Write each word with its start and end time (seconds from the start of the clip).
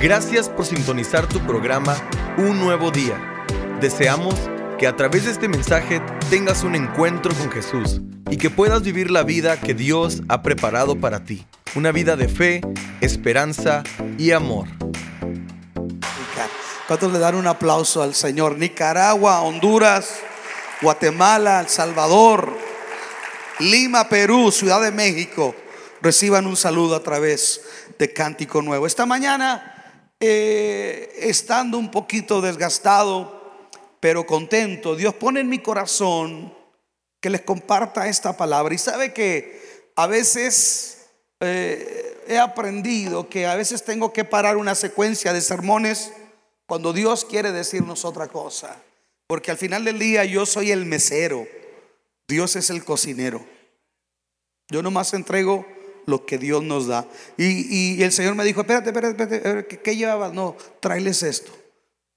Gracias 0.00 0.50
por 0.50 0.66
sintonizar 0.66 1.26
tu 1.26 1.40
programa 1.40 1.96
Un 2.36 2.60
Nuevo 2.60 2.90
Día. 2.90 3.18
Deseamos 3.80 4.34
que 4.78 4.86
a 4.86 4.94
través 4.94 5.24
de 5.24 5.30
este 5.30 5.48
mensaje 5.48 6.02
tengas 6.28 6.64
un 6.64 6.74
encuentro 6.74 7.34
con 7.34 7.50
Jesús 7.50 8.02
y 8.30 8.36
que 8.36 8.50
puedas 8.50 8.82
vivir 8.82 9.10
la 9.10 9.22
vida 9.22 9.58
que 9.58 9.72
Dios 9.72 10.22
ha 10.28 10.42
preparado 10.42 11.00
para 11.00 11.24
ti. 11.24 11.46
Una 11.74 11.92
vida 11.92 12.14
de 12.14 12.28
fe, 12.28 12.60
esperanza 13.00 13.84
y 14.18 14.32
amor. 14.32 14.68
¿Cuántos 16.86 17.10
le 17.10 17.18
dan 17.18 17.34
un 17.34 17.46
aplauso 17.46 18.02
al 18.02 18.14
Señor? 18.14 18.58
Nicaragua, 18.58 19.40
Honduras, 19.40 20.18
Guatemala, 20.82 21.60
El 21.60 21.68
Salvador, 21.68 22.54
Lima, 23.60 24.10
Perú, 24.10 24.52
Ciudad 24.52 24.82
de 24.82 24.92
México. 24.92 25.56
Reciban 26.02 26.46
un 26.46 26.56
saludo 26.56 26.96
a 26.96 27.02
través 27.02 27.62
de 27.98 28.12
Cántico 28.12 28.60
Nuevo. 28.60 28.86
Esta 28.86 29.06
mañana 29.06 29.72
eh, 30.20 31.14
estando 31.18 31.78
un 31.78 31.90
poquito 31.90 32.40
desgastado, 32.40 33.36
pero 34.00 34.26
contento, 34.26 34.96
Dios 34.96 35.14
pone 35.14 35.40
en 35.40 35.48
mi 35.48 35.58
corazón 35.58 36.54
que 37.20 37.30
les 37.30 37.42
comparta 37.42 38.08
esta 38.08 38.36
palabra. 38.36 38.74
Y 38.74 38.78
sabe 38.78 39.12
que 39.12 39.90
a 39.96 40.06
veces 40.06 41.06
eh, 41.40 42.24
he 42.28 42.38
aprendido 42.38 43.28
que 43.28 43.46
a 43.46 43.56
veces 43.56 43.84
tengo 43.84 44.12
que 44.12 44.24
parar 44.24 44.56
una 44.56 44.74
secuencia 44.74 45.32
de 45.32 45.40
sermones 45.40 46.12
cuando 46.66 46.92
Dios 46.92 47.24
quiere 47.24 47.52
decirnos 47.52 48.04
otra 48.04 48.28
cosa. 48.28 48.82
Porque 49.26 49.50
al 49.50 49.56
final 49.56 49.84
del 49.84 49.98
día 49.98 50.24
yo 50.24 50.46
soy 50.46 50.70
el 50.70 50.86
mesero, 50.86 51.46
Dios 52.28 52.56
es 52.56 52.70
el 52.70 52.84
cocinero. 52.84 53.44
Yo 54.68 54.82
nomás 54.82 55.14
entrego 55.14 55.66
lo 56.06 56.24
que 56.24 56.38
Dios 56.38 56.62
nos 56.62 56.86
da. 56.86 57.06
Y, 57.36 58.02
el 58.02 58.12
Señor 58.12 58.34
me 58.34 58.44
dijo, 58.44 58.60
espérate, 58.60 58.90
espérate, 58.90 59.36
espérate, 59.36 59.80
¿qué, 59.80 59.96
llevabas? 59.96 60.32
No, 60.32 60.56
tráeles 60.80 61.22
esto, 61.22 61.52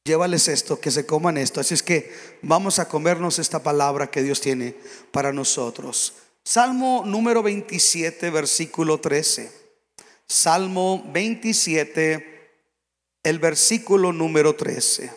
llévales 0.06 0.48
esto, 0.48 0.80
que 0.80 0.92
se 0.92 1.06
coman 1.06 1.38
esto. 1.38 1.60
Así 1.60 1.74
es 1.74 1.84
que 1.84 2.14
vamos 2.42 2.80
a 2.80 2.88
comernos 2.88 3.40
esta 3.40 3.62
palabra 3.62 4.10
que 4.10 4.24
Dios 4.24 4.40
tiene 4.40 4.76
para 5.12 5.34
nosotros. 5.34 6.14
Salmo 6.44 7.04
número 7.06 7.44
27, 7.44 8.30
versículo 8.30 9.00
13. 9.00 9.52
Salmo 10.28 11.04
27, 11.12 12.52
el 13.24 13.40
versículo 13.40 14.14
número 14.14 14.56
13. 14.56 15.12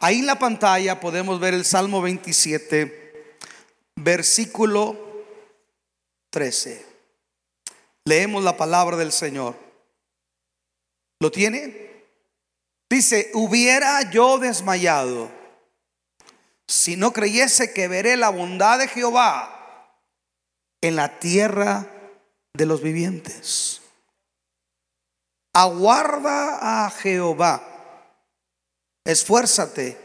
Ahí 0.00 0.18
en 0.18 0.26
la 0.26 0.38
pantalla 0.38 1.00
podemos 1.00 1.40
ver 1.40 1.54
el 1.54 1.64
Salmo 1.64 2.02
27, 2.02 3.32
versículo 3.96 5.05
13. 6.36 6.84
Leemos 8.04 8.44
la 8.44 8.58
palabra 8.58 8.98
del 8.98 9.10
Señor. 9.10 9.56
¿Lo 11.18 11.30
tiene? 11.30 12.04
Dice, 12.90 13.30
hubiera 13.32 14.10
yo 14.10 14.36
desmayado 14.36 15.30
si 16.68 16.94
no 16.94 17.14
creyese 17.14 17.72
que 17.72 17.88
veré 17.88 18.18
la 18.18 18.28
bondad 18.28 18.78
de 18.78 18.86
Jehová 18.86 19.96
en 20.82 20.96
la 20.96 21.18
tierra 21.18 21.90
de 22.52 22.66
los 22.66 22.82
vivientes. 22.82 23.80
Aguarda 25.54 26.84
a 26.84 26.90
Jehová, 26.90 27.62
esfuérzate 29.06 29.96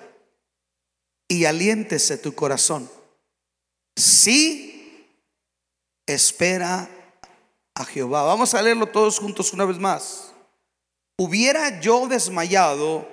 y 1.27 1.43
aliéntese 1.43 2.17
tu 2.17 2.33
corazón. 2.33 2.89
Sí 3.97 4.70
espera 6.05 6.89
a 7.75 7.85
Jehová. 7.85 8.23
Vamos 8.23 8.53
a 8.53 8.61
leerlo 8.61 8.87
todos 8.87 9.19
juntos 9.19 9.53
una 9.53 9.65
vez 9.65 9.77
más. 9.77 10.33
Hubiera 11.17 11.79
yo 11.79 12.07
desmayado 12.07 13.07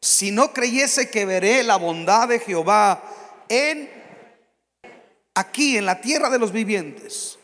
si 0.00 0.30
no 0.30 0.52
creyese 0.52 1.10
que 1.10 1.26
veré 1.26 1.62
la 1.62 1.76
bondad 1.76 2.28
de 2.28 2.38
Jehová 2.38 3.02
en 3.48 3.90
aquí 5.34 5.76
en 5.76 5.86
la 5.86 6.00
tierra 6.00 6.30
de 6.30 6.38
los 6.38 6.52
vivientes. 6.52 7.38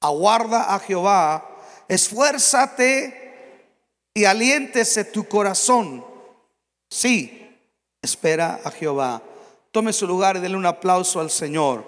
Aguarda 0.00 0.74
a 0.74 0.78
Jehová, 0.78 1.48
esfuérzate 1.88 3.20
y 4.14 4.24
aliéntese 4.24 5.04
tu 5.04 5.28
corazón. 5.28 6.04
Sí, 6.88 7.56
espera 8.02 8.60
a 8.64 8.70
Jehová. 8.70 9.22
Tome 9.70 9.92
su 9.92 10.06
lugar 10.06 10.36
y 10.36 10.40
denle 10.40 10.56
un 10.56 10.66
aplauso 10.66 11.20
al 11.20 11.30
Señor. 11.30 11.84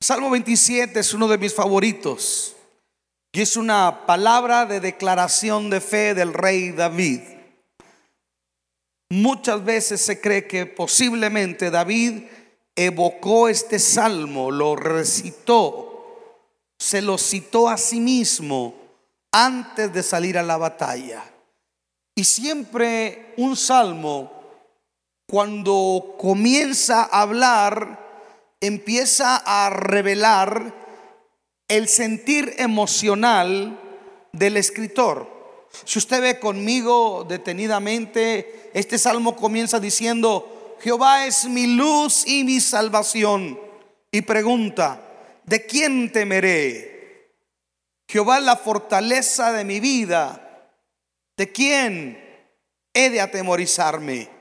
Salmo 0.00 0.30
27 0.30 1.00
es 1.00 1.12
uno 1.12 1.26
de 1.26 1.38
mis 1.38 1.52
favoritos 1.52 2.54
y 3.32 3.40
es 3.40 3.56
una 3.56 4.06
palabra 4.06 4.64
de 4.64 4.78
declaración 4.78 5.70
de 5.70 5.80
fe 5.80 6.14
del 6.14 6.32
rey 6.32 6.70
David. 6.70 7.20
Muchas 9.10 9.64
veces 9.64 10.00
se 10.00 10.20
cree 10.20 10.46
que 10.46 10.66
posiblemente 10.66 11.70
David 11.70 12.22
evocó 12.76 13.48
este 13.48 13.80
salmo, 13.80 14.52
lo 14.52 14.76
recitó, 14.76 16.36
se 16.78 17.02
lo 17.02 17.18
citó 17.18 17.68
a 17.68 17.76
sí 17.76 17.98
mismo 17.98 18.74
antes 19.32 19.92
de 19.92 20.04
salir 20.04 20.38
a 20.38 20.44
la 20.44 20.58
batalla. 20.58 21.24
Y 22.14 22.22
siempre 22.22 23.34
un 23.36 23.56
salmo, 23.56 24.30
cuando 25.28 26.14
comienza 26.18 27.02
a 27.02 27.22
hablar, 27.22 28.07
empieza 28.60 29.36
a 29.36 29.70
revelar 29.70 30.74
el 31.68 31.88
sentir 31.88 32.54
emocional 32.58 33.78
del 34.32 34.56
escritor. 34.56 35.66
Si 35.84 35.98
usted 35.98 36.20
ve 36.20 36.40
conmigo 36.40 37.26
detenidamente, 37.28 38.70
este 38.74 38.98
salmo 38.98 39.36
comienza 39.36 39.78
diciendo, 39.78 40.76
Jehová 40.80 41.26
es 41.26 41.46
mi 41.46 41.66
luz 41.66 42.26
y 42.26 42.44
mi 42.44 42.60
salvación. 42.60 43.58
Y 44.10 44.22
pregunta, 44.22 45.00
¿de 45.44 45.66
quién 45.66 46.10
temeré? 46.10 47.34
Jehová 48.08 48.38
es 48.38 48.44
la 48.44 48.56
fortaleza 48.56 49.52
de 49.52 49.64
mi 49.64 49.80
vida. 49.80 50.44
¿De 51.36 51.52
quién 51.52 52.18
he 52.94 53.10
de 53.10 53.20
atemorizarme? 53.20 54.37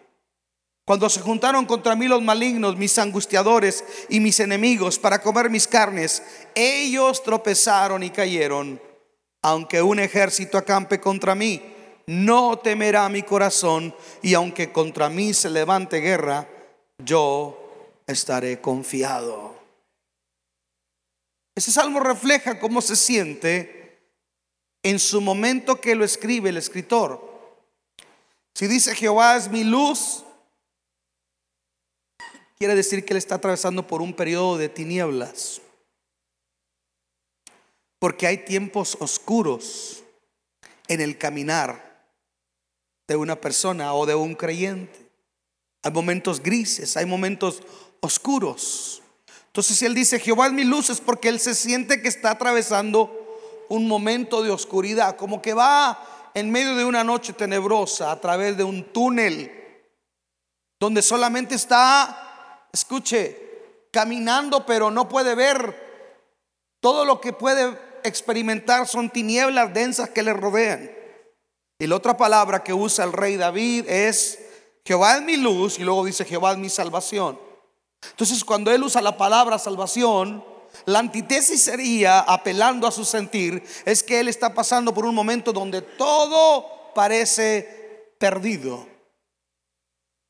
Cuando 0.88 1.10
se 1.10 1.20
juntaron 1.20 1.66
contra 1.66 1.98
mí 1.98 2.08
los 2.08 2.22
malignos, 2.22 2.78
mis 2.78 2.98
angustiadores 2.98 3.84
y 4.08 4.22
mis 4.22 4.40
enemigos 4.40 4.98
para 4.98 5.22
comer 5.22 5.50
mis 5.50 5.68
carnes, 5.68 6.24
ellos 6.56 7.22
tropezaron 7.24 8.04
y 8.04 8.10
cayeron. 8.10 8.82
Aunque 9.42 9.82
un 9.82 10.00
ejército 10.00 10.58
acampe 10.58 11.02
contra 11.02 11.36
mí, 11.36 11.62
no 12.06 12.58
temerá 12.60 13.10
mi 13.10 13.22
corazón, 13.24 13.94
y 14.22 14.34
aunque 14.34 14.72
contra 14.72 15.10
mí 15.10 15.34
se 15.34 15.50
levante 15.50 15.98
guerra, 15.98 16.48
yo 17.00 17.92
estaré 18.08 18.62
confiado. 18.62 19.58
Ese 21.54 21.74
salmo 21.74 22.00
refleja 22.00 22.60
cómo 22.60 22.80
se 22.80 22.96
siente 22.96 24.00
en 24.84 25.00
su 25.00 25.20
momento 25.20 25.82
que 25.82 25.96
lo 25.96 26.06
escribe 26.06 26.48
el 26.48 26.56
escritor. 26.56 27.22
Si 28.56 28.68
dice 28.68 28.96
Jehová 28.96 29.36
es 29.36 29.50
mi 29.50 29.66
luz, 29.66 30.24
quiere 32.58 32.76
decir 32.76 33.06
que 33.06 33.14
él 33.14 33.18
está 33.18 33.36
atravesando 33.36 33.86
por 33.86 34.02
un 34.02 34.14
periodo 34.14 34.58
de 34.58 34.70
tinieblas. 34.70 35.62
Porque 38.00 38.28
hay 38.28 38.38
tiempos 38.40 38.98
oscuros 39.00 40.04
en 40.88 41.02
el 41.02 41.18
caminar 41.18 42.06
de 43.08 43.16
una 43.16 43.36
persona 43.40 43.94
o 43.94 44.06
de 44.06 44.16
un 44.16 44.36
creyente. 44.36 45.10
Hay 45.84 45.92
momentos 45.92 46.42
grises, 46.42 46.98
hay 46.98 47.06
momentos 47.06 47.62
oscuros. 48.02 49.02
Entonces 49.48 49.82
él 49.82 49.96
dice, 49.96 50.20
Jehová 50.20 50.48
es 50.48 50.54
mi 50.54 50.64
luz, 50.64 50.90
es 50.90 51.02
porque 51.02 51.30
él 51.30 51.40
se 51.40 51.56
siente 51.56 52.02
que 52.02 52.08
está 52.08 52.32
atravesando 52.32 53.12
un 53.70 53.88
momento 53.88 54.44
de 54.44 54.52
oscuridad, 54.52 55.16
como 55.16 55.42
que 55.42 55.54
va 55.54 56.32
en 56.34 56.52
medio 56.52 56.76
de 56.76 56.86
una 56.86 57.04
noche 57.04 57.34
tenebrosa 57.34 58.12
a 58.12 58.22
través 58.22 58.56
de 58.58 58.64
un 58.64 58.84
túnel 58.94 59.52
donde 60.80 61.02
solamente 61.02 61.56
está 61.56 62.27
escuche, 62.78 63.38
caminando, 63.92 64.66
pero 64.66 64.92
no 64.92 65.10
puede 65.10 65.36
ver. 65.36 65.88
Todo 66.80 67.06
lo 67.06 67.20
que 67.20 67.34
puede 67.34 67.78
experimentar 68.04 68.88
son 68.88 69.10
tinieblas 69.10 69.74
densas 69.74 70.10
que 70.10 70.24
le 70.24 70.34
rodean. 70.34 70.92
Y 71.80 71.88
la 71.88 71.96
otra 71.96 72.18
palabra 72.18 72.64
que 72.64 72.74
usa 72.74 73.06
el 73.06 73.14
rey 73.14 73.36
David 73.36 73.88
es, 73.88 74.40
Jehová 74.86 75.18
es 75.18 75.24
mi 75.24 75.38
luz, 75.38 75.80
y 75.80 75.84
luego 75.84 76.06
dice, 76.06 76.26
Jehová 76.26 76.54
es 76.54 76.58
mi 76.58 76.70
salvación. 76.70 77.40
Entonces, 78.12 78.44
cuando 78.44 78.72
él 78.72 78.84
usa 78.84 79.02
la 79.02 79.18
palabra 79.18 79.60
salvación, 79.60 80.44
la 80.86 81.00
antítesis 81.00 81.62
sería, 81.62 82.20
apelando 82.20 82.88
a 82.88 82.92
su 82.92 83.06
sentir, 83.06 83.64
es 83.86 84.04
que 84.04 84.20
él 84.20 84.28
está 84.28 84.54
pasando 84.54 84.94
por 84.94 85.06
un 85.06 85.16
momento 85.16 85.52
donde 85.52 85.82
todo 85.82 86.94
parece 86.94 88.14
perdido. 88.20 88.88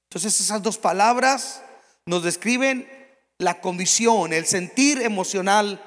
Entonces, 0.10 0.40
esas 0.40 0.62
dos 0.62 0.78
palabras 0.78 1.62
nos 2.07 2.24
describen 2.24 2.89
la 3.38 3.62
condición, 3.62 4.33
el 4.33 4.45
sentir 4.48 5.01
emocional 5.01 5.83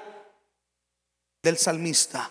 del 1.43 1.57
salmista. 1.57 2.31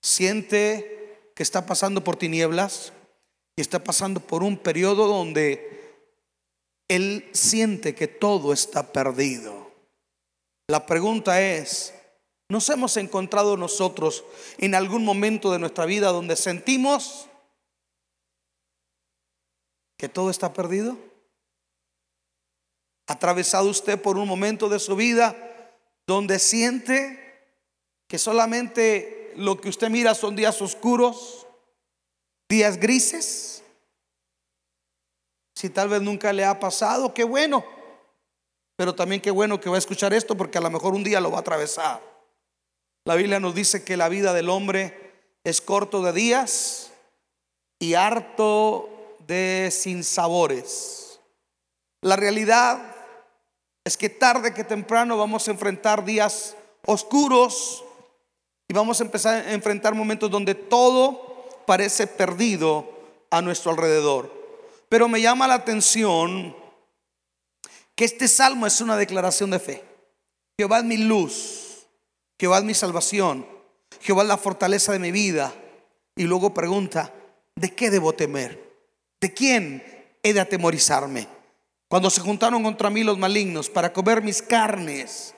Siente 0.00 1.30
que 1.34 1.42
está 1.42 1.66
pasando 1.66 2.04
por 2.04 2.16
tinieblas 2.16 2.92
y 3.56 3.62
está 3.62 3.82
pasando 3.82 4.20
por 4.20 4.42
un 4.42 4.58
periodo 4.58 5.08
donde 5.08 6.04
él 6.88 7.28
siente 7.32 7.94
que 7.94 8.08
todo 8.08 8.52
está 8.52 8.92
perdido. 8.92 9.72
La 10.68 10.84
pregunta 10.84 11.40
es, 11.40 11.94
¿nos 12.50 12.68
hemos 12.68 12.96
encontrado 12.98 13.56
nosotros 13.56 14.22
en 14.58 14.74
algún 14.74 15.02
momento 15.02 15.50
de 15.50 15.58
nuestra 15.58 15.86
vida 15.86 16.12
donde 16.12 16.36
sentimos 16.36 17.26
que 19.96 20.10
todo 20.10 20.28
está 20.28 20.52
perdido? 20.52 20.98
¿Atravesado 23.06 23.68
usted 23.68 24.00
por 24.00 24.16
un 24.16 24.26
momento 24.26 24.68
de 24.68 24.78
su 24.78 24.96
vida 24.96 25.36
donde 26.06 26.38
siente 26.38 27.20
que 28.08 28.18
solamente 28.18 29.32
lo 29.36 29.60
que 29.60 29.68
usted 29.68 29.90
mira 29.90 30.14
son 30.14 30.36
días 30.36 30.60
oscuros, 30.62 31.46
días 32.48 32.78
grises? 32.78 33.62
Si 35.54 35.70
tal 35.70 35.88
vez 35.88 36.02
nunca 36.02 36.32
le 36.32 36.44
ha 36.44 36.58
pasado, 36.58 37.12
qué 37.14 37.24
bueno. 37.24 37.64
Pero 38.76 38.94
también 38.94 39.20
qué 39.20 39.30
bueno 39.30 39.60
que 39.60 39.68
va 39.68 39.76
a 39.76 39.78
escuchar 39.78 40.12
esto 40.12 40.36
porque 40.36 40.58
a 40.58 40.60
lo 40.60 40.70
mejor 40.70 40.94
un 40.94 41.04
día 41.04 41.20
lo 41.20 41.30
va 41.30 41.38
a 41.38 41.40
atravesar. 41.40 42.00
La 43.04 43.14
Biblia 43.14 43.38
nos 43.38 43.54
dice 43.54 43.84
que 43.84 43.96
la 43.96 44.08
vida 44.08 44.32
del 44.32 44.48
hombre 44.48 45.12
es 45.44 45.60
corto 45.60 46.02
de 46.02 46.12
días 46.12 46.90
y 47.78 47.94
harto 47.94 49.18
de 49.26 49.68
sinsabores. 49.70 51.20
La 52.00 52.16
realidad 52.16 52.93
es 53.84 53.96
que 53.98 54.08
tarde 54.08 54.54
que 54.54 54.64
temprano 54.64 55.18
vamos 55.18 55.46
a 55.46 55.50
enfrentar 55.50 56.04
días 56.04 56.56
oscuros 56.86 57.84
y 58.66 58.74
vamos 58.74 59.00
a 59.00 59.04
empezar 59.04 59.46
a 59.46 59.52
enfrentar 59.52 59.94
momentos 59.94 60.30
donde 60.30 60.54
todo 60.54 61.46
parece 61.66 62.06
perdido 62.06 62.88
a 63.30 63.42
nuestro 63.42 63.70
alrededor. 63.70 64.32
Pero 64.88 65.06
me 65.06 65.20
llama 65.20 65.46
la 65.46 65.54
atención 65.54 66.56
que 67.94 68.06
este 68.06 68.26
salmo 68.26 68.66
es 68.66 68.80
una 68.80 68.96
declaración 68.96 69.50
de 69.50 69.58
fe. 69.58 69.84
Jehová 70.58 70.78
es 70.78 70.84
mi 70.84 70.96
luz, 70.96 71.86
Jehová 72.40 72.58
es 72.58 72.64
mi 72.64 72.74
salvación, 72.74 73.46
Jehová 74.00 74.22
es 74.22 74.28
la 74.28 74.38
fortaleza 74.38 74.92
de 74.92 74.98
mi 74.98 75.10
vida. 75.10 75.52
Y 76.16 76.24
luego 76.24 76.54
pregunta, 76.54 77.12
¿de 77.56 77.74
qué 77.74 77.90
debo 77.90 78.14
temer? 78.14 78.62
¿De 79.20 79.34
quién 79.34 79.82
he 80.22 80.32
de 80.32 80.40
atemorizarme? 80.40 81.26
Cuando 81.94 82.10
se 82.10 82.22
juntaron 82.22 82.64
contra 82.64 82.90
mí 82.90 83.04
los 83.04 83.18
malignos 83.18 83.70
para 83.70 83.92
comer 83.92 84.20
mis 84.20 84.42
carnes, 84.42 85.32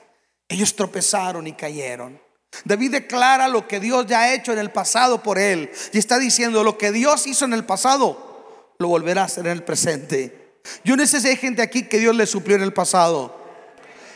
ellos 0.49 0.75
tropezaron 0.75 1.45
y 1.45 1.53
cayeron. 1.53 2.19
David 2.65 2.93
declara 2.93 3.47
lo 3.47 3.67
que 3.67 3.79
Dios 3.79 4.07
ya 4.07 4.21
ha 4.21 4.33
hecho 4.33 4.53
en 4.53 4.57
el 4.57 4.71
pasado 4.71 5.21
por 5.21 5.37
él. 5.37 5.69
Y 5.93 5.99
está 5.99 6.17
diciendo, 6.17 6.63
lo 6.63 6.75
que 6.79 6.91
Dios 6.91 7.27
hizo 7.27 7.45
en 7.45 7.53
el 7.53 7.63
pasado, 7.63 8.73
lo 8.79 8.87
volverá 8.87 9.21
a 9.21 9.25
hacer 9.25 9.45
en 9.45 9.51
el 9.51 9.61
presente. 9.61 10.61
Yo 10.83 10.97
no 10.97 11.05
sé 11.05 11.21
si 11.21 11.27
hay 11.27 11.35
gente 11.35 11.61
aquí 11.61 11.83
que 11.83 11.99
Dios 11.99 12.15
le 12.15 12.25
suplió 12.25 12.55
en 12.55 12.63
el 12.63 12.73
pasado. 12.73 13.39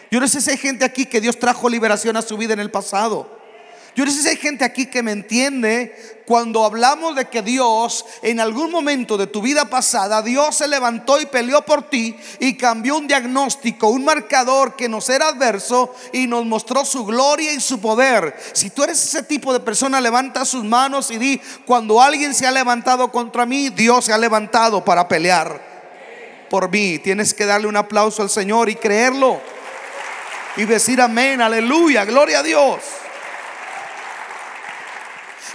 Yo 0.09 0.19
no 0.19 0.27
sé 0.27 0.41
si 0.41 0.49
hay 0.49 0.57
gente 0.57 0.83
aquí 0.83 1.05
que 1.05 1.21
Dios 1.21 1.37
trajo 1.37 1.69
liberación 1.69 2.17
a 2.17 2.23
su 2.23 2.37
vida 2.37 2.53
en 2.53 2.59
el 2.59 2.71
pasado. 2.71 3.39
Yo 3.93 4.05
no 4.05 4.11
sé 4.11 4.21
si 4.21 4.29
hay 4.29 4.37
gente 4.37 4.63
aquí 4.63 4.85
que 4.85 5.03
me 5.03 5.11
entiende 5.11 6.23
cuando 6.25 6.63
hablamos 6.63 7.13
de 7.13 7.25
que 7.25 7.41
Dios 7.41 8.05
en 8.21 8.39
algún 8.39 8.71
momento 8.71 9.17
de 9.17 9.27
tu 9.27 9.41
vida 9.41 9.65
pasada, 9.65 10.21
Dios 10.21 10.55
se 10.55 10.67
levantó 10.69 11.19
y 11.19 11.25
peleó 11.25 11.61
por 11.63 11.89
ti 11.89 12.15
y 12.39 12.55
cambió 12.55 12.95
un 12.95 13.05
diagnóstico, 13.05 13.89
un 13.89 14.05
marcador 14.05 14.77
que 14.77 14.87
nos 14.87 15.09
era 15.09 15.27
adverso 15.27 15.93
y 16.13 16.25
nos 16.25 16.45
mostró 16.45 16.85
su 16.85 17.03
gloria 17.05 17.51
y 17.51 17.59
su 17.59 17.81
poder. 17.81 18.33
Si 18.53 18.69
tú 18.69 18.83
eres 18.83 19.03
ese 19.03 19.23
tipo 19.23 19.51
de 19.51 19.59
persona, 19.59 19.99
levanta 19.99 20.45
sus 20.45 20.63
manos 20.63 21.11
y 21.11 21.17
di, 21.17 21.41
cuando 21.65 22.01
alguien 22.01 22.33
se 22.33 22.47
ha 22.47 22.51
levantado 22.51 23.11
contra 23.11 23.45
mí, 23.45 23.67
Dios 23.69 24.05
se 24.05 24.13
ha 24.13 24.17
levantado 24.17 24.85
para 24.85 25.09
pelear 25.09 25.61
por 26.49 26.71
mí. 26.71 26.97
Tienes 26.99 27.33
que 27.33 27.45
darle 27.45 27.67
un 27.67 27.75
aplauso 27.75 28.21
al 28.21 28.29
Señor 28.29 28.69
y 28.69 28.75
creerlo 28.75 29.41
y 30.55 30.63
decir 30.63 31.01
amén, 31.01 31.41
aleluya, 31.41 32.05
gloria 32.05 32.39
a 32.39 32.43
Dios. 32.43 32.79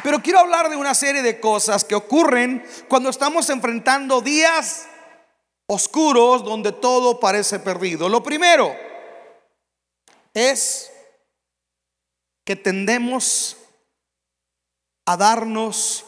Pero 0.06 0.22
quiero 0.22 0.38
hablar 0.38 0.70
de 0.70 0.76
una 0.76 0.94
serie 0.94 1.20
de 1.20 1.40
cosas 1.40 1.82
que 1.82 1.96
ocurren 1.96 2.64
cuando 2.88 3.08
estamos 3.08 3.50
enfrentando 3.50 4.20
días 4.20 4.86
oscuros 5.66 6.44
donde 6.44 6.70
todo 6.70 7.18
parece 7.18 7.58
perdido. 7.58 8.08
Lo 8.08 8.22
primero 8.22 8.72
es 10.32 10.92
que 12.44 12.54
tendemos 12.54 13.56
a 15.06 15.16
darnos 15.16 16.04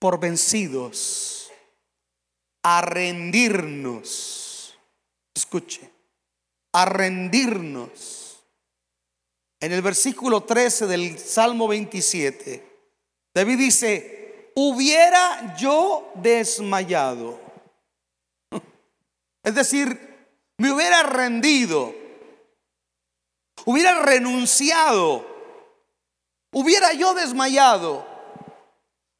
por 0.00 0.18
vencidos, 0.18 1.52
a 2.64 2.80
rendirnos. 2.80 4.76
Escuche, 5.32 5.88
a 6.72 6.84
rendirnos. 6.84 8.40
En 9.60 9.70
el 9.70 9.82
versículo 9.82 10.40
13 10.40 10.88
del 10.88 11.16
Salmo 11.20 11.68
27 11.68 12.71
David 13.34 13.58
dice, 13.58 14.52
hubiera 14.54 15.56
yo 15.56 16.10
desmayado. 16.14 17.40
Es 19.44 19.54
decir, 19.54 20.12
me 20.58 20.70
hubiera 20.70 21.02
rendido, 21.02 21.92
hubiera 23.64 24.00
renunciado, 24.02 25.26
hubiera 26.52 26.92
yo 26.92 27.14
desmayado. 27.14 28.06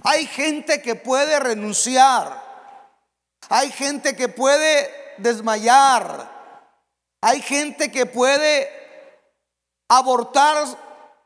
Hay 0.05 0.27
gente 0.27 0.83
que 0.83 0.95
puede 0.95 1.41
renunciar, 1.41 2.41
hay 3.49 3.73
gente 3.73 4.15
que 4.15 4.29
puede 4.29 4.89
desmayar, 5.19 6.31
hay 7.21 7.41
gente 7.41 7.91
que 7.91 8.07
puede 8.07 8.69
abortar 9.89 10.67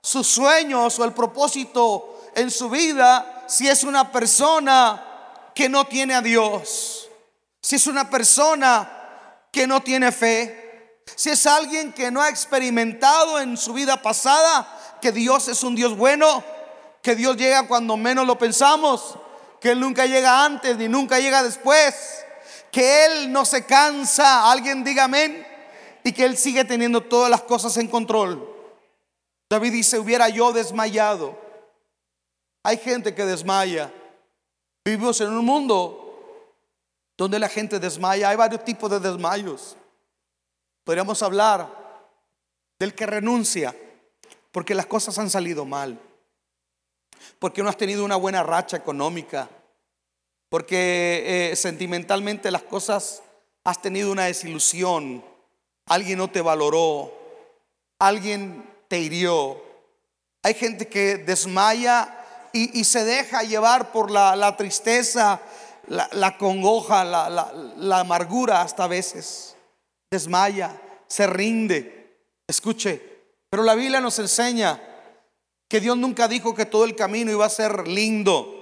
sus 0.03 0.27
sueños 0.27 0.99
o 0.99 1.05
el 1.05 1.13
propósito 1.13 2.16
en 2.37 2.51
su 2.51 2.69
vida 2.69 3.45
si 3.49 3.67
es 3.67 3.83
una 3.83 4.13
persona 4.13 5.03
que 5.55 5.69
no 5.69 5.87
tiene 5.87 6.15
a 6.15 6.21
Dios, 6.21 7.09
si 7.63 7.77
es 7.77 7.87
una 7.87 8.09
persona 8.11 8.89
que 9.51 9.67
no 9.67 9.81
tiene 9.81 10.13
fe, 10.13 11.01
si 11.17 11.31
es 11.31 11.47
alguien 11.47 11.93
que 11.93 12.11
no 12.11 12.21
ha 12.21 12.29
experimentado 12.29 13.41
en 13.41 13.57
su 13.57 13.73
vida 13.73 14.03
pasada 14.03 14.69
que 15.01 15.13
Dios 15.13 15.49
es 15.49 15.63
un 15.63 15.75
Dios 15.75 15.97
bueno, 15.97 16.45
que 17.03 17.17
Dios 17.17 17.39
llega 17.39 17.67
cuando 17.67 17.97
menos 17.97 18.27
lo 18.27 18.37
pensamos, 18.37 19.17
que 19.59 19.71
Él 19.71 19.81
nunca 19.81 20.05
llega 20.05 20.45
antes 20.45 20.77
ni 20.77 20.89
nunca 20.89 21.19
llega 21.19 21.43
después, 21.43 21.95
que 22.71 23.07
Él 23.07 23.33
no 23.33 23.47
se 23.47 23.65
cansa, 23.65 24.51
alguien 24.51 24.85
diga 24.85 25.05
amén, 25.05 25.47
y 26.05 26.13
que 26.13 26.25
Él 26.25 26.37
sigue 26.37 26.67
teniendo 26.67 27.01
todas 27.01 27.31
las 27.31 27.43
cosas 27.43 27.79
en 27.79 27.89
control. 27.89 28.47
David 29.49 29.73
dice, 29.73 29.99
hubiera 29.99 30.29
yo 30.29 30.53
desmayado 30.53 31.46
hay 32.67 32.79
gente 32.79 33.15
que 33.15 33.25
desmaya. 33.25 33.93
Vivimos 34.85 35.21
en 35.21 35.29
un 35.29 35.45
mundo 35.45 36.51
donde 37.17 37.39
la 37.39 37.49
gente 37.49 37.79
desmaya. 37.79 38.31
Hay 38.31 38.37
varios 38.37 38.65
tipos 38.65 38.91
de 38.91 38.99
desmayos. 38.99 39.77
Podríamos 40.83 41.23
hablar 41.23 41.71
del 42.77 42.93
que 42.93 43.07
renuncia 43.07 43.73
porque 44.51 44.75
las 44.75 44.87
cosas 44.87 45.17
han 45.21 45.31
salido 45.31 45.65
mal. 45.65 45.97
Porque 47.39 47.63
no 47.63 47.69
has 47.69 47.77
tenido 47.77 48.05
una 48.05 48.17
buena 48.17 48.43
racha 48.43 48.77
económica. 48.77 49.49
Porque 50.49 51.53
eh, 51.53 51.55
sentimentalmente 51.55 52.51
las 52.51 52.65
cosas 52.65 53.23
has 53.63 53.81
tenido 53.81 54.11
una 54.11 54.25
desilusión. 54.25 55.25
Alguien 55.87 56.19
no 56.19 56.33
te 56.33 56.41
valoró. 56.41 57.13
Alguien 58.01 58.69
te 58.89 58.99
hirió. 58.99 59.63
Hay 60.43 60.55
gente 60.55 60.89
que 60.89 61.19
desmaya 61.19 62.25
y, 62.73 62.85
se 62.85 63.05
deja 63.05 63.43
llevar 63.43 63.93
por 63.93 64.11
la, 64.11 64.57
tristeza, 64.57 65.41
la, 65.89 66.37
congoja, 66.39 67.05
la, 67.05 68.01
amargura 68.01 68.63
hasta 68.63 68.85
a 68.85 68.89
veces. 68.89 69.57
Desmaya, 70.11 70.81
se 71.07 71.27
rinde. 71.27 72.19
Escuche, 72.49 73.03
pero 73.51 73.63
la 73.63 73.75
Biblia 73.75 74.01
nos 74.01 74.19
enseña 74.19 74.81
que 75.69 75.81
Dios 75.81 75.97
nunca 75.97 76.29
dijo 76.29 76.55
que 76.55 76.67
todo 76.67 76.85
el 76.85 76.95
camino 76.95 77.31
iba 77.31 77.45
a 77.45 77.51
ser 77.51 77.89
lindo. 77.89 78.53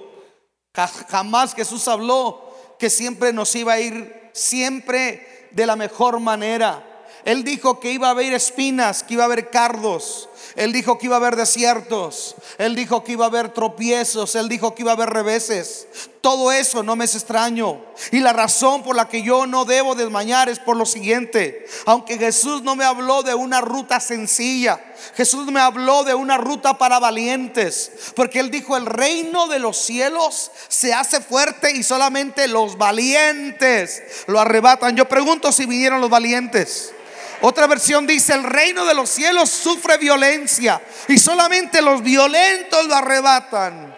Jamás 0.73 1.53
Jesús 1.53 1.87
habló 1.87 2.75
que 2.79 2.89
siempre 2.89 3.31
nos 3.31 3.55
iba 3.55 3.73
a 3.73 3.79
ir 3.79 4.29
siempre 4.33 5.49
de 5.51 5.65
la 5.65 5.75
mejor 5.75 6.19
manera. 6.19 6.94
Él 7.25 7.43
dijo 7.43 7.79
que 7.79 7.91
iba 7.91 8.07
a 8.07 8.11
haber 8.11 8.33
espinas, 8.33 9.01
que 9.01 9.15
iba 9.15 9.23
a 9.23 9.25
haber 9.25 9.49
cardos. 9.49 10.29
Él 10.55 10.71
dijo 10.71 10.97
que 10.97 11.07
iba 11.07 11.15
a 11.15 11.19
haber 11.19 11.35
desiertos. 11.35 12.35
Él 12.59 12.75
dijo 12.75 13.03
que 13.03 13.13
iba 13.13 13.25
a 13.25 13.27
haber 13.27 13.49
tropiezos. 13.49 14.35
Él 14.35 14.47
dijo 14.47 14.75
que 14.75 14.83
iba 14.83 14.91
a 14.91 14.95
haber 14.95 15.09
reveses. 15.09 15.87
Todo 16.21 16.51
eso 16.51 16.81
no 16.83 16.95
me 16.95 17.05
es 17.05 17.15
extraño. 17.15 17.81
Y 18.11 18.19
la 18.19 18.31
razón 18.31 18.83
por 18.83 18.95
la 18.95 19.09
que 19.09 19.21
yo 19.21 19.47
no 19.47 19.65
debo 19.65 19.95
desmañar 19.95 20.49
es 20.49 20.59
por 20.59 20.77
lo 20.77 20.85
siguiente. 20.85 21.65
Aunque 21.85 22.17
Jesús 22.17 22.61
no 22.61 22.75
me 22.75 22.85
habló 22.85 23.23
de 23.23 23.33
una 23.33 23.59
ruta 23.59 23.99
sencilla. 23.99 24.79
Jesús 25.15 25.47
me 25.47 25.59
habló 25.59 26.03
de 26.03 26.13
una 26.13 26.37
ruta 26.37 26.77
para 26.77 26.99
valientes. 26.99 27.91
Porque 28.15 28.39
Él 28.39 28.49
dijo, 28.49 28.77
el 28.77 28.85
reino 28.85 29.47
de 29.47 29.59
los 29.59 29.77
cielos 29.77 30.51
se 30.69 30.93
hace 30.93 31.21
fuerte 31.21 31.71
y 31.71 31.83
solamente 31.83 32.47
los 32.47 32.77
valientes 32.77 34.03
lo 34.27 34.39
arrebatan. 34.39 34.95
Yo 34.95 35.09
pregunto 35.09 35.51
si 35.51 35.65
vinieron 35.65 35.99
los 35.99 36.09
valientes. 36.09 36.94
Otra 37.41 37.67
versión 37.67 38.07
dice, 38.07 38.33
el 38.33 38.43
reino 38.43 38.85
de 38.85 38.93
los 38.93 39.09
cielos 39.09 39.49
sufre 39.49 39.97
violencia 39.97 40.81
y 41.07 41.17
solamente 41.17 41.81
los 41.81 42.01
violentos 42.01 42.85
lo 42.85 42.95
arrebatan. 42.95 43.95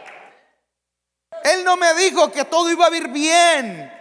Él 1.43 1.63
no 1.63 1.77
me 1.77 1.93
dijo 1.93 2.31
que 2.31 2.45
todo 2.45 2.69
iba 2.69 2.87
a 2.87 2.95
ir 2.95 3.07
bien. 3.09 3.93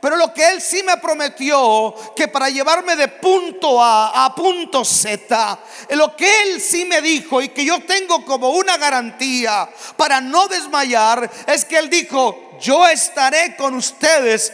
Pero 0.00 0.16
lo 0.16 0.34
que 0.34 0.46
él 0.50 0.60
sí 0.60 0.82
me 0.82 0.98
prometió, 0.98 1.94
que 2.14 2.28
para 2.28 2.50
llevarme 2.50 2.94
de 2.94 3.08
punto 3.08 3.82
A 3.82 4.24
a 4.24 4.34
punto 4.34 4.84
Z, 4.84 5.58
lo 5.90 6.14
que 6.14 6.42
él 6.42 6.60
sí 6.60 6.84
me 6.84 7.00
dijo 7.00 7.40
y 7.40 7.48
que 7.48 7.64
yo 7.64 7.80
tengo 7.80 8.24
como 8.24 8.50
una 8.50 8.76
garantía 8.76 9.68
para 9.96 10.20
no 10.20 10.46
desmayar, 10.46 11.30
es 11.46 11.64
que 11.64 11.78
él 11.78 11.88
dijo, 11.88 12.58
yo 12.60 12.86
estaré 12.86 13.56
con 13.56 13.74
ustedes 13.74 14.52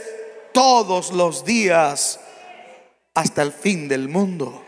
todos 0.52 1.10
los 1.10 1.44
días 1.44 2.20
hasta 3.14 3.42
el 3.42 3.52
fin 3.52 3.88
del 3.88 4.08
mundo. 4.08 4.62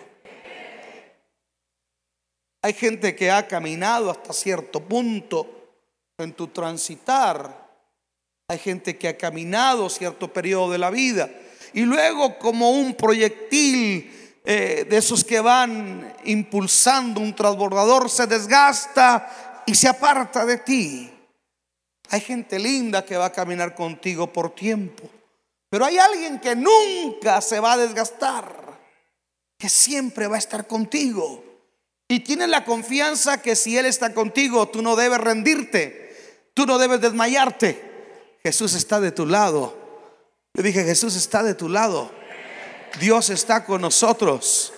Hay 2.62 2.73
gente 2.73 3.15
que 3.15 3.31
ha 3.31 3.47
caminado 3.47 4.11
hasta 4.11 4.33
cierto 4.33 4.81
punto 4.81 5.47
en 6.19 6.33
tu 6.33 6.49
transitar. 6.49 7.67
Hay 8.49 8.59
gente 8.59 8.97
que 8.97 9.09
ha 9.09 9.17
caminado 9.17 9.88
cierto 9.88 10.33
periodo 10.33 10.73
de 10.73 10.79
la 10.79 10.91
vida 10.91 11.31
y 11.73 11.83
luego 11.83 12.38
como 12.38 12.71
un 12.71 12.95
proyectil 12.95 14.11
eh, 14.45 14.87
de 14.88 14.97
esos 14.97 15.25
que 15.25 15.41
van 15.41 16.15
impulsando 16.25 17.21
un 17.21 17.35
transbordador 17.35 18.09
se 18.09 18.26
desgasta 18.26 19.62
y 19.67 19.75
se 19.75 19.88
aparta 19.88 20.47
de 20.47 20.59
ti. 20.59 21.11
Hay 22.11 22.21
gente 22.21 22.59
linda 22.59 23.05
que 23.05 23.17
va 23.17 23.26
a 23.26 23.33
caminar 23.33 23.75
contigo 23.75 24.33
por 24.33 24.55
tiempo. 24.55 25.11
Pero 25.69 25.85
hay 25.85 25.99
alguien 25.99 26.39
que 26.39 26.55
nunca 26.55 27.41
se 27.41 27.61
va 27.61 27.73
a 27.73 27.77
desgastar, 27.77 28.79
que 29.59 29.69
siempre 29.69 30.27
va 30.27 30.37
a 30.37 30.39
estar 30.39 30.67
contigo. 30.67 31.45
Y 32.09 32.21
tienes 32.21 32.49
la 32.49 32.65
confianza 32.65 33.43
que 33.43 33.57
si 33.57 33.77
Él 33.77 33.87
está 33.87 34.15
contigo, 34.15 34.69
tú 34.69 34.81
no 34.81 34.95
debes 34.95 35.19
rendirte, 35.19 36.15
tú 36.55 36.67
no 36.67 36.79
debes 36.79 37.01
desmayarte. 37.01 38.39
Jesús 38.43 38.75
está 38.75 39.01
de 39.01 39.11
tu 39.11 39.27
lado. 39.27 39.77
Le 40.55 40.63
dije, 40.63 40.85
Jesús 40.85 41.17
está 41.17 41.43
de 41.43 41.55
tu 41.55 41.69
lado. 41.69 42.13
Dios 43.01 43.31
está 43.31 43.65
con 43.65 43.81
nosotros. 43.81 44.73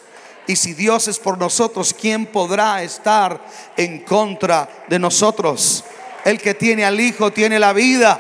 Y 0.47 0.57
si 0.57 0.73
Dios 0.73 1.07
es 1.09 1.19
por 1.19 1.37
nosotros, 1.37 1.93
¿quién 1.93 2.25
podrá 2.25 2.83
estar 2.83 3.45
en 3.77 4.01
contra 4.01 4.87
de 4.89 4.99
nosotros? 4.99 5.85
El 6.25 6.41
que 6.41 6.55
tiene 6.55 6.87
al 6.87 6.99
Hijo 6.99 7.31
tiene 7.31 7.59
la 7.59 7.75
vida. 7.75 8.19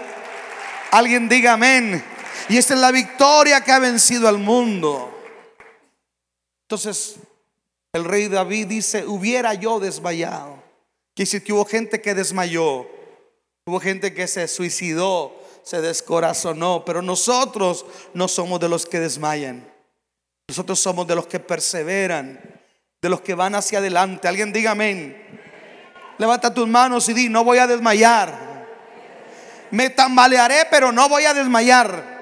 Alguien 0.90 1.28
diga 1.30 1.54
amén. 1.54 2.04
Y 2.48 2.56
esta 2.56 2.74
es 2.74 2.80
la 2.80 2.90
victoria 2.90 3.60
que 3.62 3.72
ha 3.72 3.78
vencido 3.78 4.26
al 4.28 4.38
mundo. 4.38 5.14
Entonces, 6.62 7.16
el 7.92 8.04
rey 8.04 8.28
David 8.28 8.66
dice, 8.66 9.06
hubiera 9.06 9.54
yo 9.54 9.80
desmayado. 9.80 10.62
Que 11.14 11.24
hubo 11.52 11.64
gente 11.64 12.00
que 12.00 12.14
desmayó, 12.14 12.86
hubo 13.66 13.80
gente 13.80 14.14
que 14.14 14.28
se 14.28 14.46
suicidó, 14.46 15.34
se 15.64 15.80
descorazonó, 15.80 16.84
pero 16.84 17.02
nosotros 17.02 17.84
no 18.14 18.28
somos 18.28 18.60
de 18.60 18.68
los 18.68 18.86
que 18.86 19.00
desmayan. 19.00 19.68
Nosotros 20.46 20.78
somos 20.78 21.06
de 21.06 21.16
los 21.16 21.26
que 21.26 21.40
perseveran, 21.40 22.40
de 23.02 23.08
los 23.08 23.20
que 23.20 23.34
van 23.34 23.54
hacia 23.54 23.80
adelante. 23.80 24.28
Alguien 24.28 24.52
diga 24.52 24.70
amén. 24.70 25.16
Levanta 26.18 26.54
tus 26.54 26.68
manos 26.68 27.08
y 27.08 27.14
di, 27.14 27.28
no 27.28 27.44
voy 27.44 27.58
a 27.58 27.66
desmayar. 27.66 28.66
Me 29.70 29.90
tambalearé, 29.90 30.66
pero 30.70 30.92
no 30.92 31.08
voy 31.08 31.24
a 31.24 31.34
desmayar. 31.34 32.17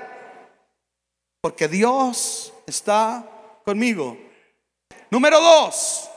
Porque 1.41 1.69
Dios 1.69 2.53
está 2.67 3.25
conmigo. 3.65 4.17
Número 5.11 5.41
dos. 5.41 6.09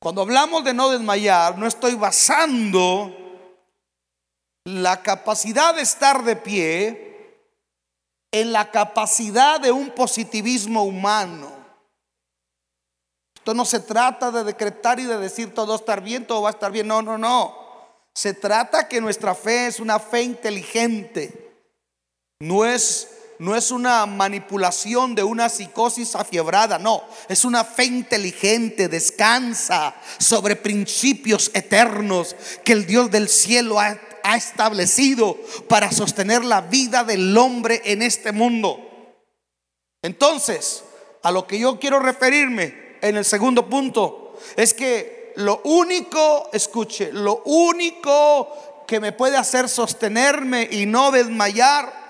Cuando 0.00 0.22
hablamos 0.22 0.64
de 0.64 0.74
no 0.74 0.90
desmayar, 0.90 1.58
no 1.58 1.66
estoy 1.66 1.94
basando 1.94 3.12
la 4.64 5.02
capacidad 5.02 5.74
de 5.74 5.82
estar 5.82 6.22
de 6.22 6.36
pie 6.36 7.40
en 8.32 8.52
la 8.52 8.70
capacidad 8.70 9.60
de 9.60 9.72
un 9.72 9.90
positivismo 9.90 10.84
humano. 10.84 11.50
Esto 13.36 13.54
no 13.54 13.64
se 13.64 13.80
trata 13.80 14.30
de 14.30 14.44
decretar 14.44 15.00
y 15.00 15.04
de 15.04 15.18
decir 15.18 15.54
todo 15.54 15.68
va 15.68 15.74
a 15.74 15.78
estar 15.78 16.00
bien, 16.02 16.26
todo 16.26 16.42
va 16.42 16.50
a 16.50 16.52
estar 16.52 16.70
bien. 16.70 16.86
No, 16.86 17.00
no, 17.00 17.16
no. 17.16 17.56
Se 18.14 18.34
trata 18.34 18.88
que 18.88 19.00
nuestra 19.00 19.34
fe 19.34 19.68
es 19.68 19.80
una 19.80 19.98
fe 19.98 20.22
inteligente 20.22 21.45
no 22.40 22.66
es, 22.66 23.08
no 23.38 23.56
es 23.56 23.70
una 23.70 24.04
manipulación 24.06 25.14
de 25.14 25.22
una 25.22 25.48
psicosis 25.48 26.14
afiebrada, 26.14 26.78
no, 26.78 27.02
es 27.28 27.44
una 27.44 27.64
fe 27.64 27.84
inteligente, 27.84 28.88
descansa 28.88 29.94
sobre 30.18 30.56
principios 30.56 31.50
eternos 31.54 32.36
que 32.64 32.72
el 32.72 32.86
Dios 32.86 33.10
del 33.10 33.28
cielo 33.28 33.80
ha, 33.80 33.98
ha 34.22 34.36
establecido 34.36 35.36
para 35.68 35.90
sostener 35.92 36.44
la 36.44 36.60
vida 36.60 37.04
del 37.04 37.36
hombre 37.38 37.80
en 37.84 38.02
este 38.02 38.32
mundo. 38.32 38.80
Entonces, 40.02 40.84
a 41.22 41.30
lo 41.30 41.46
que 41.46 41.58
yo 41.58 41.80
quiero 41.80 41.98
referirme 41.98 42.98
en 43.00 43.16
el 43.16 43.24
segundo 43.24 43.68
punto 43.68 44.38
es 44.56 44.74
que 44.74 45.32
lo 45.36 45.60
único, 45.64 46.50
escuche, 46.52 47.12
lo 47.12 47.42
único 47.44 48.84
que 48.86 49.00
me 49.00 49.12
puede 49.12 49.36
hacer 49.36 49.68
sostenerme 49.68 50.68
y 50.70 50.86
no 50.86 51.10
desmayar 51.10 52.05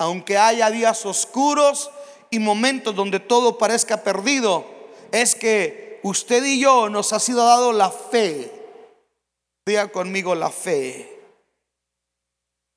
aunque 0.00 0.38
haya 0.38 0.70
días 0.70 1.04
oscuros 1.04 1.90
y 2.30 2.38
momentos 2.38 2.96
donde 2.96 3.20
todo 3.20 3.58
parezca 3.58 4.02
perdido, 4.02 4.64
es 5.12 5.34
que 5.34 6.00
usted 6.02 6.42
y 6.42 6.58
yo 6.58 6.88
nos 6.88 7.12
ha 7.12 7.20
sido 7.20 7.44
dado 7.44 7.74
la 7.74 7.90
fe. 7.90 8.50
Diga 9.66 9.92
conmigo 9.92 10.34
la 10.34 10.48
fe. 10.48 11.20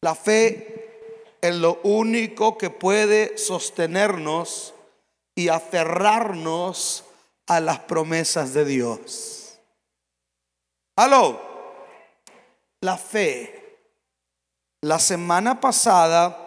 La 0.02 0.16
fe 0.16 1.38
es 1.42 1.56
lo 1.56 1.80
único 1.84 2.58
que 2.58 2.70
puede 2.70 3.38
sostenernos 3.38 4.74
y 5.34 5.48
aferrarnos 5.48 7.06
a 7.48 7.62
las 7.62 7.80
promesas 7.80 8.54
de 8.54 8.66
Dios. 8.66 9.60
Aló, 10.98 11.40
la 12.82 12.98
fe. 12.98 13.78
La 14.82 15.00
semana 15.00 15.62
pasada 15.62 16.43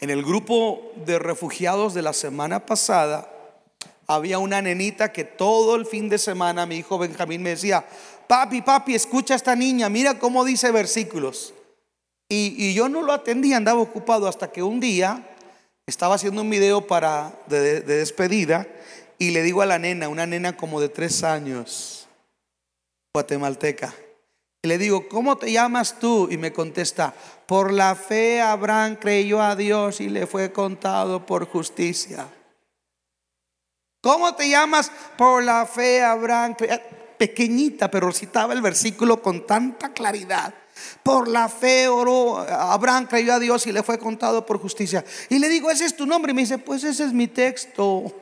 en 0.00 0.10
el 0.10 0.24
grupo 0.24 0.92
de 1.04 1.18
refugiados 1.18 1.94
de 1.94 2.02
la 2.02 2.12
semana 2.12 2.64
pasada, 2.64 3.30
había 4.06 4.38
una 4.38 4.60
nenita 4.60 5.12
que 5.12 5.24
todo 5.24 5.76
el 5.76 5.86
fin 5.86 6.08
de 6.08 6.18
semana 6.18 6.66
mi 6.66 6.76
hijo 6.76 6.98
Benjamín 6.98 7.42
me 7.42 7.50
decía, 7.50 7.86
papi, 8.26 8.62
papi, 8.62 8.94
escucha 8.94 9.34
a 9.34 9.36
esta 9.36 9.54
niña, 9.54 9.88
mira 9.88 10.18
cómo 10.18 10.44
dice 10.44 10.72
versículos. 10.72 11.54
Y, 12.28 12.74
yo 12.74 12.88
no 12.88 13.02
lo 13.02 13.12
atendía, 13.12 13.56
andaba 13.56 13.80
ocupado 13.80 14.28
hasta 14.28 14.50
que 14.50 14.62
un 14.62 14.80
día 14.80 15.28
estaba 15.86 16.14
haciendo 16.14 16.42
un 16.42 16.50
video 16.50 16.86
para 16.86 17.32
de, 17.46 17.80
de 17.80 17.96
despedida 17.96 18.66
y 19.18 19.30
le 19.30 19.42
digo 19.42 19.62
a 19.62 19.66
la 19.66 19.78
nena, 19.78 20.08
una 20.08 20.26
nena 20.26 20.56
como 20.56 20.80
de 20.80 20.88
tres 20.88 21.24
años, 21.24 22.08
guatemalteca, 23.12 23.94
y 23.94 24.09
le 24.62 24.76
digo, 24.76 25.08
¿cómo 25.08 25.36
te 25.36 25.50
llamas 25.50 25.98
tú? 25.98 26.28
Y 26.30 26.36
me 26.36 26.52
contesta, 26.52 27.14
por 27.46 27.72
la 27.72 27.94
fe 27.94 28.40
Abraham 28.42 28.96
creyó 28.96 29.40
a 29.40 29.56
Dios 29.56 30.00
y 30.00 30.08
le 30.08 30.26
fue 30.26 30.52
contado 30.52 31.24
por 31.24 31.46
justicia. 31.46 32.28
¿Cómo 34.02 34.34
te 34.34 34.48
llamas? 34.48 34.90
Por 35.16 35.42
la 35.42 35.66
fe 35.66 36.02
Abraham. 36.02 36.56
Pequeñita, 37.18 37.90
pero 37.90 38.12
citaba 38.12 38.54
el 38.54 38.62
versículo 38.62 39.20
con 39.20 39.46
tanta 39.46 39.92
claridad. 39.92 40.54
Por 41.02 41.28
la 41.28 41.48
fe 41.48 41.86
oró, 41.88 42.38
Abraham 42.38 43.06
creyó 43.06 43.34
a 43.34 43.38
Dios 43.38 43.66
y 43.66 43.72
le 43.72 43.82
fue 43.82 43.98
contado 43.98 44.46
por 44.46 44.58
justicia. 44.58 45.04
Y 45.28 45.38
le 45.38 45.48
digo, 45.50 45.70
ese 45.70 45.84
es 45.84 45.94
tu 45.96 46.06
nombre. 46.06 46.32
Y 46.32 46.34
me 46.34 46.42
dice, 46.42 46.56
pues 46.56 46.82
ese 46.84 47.04
es 47.04 47.12
mi 47.12 47.28
texto. 47.28 48.04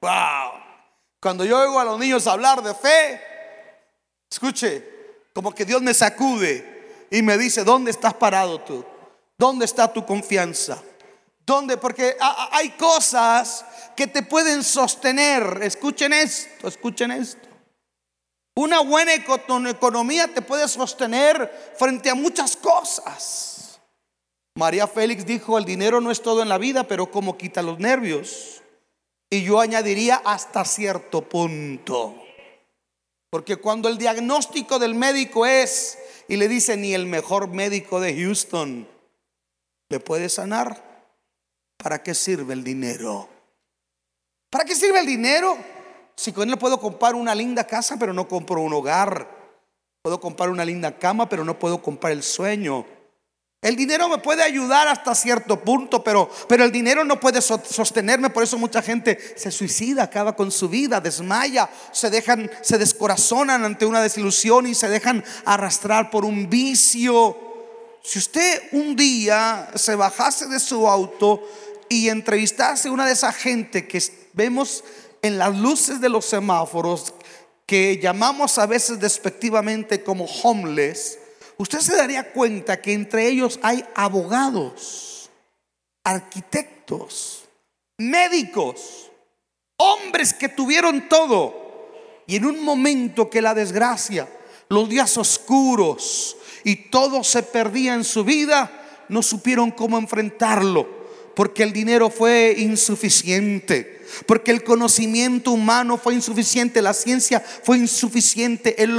Wow. 0.00 0.52
Cuando 1.20 1.44
yo 1.44 1.58
oigo 1.58 1.80
a 1.80 1.84
los 1.84 1.98
niños 1.98 2.28
hablar 2.28 2.62
de 2.62 2.72
fe, 2.72 3.20
Escuche, 4.30 4.84
como 5.32 5.54
que 5.54 5.64
Dios 5.64 5.80
me 5.82 5.94
sacude 5.94 7.06
y 7.10 7.22
me 7.22 7.38
dice, 7.38 7.64
¿dónde 7.64 7.90
estás 7.90 8.14
parado 8.14 8.60
tú? 8.60 8.84
¿Dónde 9.38 9.64
está 9.64 9.92
tu 9.92 10.04
confianza? 10.04 10.82
¿Dónde? 11.46 11.76
Porque 11.76 12.16
hay 12.20 12.70
cosas 12.70 13.64
que 13.96 14.06
te 14.06 14.22
pueden 14.22 14.62
sostener. 14.62 15.60
Escuchen 15.62 16.12
esto, 16.12 16.68
escuchen 16.68 17.10
esto. 17.10 17.48
Una 18.56 18.80
buena 18.80 19.14
economía 19.14 20.28
te 20.28 20.42
puede 20.42 20.66
sostener 20.68 21.72
frente 21.78 22.10
a 22.10 22.14
muchas 22.14 22.56
cosas. 22.56 23.80
María 24.56 24.88
Félix 24.88 25.24
dijo, 25.24 25.56
el 25.56 25.64
dinero 25.64 26.00
no 26.00 26.10
es 26.10 26.20
todo 26.20 26.42
en 26.42 26.48
la 26.48 26.58
vida, 26.58 26.82
pero 26.82 27.10
como 27.10 27.38
quita 27.38 27.62
los 27.62 27.78
nervios. 27.78 28.60
Y 29.30 29.44
yo 29.44 29.60
añadiría 29.60 30.20
hasta 30.24 30.64
cierto 30.64 31.22
punto. 31.22 32.16
Porque 33.30 33.56
cuando 33.56 33.88
el 33.88 33.98
diagnóstico 33.98 34.78
del 34.78 34.94
médico 34.94 35.46
es, 35.46 35.98
y 36.28 36.36
le 36.36 36.48
dice, 36.48 36.76
ni 36.76 36.94
el 36.94 37.06
mejor 37.06 37.48
médico 37.48 38.00
de 38.00 38.14
Houston 38.14 38.88
le 39.90 40.00
puede 40.00 40.28
sanar, 40.28 41.04
¿para 41.76 42.02
qué 42.02 42.14
sirve 42.14 42.54
el 42.54 42.64
dinero? 42.64 43.28
¿Para 44.50 44.64
qué 44.64 44.74
sirve 44.74 45.00
el 45.00 45.06
dinero? 45.06 45.56
Si 46.16 46.32
con 46.32 46.48
él 46.48 46.58
puedo 46.58 46.80
comprar 46.80 47.14
una 47.14 47.34
linda 47.34 47.64
casa, 47.64 47.96
pero 47.98 48.12
no 48.12 48.26
compro 48.26 48.60
un 48.60 48.72
hogar. 48.72 49.36
Puedo 50.02 50.20
comprar 50.20 50.48
una 50.48 50.64
linda 50.64 50.98
cama, 50.98 51.28
pero 51.28 51.44
no 51.44 51.58
puedo 51.58 51.82
comprar 51.82 52.12
el 52.12 52.22
sueño. 52.22 52.86
El 53.60 53.74
dinero 53.74 54.08
me 54.08 54.18
puede 54.18 54.44
ayudar 54.44 54.86
hasta 54.86 55.16
cierto 55.16 55.58
punto, 55.64 56.04
pero, 56.04 56.30
pero 56.48 56.62
el 56.62 56.70
dinero 56.70 57.04
no 57.04 57.18
puede 57.18 57.42
sostenerme. 57.42 58.30
Por 58.30 58.44
eso 58.44 58.56
mucha 58.56 58.82
gente 58.82 59.18
se 59.36 59.50
suicida, 59.50 60.04
acaba 60.04 60.36
con 60.36 60.52
su 60.52 60.68
vida, 60.68 61.00
desmaya, 61.00 61.68
se 61.90 62.08
dejan, 62.08 62.48
se 62.62 62.78
descorazonan 62.78 63.64
ante 63.64 63.84
una 63.84 64.00
desilusión 64.00 64.68
y 64.68 64.76
se 64.76 64.88
dejan 64.88 65.24
arrastrar 65.44 66.08
por 66.08 66.24
un 66.24 66.48
vicio. 66.48 67.36
Si 68.04 68.20
usted 68.20 68.62
un 68.70 68.94
día 68.94 69.68
se 69.74 69.96
bajase 69.96 70.46
de 70.46 70.60
su 70.60 70.88
auto 70.88 71.42
y 71.88 72.10
entrevistase 72.10 72.88
a 72.88 72.92
una 72.92 73.06
de 73.06 73.14
esa 73.14 73.32
gente 73.32 73.88
que 73.88 74.00
vemos 74.34 74.84
en 75.20 75.36
las 75.36 75.56
luces 75.56 76.00
de 76.00 76.08
los 76.08 76.26
semáforos, 76.26 77.12
que 77.66 77.98
llamamos 77.98 78.56
a 78.58 78.66
veces 78.66 79.00
despectivamente 79.00 80.04
como 80.04 80.26
homeless, 80.26 81.17
usted 81.58 81.80
se 81.80 81.96
daría 81.96 82.32
cuenta 82.32 82.80
que 82.80 82.92
entre 82.92 83.28
ellos 83.28 83.58
hay 83.62 83.84
abogados, 83.94 85.30
arquitectos, 86.04 87.44
médicos, 87.98 89.10
hombres 89.76 90.32
que 90.32 90.48
tuvieron 90.48 91.08
todo. 91.08 91.66
Y 92.26 92.36
en 92.36 92.46
un 92.46 92.62
momento 92.62 93.28
que 93.28 93.42
la 93.42 93.54
desgracia, 93.54 94.28
los 94.68 94.88
días 94.88 95.16
oscuros 95.16 96.36
y 96.64 96.76
todo 96.76 97.24
se 97.24 97.42
perdía 97.42 97.94
en 97.94 98.04
su 98.04 98.24
vida, 98.24 99.06
no 99.08 99.22
supieron 99.22 99.70
cómo 99.70 99.98
enfrentarlo, 99.98 100.86
porque 101.34 101.62
el 101.62 101.72
dinero 101.72 102.10
fue 102.10 102.54
insuficiente 102.58 103.97
porque 104.26 104.50
el 104.50 104.64
conocimiento 104.64 105.52
humano 105.52 105.98
fue 105.98 106.14
insuficiente, 106.14 106.82
la 106.82 106.94
ciencia 106.94 107.42
fue 107.62 107.78
insuficiente, 107.78 108.82
el, 108.82 108.98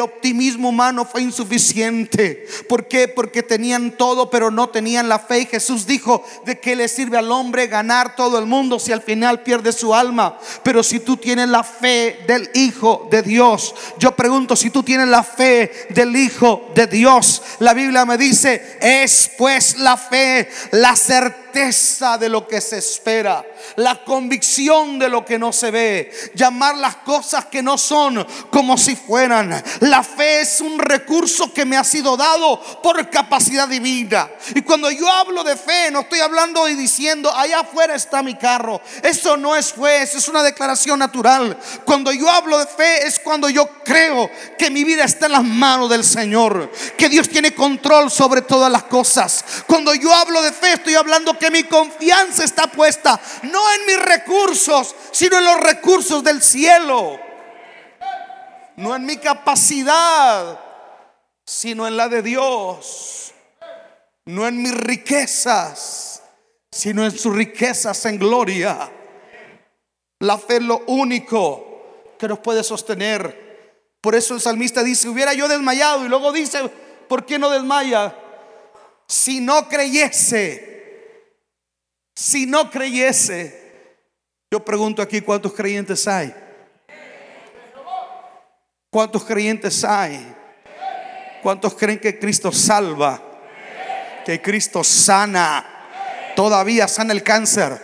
optimismo 0.00 0.70
humano 0.70 1.04
fue 1.04 1.22
insuficiente. 1.22 2.46
¿Por 2.68 2.88
qué? 2.88 3.08
Porque 3.08 3.42
tenían 3.42 3.92
todo, 3.92 4.30
pero 4.30 4.50
no 4.50 4.68
tenían 4.68 5.08
la 5.08 5.18
fe. 5.18 5.40
Y 5.40 5.46
Jesús 5.46 5.86
dijo, 5.86 6.24
¿de 6.44 6.58
qué 6.58 6.76
le 6.76 6.88
sirve 6.88 7.18
al 7.18 7.30
hombre 7.30 7.66
ganar 7.66 8.16
todo 8.16 8.38
el 8.38 8.46
mundo 8.46 8.78
si 8.78 8.92
al 8.92 9.02
final 9.02 9.42
pierde 9.42 9.72
su 9.72 9.94
alma? 9.94 10.38
Pero 10.62 10.82
si 10.82 11.00
tú 11.00 11.16
tienes 11.16 11.48
la 11.48 11.64
fe 11.64 12.24
del 12.26 12.50
Hijo 12.54 13.08
de 13.10 13.22
Dios, 13.22 13.74
yo 13.98 14.14
pregunto, 14.16 14.56
si 14.56 14.70
tú 14.70 14.82
tienes 14.82 15.08
la 15.08 15.22
fe 15.22 15.70
del 15.90 16.14
Hijo 16.16 16.70
de 16.74 16.86
Dios, 16.86 17.42
la 17.58 17.74
Biblia 17.74 18.04
me 18.04 18.18
dice, 18.18 18.78
es 18.80 19.30
pues 19.36 19.78
la 19.78 19.96
fe, 19.96 20.48
la 20.72 20.96
certeza 20.96 21.43
de 21.54 22.28
lo 22.28 22.48
que 22.48 22.60
se 22.60 22.78
espera, 22.78 23.44
la 23.76 24.04
convicción 24.04 24.98
de 24.98 25.08
lo 25.08 25.24
que 25.24 25.38
no 25.38 25.52
se 25.52 25.70
ve, 25.70 26.10
llamar 26.34 26.76
las 26.76 26.96
cosas 26.96 27.44
que 27.44 27.62
no 27.62 27.78
son 27.78 28.26
como 28.50 28.76
si 28.76 28.96
fueran. 28.96 29.62
La 29.80 30.02
fe 30.02 30.40
es 30.40 30.60
un 30.60 30.78
recurso 30.80 31.54
que 31.54 31.64
me 31.64 31.76
ha 31.76 31.84
sido 31.84 32.16
dado 32.16 32.60
por 32.82 33.08
capacidad 33.08 33.68
divina. 33.68 34.28
Y 34.56 34.62
cuando 34.62 34.90
yo 34.90 35.08
hablo 35.08 35.44
de 35.44 35.56
fe, 35.56 35.92
no 35.92 36.00
estoy 36.00 36.20
hablando 36.20 36.68
y 36.68 36.74
diciendo, 36.74 37.32
allá 37.32 37.60
afuera 37.60 37.94
está 37.94 38.20
mi 38.22 38.34
carro. 38.34 38.80
Eso 39.02 39.36
no 39.36 39.54
es 39.54 39.72
fe, 39.72 40.02
eso 40.02 40.18
es 40.18 40.26
una 40.26 40.42
declaración 40.42 40.98
natural. 40.98 41.56
Cuando 41.84 42.12
yo 42.12 42.28
hablo 42.28 42.58
de 42.58 42.66
fe 42.66 43.06
es 43.06 43.20
cuando 43.20 43.48
yo 43.48 43.68
creo 43.84 44.28
que 44.58 44.70
mi 44.70 44.82
vida 44.82 45.04
está 45.04 45.26
en 45.26 45.32
las 45.32 45.44
manos 45.44 45.88
del 45.88 46.02
Señor, 46.02 46.72
que 46.98 47.08
Dios 47.08 47.28
tiene 47.28 47.54
control 47.54 48.10
sobre 48.10 48.42
todas 48.42 48.72
las 48.72 48.82
cosas. 48.84 49.44
Cuando 49.68 49.94
yo 49.94 50.12
hablo 50.12 50.42
de 50.42 50.50
fe, 50.50 50.72
estoy 50.72 50.96
hablando 50.96 51.38
que 51.38 51.43
mi 51.50 51.64
confianza 51.64 52.44
está 52.44 52.66
puesta 52.66 53.20
no 53.42 53.72
en 53.72 53.86
mi 53.86 53.96
recursos, 53.96 54.94
sino 55.10 55.38
en 55.38 55.44
los 55.44 55.60
recursos 55.60 56.22
del 56.22 56.42
cielo. 56.42 57.18
No 58.76 58.96
en 58.96 59.06
mi 59.06 59.16
capacidad, 59.18 60.58
sino 61.44 61.86
en 61.86 61.96
la 61.96 62.08
de 62.08 62.22
Dios. 62.22 63.32
No 64.26 64.46
en 64.48 64.60
mis 64.62 64.74
riquezas, 64.74 66.22
sino 66.70 67.04
en 67.04 67.16
sus 67.16 67.34
riquezas 67.34 68.04
en 68.06 68.18
gloria. 68.18 68.90
La 70.20 70.38
fe 70.38 70.56
es 70.56 70.62
lo 70.62 70.82
único 70.86 72.14
que 72.18 72.26
nos 72.26 72.38
puede 72.38 72.64
sostener. 72.64 73.44
Por 74.00 74.14
eso 74.14 74.34
el 74.34 74.40
salmista 74.40 74.82
dice, 74.82 75.08
hubiera 75.08 75.34
yo 75.34 75.46
desmayado. 75.46 76.04
Y 76.04 76.08
luego 76.08 76.32
dice, 76.32 76.68
¿por 77.08 77.24
qué 77.24 77.38
no 77.38 77.50
desmaya? 77.50 78.16
Si 79.06 79.40
no 79.40 79.68
creyese, 79.68 80.73
si 82.14 82.46
no 82.46 82.70
creyese, 82.70 83.96
yo 84.50 84.64
pregunto 84.64 85.02
aquí 85.02 85.20
cuántos 85.20 85.52
creyentes 85.52 86.06
hay. 86.06 86.32
¿Cuántos 88.90 89.24
creyentes 89.24 89.82
hay? 89.82 90.34
¿Cuántos 91.42 91.74
creen 91.74 91.98
que 91.98 92.16
Cristo 92.18 92.52
salva? 92.52 93.20
Que 94.24 94.40
Cristo 94.40 94.84
sana. 94.84 95.66
Todavía 96.36 96.86
sana 96.86 97.12
el 97.12 97.24
cáncer. 97.24 97.82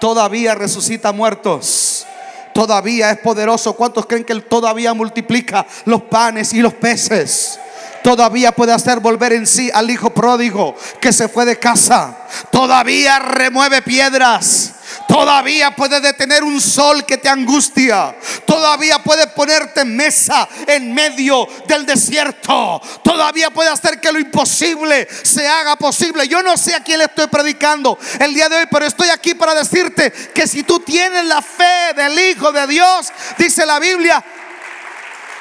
Todavía 0.00 0.54
resucita 0.54 1.12
muertos. 1.12 2.06
Todavía 2.54 3.10
es 3.10 3.18
poderoso. 3.18 3.74
¿Cuántos 3.74 4.06
creen 4.06 4.24
que 4.24 4.32
Él 4.32 4.44
todavía 4.46 4.94
multiplica 4.94 5.66
los 5.84 6.02
panes 6.04 6.54
y 6.54 6.62
los 6.62 6.72
peces? 6.72 7.60
Todavía 8.06 8.52
puede 8.52 8.72
hacer 8.72 9.00
volver 9.00 9.32
en 9.32 9.48
sí 9.48 9.68
al 9.74 9.90
hijo 9.90 10.10
pródigo 10.10 10.76
que 11.00 11.12
se 11.12 11.28
fue 11.28 11.44
de 11.44 11.58
casa. 11.58 12.16
Todavía 12.52 13.18
remueve 13.18 13.82
piedras. 13.82 14.74
Todavía 15.08 15.74
puede 15.74 16.00
detener 16.00 16.44
un 16.44 16.60
sol 16.60 17.04
que 17.04 17.18
te 17.18 17.28
angustia. 17.28 18.14
Todavía 18.46 19.00
puede 19.00 19.26
ponerte 19.26 19.84
mesa 19.84 20.48
en 20.68 20.94
medio 20.94 21.48
del 21.66 21.84
desierto. 21.84 22.80
Todavía 23.02 23.50
puede 23.50 23.70
hacer 23.70 24.00
que 24.00 24.12
lo 24.12 24.20
imposible 24.20 25.08
se 25.24 25.48
haga 25.48 25.74
posible. 25.74 26.28
Yo 26.28 26.44
no 26.44 26.56
sé 26.56 26.76
a 26.76 26.84
quién 26.84 26.98
le 26.98 27.06
estoy 27.06 27.26
predicando 27.26 27.98
el 28.20 28.32
día 28.32 28.48
de 28.48 28.58
hoy, 28.58 28.66
pero 28.70 28.86
estoy 28.86 29.08
aquí 29.08 29.34
para 29.34 29.52
decirte 29.52 30.12
que 30.32 30.46
si 30.46 30.62
tú 30.62 30.78
tienes 30.78 31.24
la 31.24 31.42
fe 31.42 31.92
del 31.96 32.16
Hijo 32.16 32.52
de 32.52 32.68
Dios, 32.68 33.08
dice 33.36 33.66
la 33.66 33.80
Biblia, 33.80 34.24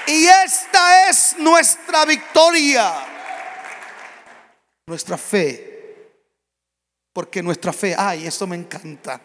y 0.07 0.25
esta 0.25 1.09
es 1.09 1.35
nuestra 1.39 2.05
victoria. 2.05 2.93
Nuestra 4.87 5.17
fe. 5.17 5.73
Porque 7.13 7.41
nuestra 7.41 7.71
fe, 7.71 7.95
ay, 7.97 8.27
eso 8.27 8.45
me 8.45 8.55
encanta. 8.55 9.21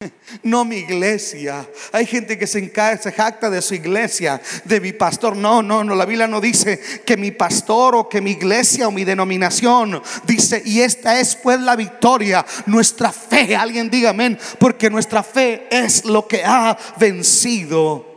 No 0.44 0.64
mi 0.64 0.76
iglesia. 0.76 1.68
Hay 1.90 2.06
gente 2.06 2.38
que 2.38 2.46
se, 2.46 2.72
se 3.02 3.12
jacta 3.12 3.50
de 3.50 3.60
su 3.60 3.74
iglesia, 3.74 4.40
de 4.64 4.80
mi 4.80 4.92
pastor. 4.92 5.36
No, 5.36 5.60
no, 5.62 5.82
no. 5.82 5.96
La 5.96 6.04
Biblia 6.04 6.28
no 6.28 6.40
dice 6.40 6.78
que 7.04 7.16
mi 7.16 7.32
pastor 7.32 7.96
o 7.96 8.08
que 8.08 8.20
mi 8.20 8.32
iglesia 8.32 8.86
o 8.86 8.92
mi 8.92 9.04
denominación. 9.04 10.00
Dice, 10.24 10.62
y 10.64 10.82
esta 10.82 11.18
es 11.18 11.34
pues 11.34 11.58
la 11.60 11.74
victoria. 11.74 12.46
Nuestra 12.66 13.10
fe. 13.10 13.56
Alguien 13.56 13.90
diga 13.90 14.10
amén. 14.10 14.38
Porque 14.60 14.88
nuestra 14.88 15.24
fe 15.24 15.66
es 15.70 16.04
lo 16.04 16.28
que 16.28 16.44
ha 16.44 16.78
vencido 16.98 18.07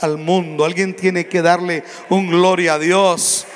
al 0.00 0.18
mundo. 0.18 0.64
Alguien 0.64 0.94
tiene 0.94 1.26
que 1.26 1.42
darle 1.42 1.84
un 2.08 2.28
gloria 2.28 2.74
a 2.74 2.78
Dios. 2.78 3.46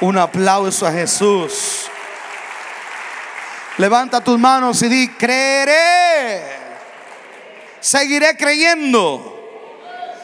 Un 0.00 0.18
aplauso 0.18 0.86
a 0.86 0.92
Jesús. 0.92 1.86
Levanta 3.78 4.22
tus 4.22 4.38
manos 4.38 4.82
y 4.82 4.88
di, 4.88 5.08
creeré 5.08 6.64
seguiré 7.84 8.34
creyendo. 8.36 9.30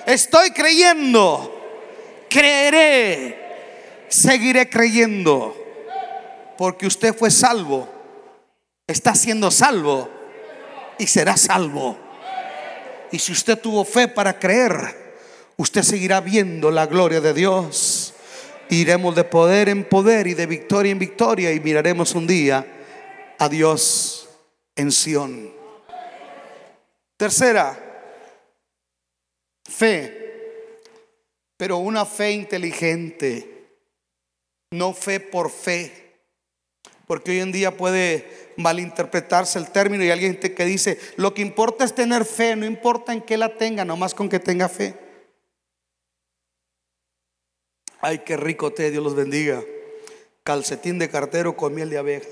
Estoy 0.07 0.51
creyendo. 0.51 1.57
Creeré. 2.29 3.39
Seguiré 4.09 4.69
creyendo. 4.69 5.55
Porque 6.57 6.87
usted 6.87 7.15
fue 7.15 7.31
salvo. 7.31 7.89
Está 8.87 9.15
siendo 9.15 9.51
salvo. 9.51 10.09
Y 10.99 11.07
será 11.07 11.37
salvo. 11.37 11.99
Y 13.13 13.19
si 13.19 13.33
usted 13.33 13.59
tuvo 13.59 13.85
fe 13.85 14.09
para 14.09 14.39
creer, 14.39 15.00
usted 15.61 15.83
seguirá 15.83 16.23
viendo 16.23 16.71
la 16.71 16.87
gloria 16.87 17.21
de 17.21 17.35
Dios. 17.35 18.15
Iremos 18.71 19.15
de 19.15 19.25
poder 19.25 19.69
en 19.69 19.85
poder 19.85 20.27
y 20.27 20.33
de 20.33 20.47
victoria 20.47 20.91
en 20.91 20.99
victoria 20.99 21.53
y 21.53 21.61
miraremos 21.61 22.15
un 22.15 22.27
día 22.27 22.67
a 23.39 23.47
Dios 23.47 24.31
en 24.75 24.91
Sión. 24.91 25.53
Tercera, 27.19 27.79
fe, 29.69 30.81
pero 31.59 31.77
una 31.77 32.07
fe 32.07 32.31
inteligente, 32.31 33.67
no 34.71 34.95
fe 34.95 35.21
por 35.21 35.51
fe, 35.51 36.23
porque 37.07 37.33
hoy 37.33 37.41
en 37.41 37.53
día 37.53 37.77
puede 37.77 38.55
malinterpretarse 38.57 39.59
el 39.59 39.71
término 39.71 40.05
y 40.05 40.11
alguien 40.11 40.37
que 40.37 40.65
dice, 40.65 40.99
lo 41.17 41.35
que 41.35 41.43
importa 41.43 41.85
es 41.85 41.95
tener 41.95 42.25
fe, 42.25 42.57
no 42.57 42.65
importa 42.65 43.13
en 43.13 43.21
qué 43.21 43.37
la 43.37 43.59
tenga, 43.59 43.85
nomás 43.85 44.15
con 44.15 44.31
que 44.31 44.41
tenga 44.41 44.67
fe. 44.67 45.10
Ay, 48.01 48.21
qué 48.21 48.37
rico 48.37 48.73
te, 48.73 48.91
Dios 48.91 49.05
los 49.05 49.15
bendiga. 49.15 49.63
Calcetín 50.43 50.99
de 50.99 51.11
cartero 51.11 51.57
con 51.57 51.75
miel 51.75 51.91
de 51.91 51.99
abeja. 51.99 52.29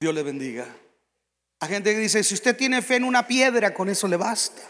Dios 0.00 0.14
le 0.14 0.22
bendiga. 0.22 0.66
Hay 1.60 1.68
gente 1.68 1.92
que 1.92 2.00
dice, 2.00 2.24
si 2.24 2.34
usted 2.34 2.56
tiene 2.56 2.82
fe 2.82 2.96
en 2.96 3.04
una 3.04 3.26
piedra, 3.26 3.72
con 3.72 3.88
eso 3.88 4.08
le 4.08 4.16
basta. 4.16 4.62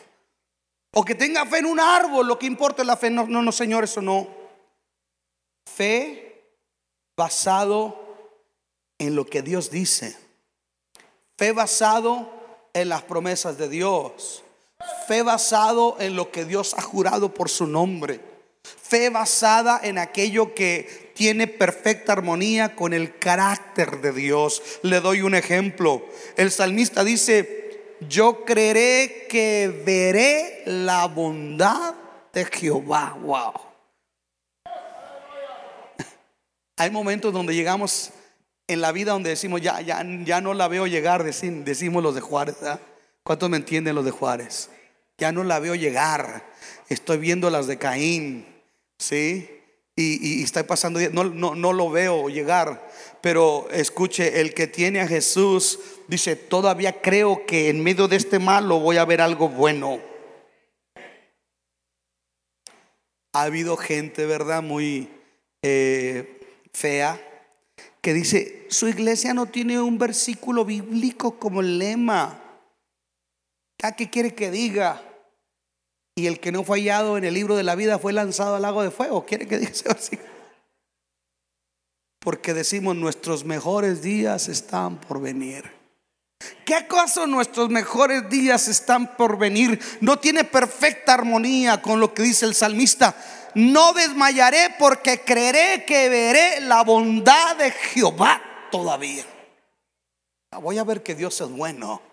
O 0.93 1.05
que 1.05 1.15
tenga 1.15 1.47
fe 1.47 1.59
en 1.59 1.67
un 1.67 1.81
árbol, 1.81 2.29
lo 2.29 2.39
que 2.39 2.47
importa 2.47 2.83
es 2.83 2.87
la 2.87 2.97
fe. 2.97 3.11
No, 3.11 3.27
no, 3.27 3.43
no, 3.43 3.51
Señor, 3.51 3.85
eso 3.85 4.03
no. 4.03 4.29
Fe 5.65 6.45
basado 7.17 7.99
en 8.99 9.17
lo 9.17 9.25
que 9.25 9.43
Dios 9.43 9.71
dice. 9.71 10.17
Fe 11.39 11.53
basado 11.53 12.31
en 12.75 12.91
las 12.91 13.03
promesas 13.03 13.59
de 13.59 13.69
Dios. 13.69 14.42
Fe 15.07 15.23
basado 15.23 15.97
en 16.01 16.17
lo 16.17 16.31
que 16.31 16.45
Dios 16.45 16.75
ha 16.77 16.83
jurado 16.83 17.35
por 17.35 17.49
su 17.49 17.67
nombre. 17.67 18.21
Fe 18.63 19.11
basada 19.11 19.81
en 19.83 19.99
aquello 19.99 20.55
que 20.55 21.13
tiene 21.15 21.47
perfecta 21.47 22.13
armonía 22.13 22.75
con 22.77 22.93
el 22.93 23.19
carácter 23.19 24.01
de 24.01 24.13
Dios. 24.13 24.63
Le 24.83 25.01
doy 25.01 25.23
un 25.23 25.35
ejemplo. 25.35 26.05
El 26.37 26.51
salmista 26.51 27.05
dice, 27.05 27.97
yo 28.09 28.45
creeré 28.45 29.27
que 29.29 29.83
veré 29.85 30.63
la 30.67 31.07
bondad 31.07 31.95
de 32.33 32.45
Jehová. 32.45 33.17
Wow. 33.21 33.53
Hay 36.77 36.91
momentos 36.91 37.33
donde 37.33 37.55
llegamos 37.55 38.11
en 38.69 38.81
la 38.81 38.93
vida 38.93 39.13
donde 39.13 39.31
decimos, 39.31 39.61
ya, 39.61 39.81
ya, 39.81 40.05
ya 40.25 40.41
no 40.41 40.55
la 40.55 40.69
veo 40.69 40.87
llegar, 40.87 41.25
decimos 41.25 42.03
los 42.03 42.15
de 42.15 42.21
Juárez. 42.21 42.57
¿Cuántos 43.25 43.49
me 43.51 43.57
entienden 43.57 43.95
los 43.95 44.05
de 44.05 44.11
Juárez? 44.11 44.71
Ya 45.19 45.33
no 45.33 45.45
la 45.45 45.59
veo 45.59 45.75
llegar. 45.75 46.51
Estoy 46.89 47.19
viendo 47.19 47.51
las 47.51 47.67
de 47.67 47.79
Caín. 47.79 48.47
¿Sí? 48.99 49.63
y, 49.95 50.43
está 50.43 50.67
pasando, 50.67 51.01
no, 51.11 51.25
no, 51.25 51.55
no 51.55 51.73
lo 51.73 51.91
veo 51.91 52.29
llegar, 52.29 52.91
pero 53.21 53.69
escuche, 53.71 54.41
el 54.41 54.55
que 54.55 54.67
tiene 54.67 55.01
a 55.01 55.07
Jesús 55.07 55.79
dice, 56.09 56.35
todavía 56.35 57.01
creo 57.03 57.45
que 57.47 57.69
en 57.69 57.83
medio 57.83 58.09
de 58.09 58.17
este 58.17 58.39
malo 58.39 58.81
voy 58.81 58.97
a 58.97 59.05
ver 59.05 59.21
algo 59.21 59.49
bueno. 59.49 60.01
Ha 63.35 63.43
habido 63.43 63.77
gente, 63.77 64.27
¿verdad? 64.27 64.63
Muy 64.63 65.09
eh, 65.63 66.41
fea, 66.73 67.21
que 68.01 68.15
dice, 68.15 68.67
su 68.69 68.89
iglesia 68.89 69.35
no 69.35 69.47
tiene 69.47 69.81
un 69.81 69.99
versículo 69.99 70.65
bíblico 70.65 71.39
como 71.39 71.63
lema. 71.63 72.42
Qué 73.91 74.09
quiere 74.09 74.33
que 74.33 74.53
diga? 74.53 75.03
Y 76.15 76.29
el 76.29 76.39
que 76.39 76.53
no 76.53 76.63
fue 76.63 76.79
hallado 76.79 77.19
en 77.19 77.25
el 77.25 77.35
libro 77.35 77.57
de 77.57 77.65
la 77.65 77.75
vida 77.75 77.99
fue 77.99 78.13
lanzado 78.13 78.55
al 78.55 78.63
lago 78.63 78.83
de 78.85 78.93
fuego. 78.93 79.27
¿Quiere 79.27 79.49
que 79.49 79.59
diga 79.59 79.73
así? 79.91 80.17
Porque 82.21 82.55
decimos 82.55 82.95
nuestros 82.95 83.45
mejores 83.45 84.03
días 84.03 84.49
están 84.49 84.99
por 85.01 85.21
venir. 85.21 85.83
¿Qué 86.65 86.77
acaso 86.77 87.27
nuestros 87.27 87.71
mejores 87.71 88.29
días 88.29 88.69
están 88.69 89.17
por 89.17 89.39
venir? 89.39 89.81
No 90.01 90.19
tiene 90.19 90.45
perfecta 90.45 91.15
armonía 91.15 91.83
con 91.83 91.99
lo 91.99 92.15
que 92.15 92.23
dice 92.23 92.47
el 92.47 92.55
salmista. 92.55 93.17
No 93.55 93.93
desmayaré 93.93 94.75
porque 94.79 95.23
creeré 95.23 95.85
que 95.85 96.09
veré 96.09 96.61
la 96.61 96.85
bondad 96.85 97.57
de 97.57 97.71
Jehová 97.71 98.41
todavía. 98.71 99.25
Voy 100.61 100.79
a 100.79 100.85
ver 100.85 101.03
que 101.03 101.15
Dios 101.15 101.41
es 101.41 101.51
bueno. 101.51 102.12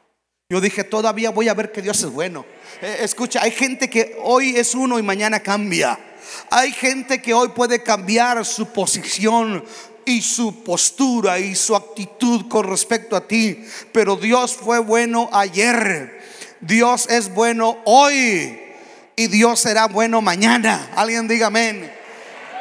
Yo 0.52 0.60
dije, 0.60 0.84
todavía 0.84 1.30
voy 1.30 1.48
a 1.48 1.54
ver 1.54 1.72
que 1.72 1.80
Dios 1.80 2.00
es 2.00 2.10
bueno. 2.10 2.44
Eh, 2.82 3.02
escucha, 3.02 3.40
hay 3.44 3.52
gente 3.52 3.88
que 3.88 4.18
hoy 4.24 4.56
es 4.58 4.74
uno 4.74 4.98
y 4.98 5.04
mañana 5.04 5.42
cambia. 5.42 6.00
Hay 6.50 6.72
gente 6.72 7.22
que 7.22 7.36
hoy 7.36 7.50
puede 7.50 7.84
cambiar 7.84 8.44
su 8.44 8.66
posición 8.74 9.64
y 10.06 10.24
su 10.24 10.64
postura 10.64 11.38
y 11.38 11.54
su 11.54 11.76
actitud 11.76 12.48
con 12.48 12.68
respecto 12.68 13.16
a 13.16 13.28
ti. 13.28 13.64
Pero 13.92 14.16
Dios 14.16 14.56
fue 14.56 14.80
bueno 14.80 15.30
ayer. 15.32 16.20
Dios 16.62 17.08
es 17.12 17.32
bueno 17.32 17.78
hoy. 17.86 18.60
Y 19.16 19.28
Dios 19.28 19.60
será 19.60 19.86
bueno 19.86 20.20
mañana. 20.20 20.90
Alguien 20.96 21.28
diga 21.28 21.46
amén. 21.46 21.94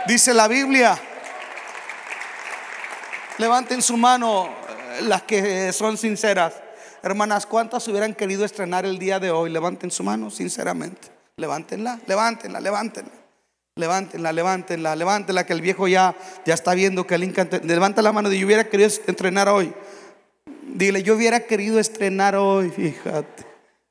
Dice 0.07 0.35
la 0.35 0.47
Biblia. 0.47 1.01
Levanten 3.39 3.81
su 3.81 3.97
mano 3.97 4.47
eh, 4.99 5.03
las 5.05 5.23
que 5.23 5.73
son 5.73 5.97
sinceras. 5.97 6.68
Hermanas, 7.03 7.47
¿cuántas 7.47 7.87
hubieran 7.89 8.15
querido 8.15 8.45
estrenar 8.45 8.85
el 8.85 8.99
día 8.99 9.21
de 9.21 9.31
hoy? 9.31 9.51
Levanten 9.51 9.91
su 9.91 10.03
mano, 10.03 10.31
sinceramente. 10.31 11.09
Levántenla, 11.37 12.01
levántenla, 12.07 12.61
levántenla. 12.61 13.13
Levántenla, 13.77 14.33
levántenla, 14.33 14.97
levántenla, 14.97 15.47
que 15.47 15.53
el 15.53 15.61
viejo 15.61 15.87
ya, 15.87 16.17
ya 16.45 16.55
está 16.55 16.75
viendo 16.75 17.07
que 17.07 17.15
el 17.15 17.23
Inca. 17.23 17.47
Levanta 17.63 18.03
la 18.03 18.11
mano 18.11 18.33
y 18.33 18.41
yo 18.41 18.47
hubiera 18.47 18.69
querido 18.69 18.89
estrenar 18.89 19.49
hoy. 19.49 19.73
Dile, 20.67 21.05
yo 21.05 21.15
hubiera 21.15 21.41
querido 21.41 21.79
estrenar 21.79 22.35
hoy, 22.35 22.71
fíjate. 22.71 23.47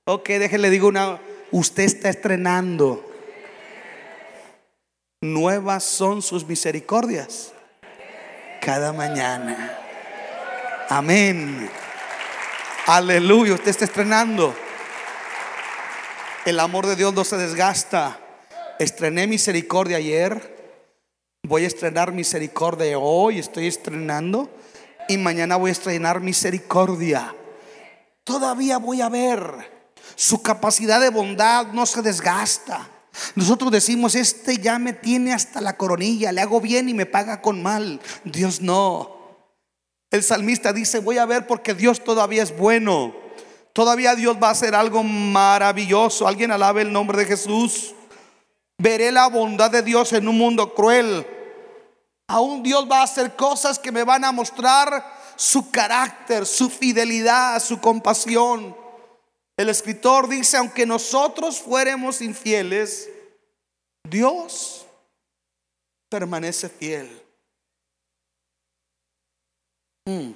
Ok, 0.05 0.27
déjele, 0.27 0.69
digo 0.69 0.89
una. 0.89 1.21
Usted 1.51 1.83
está 1.83 2.09
estrenando. 2.09 3.09
Nuevas 5.21 5.85
son 5.85 6.21
sus 6.21 6.45
misericordias. 6.45 7.53
Cada 8.61 8.91
mañana. 8.91 9.77
Amén. 10.89 11.69
Aleluya, 12.88 13.54
usted 13.54 13.67
está 13.67 13.84
estrenando. 13.84 14.56
El 16.45 16.58
amor 16.58 16.88
de 16.88 16.95
Dios 16.95 17.13
no 17.13 17.26
se 17.26 17.36
desgasta. 17.36 18.17
Estrené 18.80 19.28
misericordia 19.28 19.97
ayer. 19.97 20.80
Voy 21.43 21.65
a 21.65 21.67
estrenar 21.67 22.13
misericordia 22.13 22.97
hoy. 22.97 23.39
Estoy 23.39 23.67
estrenando. 23.67 24.50
Y 25.10 25.17
mañana 25.17 25.58
voy 25.58 25.67
a 25.67 25.73
estrenar 25.73 26.21
misericordia. 26.21 27.36
Todavía 28.23 28.78
voy 28.78 29.02
a 29.02 29.10
ver. 29.10 29.69
Su 30.15 30.41
capacidad 30.41 31.02
de 31.02 31.10
bondad 31.10 31.67
no 31.73 31.86
se 31.86 32.02
desgasta. 32.02 32.88
Nosotros 33.36 33.69
decimos, 33.69 34.15
este 34.15 34.60
ya 34.60 34.80
me 34.80 34.93
tiene 34.93 35.34
hasta 35.34 35.60
la 35.60 35.76
coronilla, 35.76 36.32
le 36.32 36.39
hago 36.39 36.62
bien 36.62 36.88
y 36.88 36.93
me 36.93 37.06
paga 37.06 37.41
con 37.41 37.62
mal. 37.62 38.00
Dios 38.23 38.62
no. 38.62 39.16
El 40.09 40.23
salmista 40.23 40.71
dice, 40.71 40.99
voy 40.99 41.17
a 41.17 41.25
ver 41.25 41.47
porque 41.47 41.73
Dios 41.73 42.03
todavía 42.03 42.43
es 42.43 42.55
bueno. 42.57 43.13
Todavía 43.73 44.15
Dios 44.15 44.37
va 44.41 44.47
a 44.47 44.51
hacer 44.51 44.73
algo 44.73 45.03
maravilloso. 45.03 46.27
Alguien 46.27 46.51
alabe 46.51 46.81
el 46.81 46.91
nombre 46.91 47.17
de 47.17 47.25
Jesús. 47.25 47.93
Veré 48.77 49.11
la 49.11 49.27
bondad 49.27 49.69
de 49.69 49.81
Dios 49.81 50.13
en 50.13 50.27
un 50.27 50.37
mundo 50.37 50.73
cruel. 50.73 51.25
Aún 52.27 52.63
Dios 52.63 52.87
va 52.89 52.99
a 52.99 53.03
hacer 53.03 53.35
cosas 53.35 53.79
que 53.79 53.91
me 53.91 54.03
van 54.03 54.23
a 54.23 54.31
mostrar 54.31 55.03
su 55.35 55.71
carácter, 55.71 56.45
su 56.45 56.69
fidelidad, 56.69 57.61
su 57.61 57.79
compasión. 57.79 58.75
El 59.55 59.69
escritor 59.69 60.27
dice, 60.27 60.57
aunque 60.57 60.85
nosotros 60.85 61.59
fuéramos 61.59 62.21
infieles, 62.21 63.09
Dios 64.03 64.85
permanece 66.09 66.69
fiel. 66.69 67.26
Mm. 70.07 70.31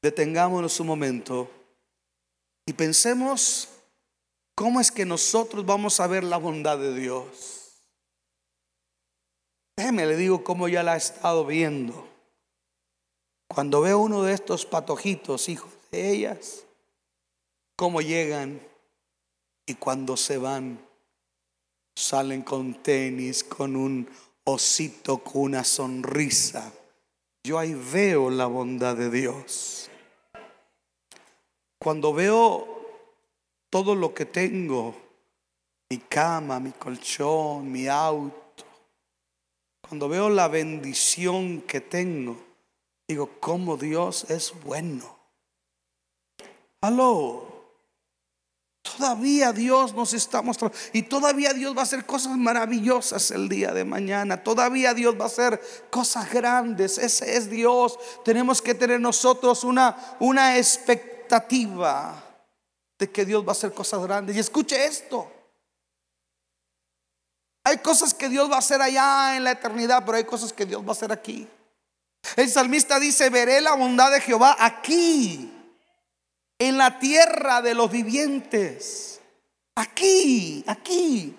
Detengámonos 0.00 0.80
un 0.80 0.86
momento 0.86 1.50
y 2.64 2.72
pensemos 2.72 3.68
cómo 4.54 4.80
es 4.80 4.90
que 4.90 5.04
nosotros 5.04 5.66
vamos 5.66 6.00
a 6.00 6.06
ver 6.06 6.24
la 6.24 6.38
bondad 6.38 6.78
de 6.78 6.94
Dios. 6.94 7.74
Déjeme, 9.76 10.06
le 10.06 10.16
digo 10.16 10.44
cómo 10.44 10.66
ya 10.66 10.82
la 10.82 10.94
he 10.94 10.96
estado 10.96 11.44
viendo. 11.44 12.08
Cuando 13.48 13.82
veo 13.82 13.98
uno 13.98 14.22
de 14.22 14.32
estos 14.32 14.64
patojitos, 14.64 15.50
hijos 15.50 15.70
de 15.90 16.10
ellas, 16.10 16.64
cómo 17.76 18.00
llegan 18.00 18.62
y 19.66 19.74
cuando 19.74 20.16
se 20.16 20.38
van, 20.38 20.80
salen 21.94 22.40
con 22.40 22.82
tenis, 22.82 23.44
con 23.44 23.76
un 23.76 24.08
osito, 24.44 25.18
con 25.18 25.42
una 25.42 25.64
sonrisa 25.64 26.72
yo 27.48 27.58
ahí 27.58 27.72
veo 27.72 28.28
la 28.28 28.46
bondad 28.46 28.94
de 28.94 29.10
Dios. 29.10 29.90
Cuando 31.78 32.12
veo 32.12 32.86
todo 33.70 33.94
lo 33.94 34.12
que 34.12 34.26
tengo, 34.26 34.94
mi 35.88 35.96
cama, 35.96 36.60
mi 36.60 36.72
colchón, 36.72 37.72
mi 37.72 37.88
auto, 37.88 38.64
cuando 39.80 40.10
veo 40.10 40.28
la 40.28 40.48
bendición 40.48 41.62
que 41.62 41.80
tengo, 41.80 42.36
Digo, 43.08 43.30
¿cómo 43.40 43.78
Dios 43.78 44.30
es 44.30 44.52
bueno? 44.62 45.16
Aló. 46.82 47.47
Todavía 48.96 49.52
Dios 49.52 49.94
nos 49.94 50.12
está 50.12 50.42
mostrando 50.42 50.76
y 50.92 51.02
todavía 51.02 51.52
Dios 51.52 51.76
va 51.76 51.80
a 51.80 51.84
hacer 51.84 52.06
cosas 52.06 52.36
maravillosas 52.36 53.30
el 53.30 53.48
día 53.48 53.72
de 53.72 53.84
mañana. 53.84 54.42
Todavía 54.42 54.94
Dios 54.94 55.14
va 55.18 55.24
a 55.24 55.28
hacer 55.28 55.60
cosas 55.90 56.32
grandes. 56.32 56.98
Ese 56.98 57.36
es 57.36 57.50
Dios. 57.50 57.98
Tenemos 58.24 58.62
que 58.62 58.74
tener 58.74 59.00
nosotros 59.00 59.64
una, 59.64 60.16
una 60.20 60.56
expectativa 60.56 62.24
de 62.98 63.10
que 63.10 63.24
Dios 63.24 63.44
va 63.44 63.48
a 63.48 63.52
hacer 63.52 63.72
cosas 63.72 64.02
grandes. 64.02 64.36
Y 64.36 64.40
escuche 64.40 64.84
esto. 64.84 65.30
Hay 67.64 67.78
cosas 67.78 68.14
que 68.14 68.28
Dios 68.28 68.50
va 68.50 68.56
a 68.56 68.60
hacer 68.60 68.80
allá 68.80 69.36
en 69.36 69.44
la 69.44 69.50
eternidad, 69.50 70.02
pero 70.04 70.16
hay 70.16 70.24
cosas 70.24 70.52
que 70.52 70.64
Dios 70.64 70.82
va 70.82 70.88
a 70.88 70.92
hacer 70.92 71.12
aquí. 71.12 71.46
El 72.36 72.48
salmista 72.48 72.98
dice, 72.98 73.30
veré 73.30 73.60
la 73.60 73.74
bondad 73.74 74.10
de 74.10 74.20
Jehová 74.20 74.56
aquí, 74.58 75.52
en 76.58 76.76
la 76.76 76.98
tierra 76.98 77.62
de 77.62 77.74
los 77.74 77.90
vivientes. 77.90 79.20
Aquí, 79.76 80.64
aquí. 80.66 81.34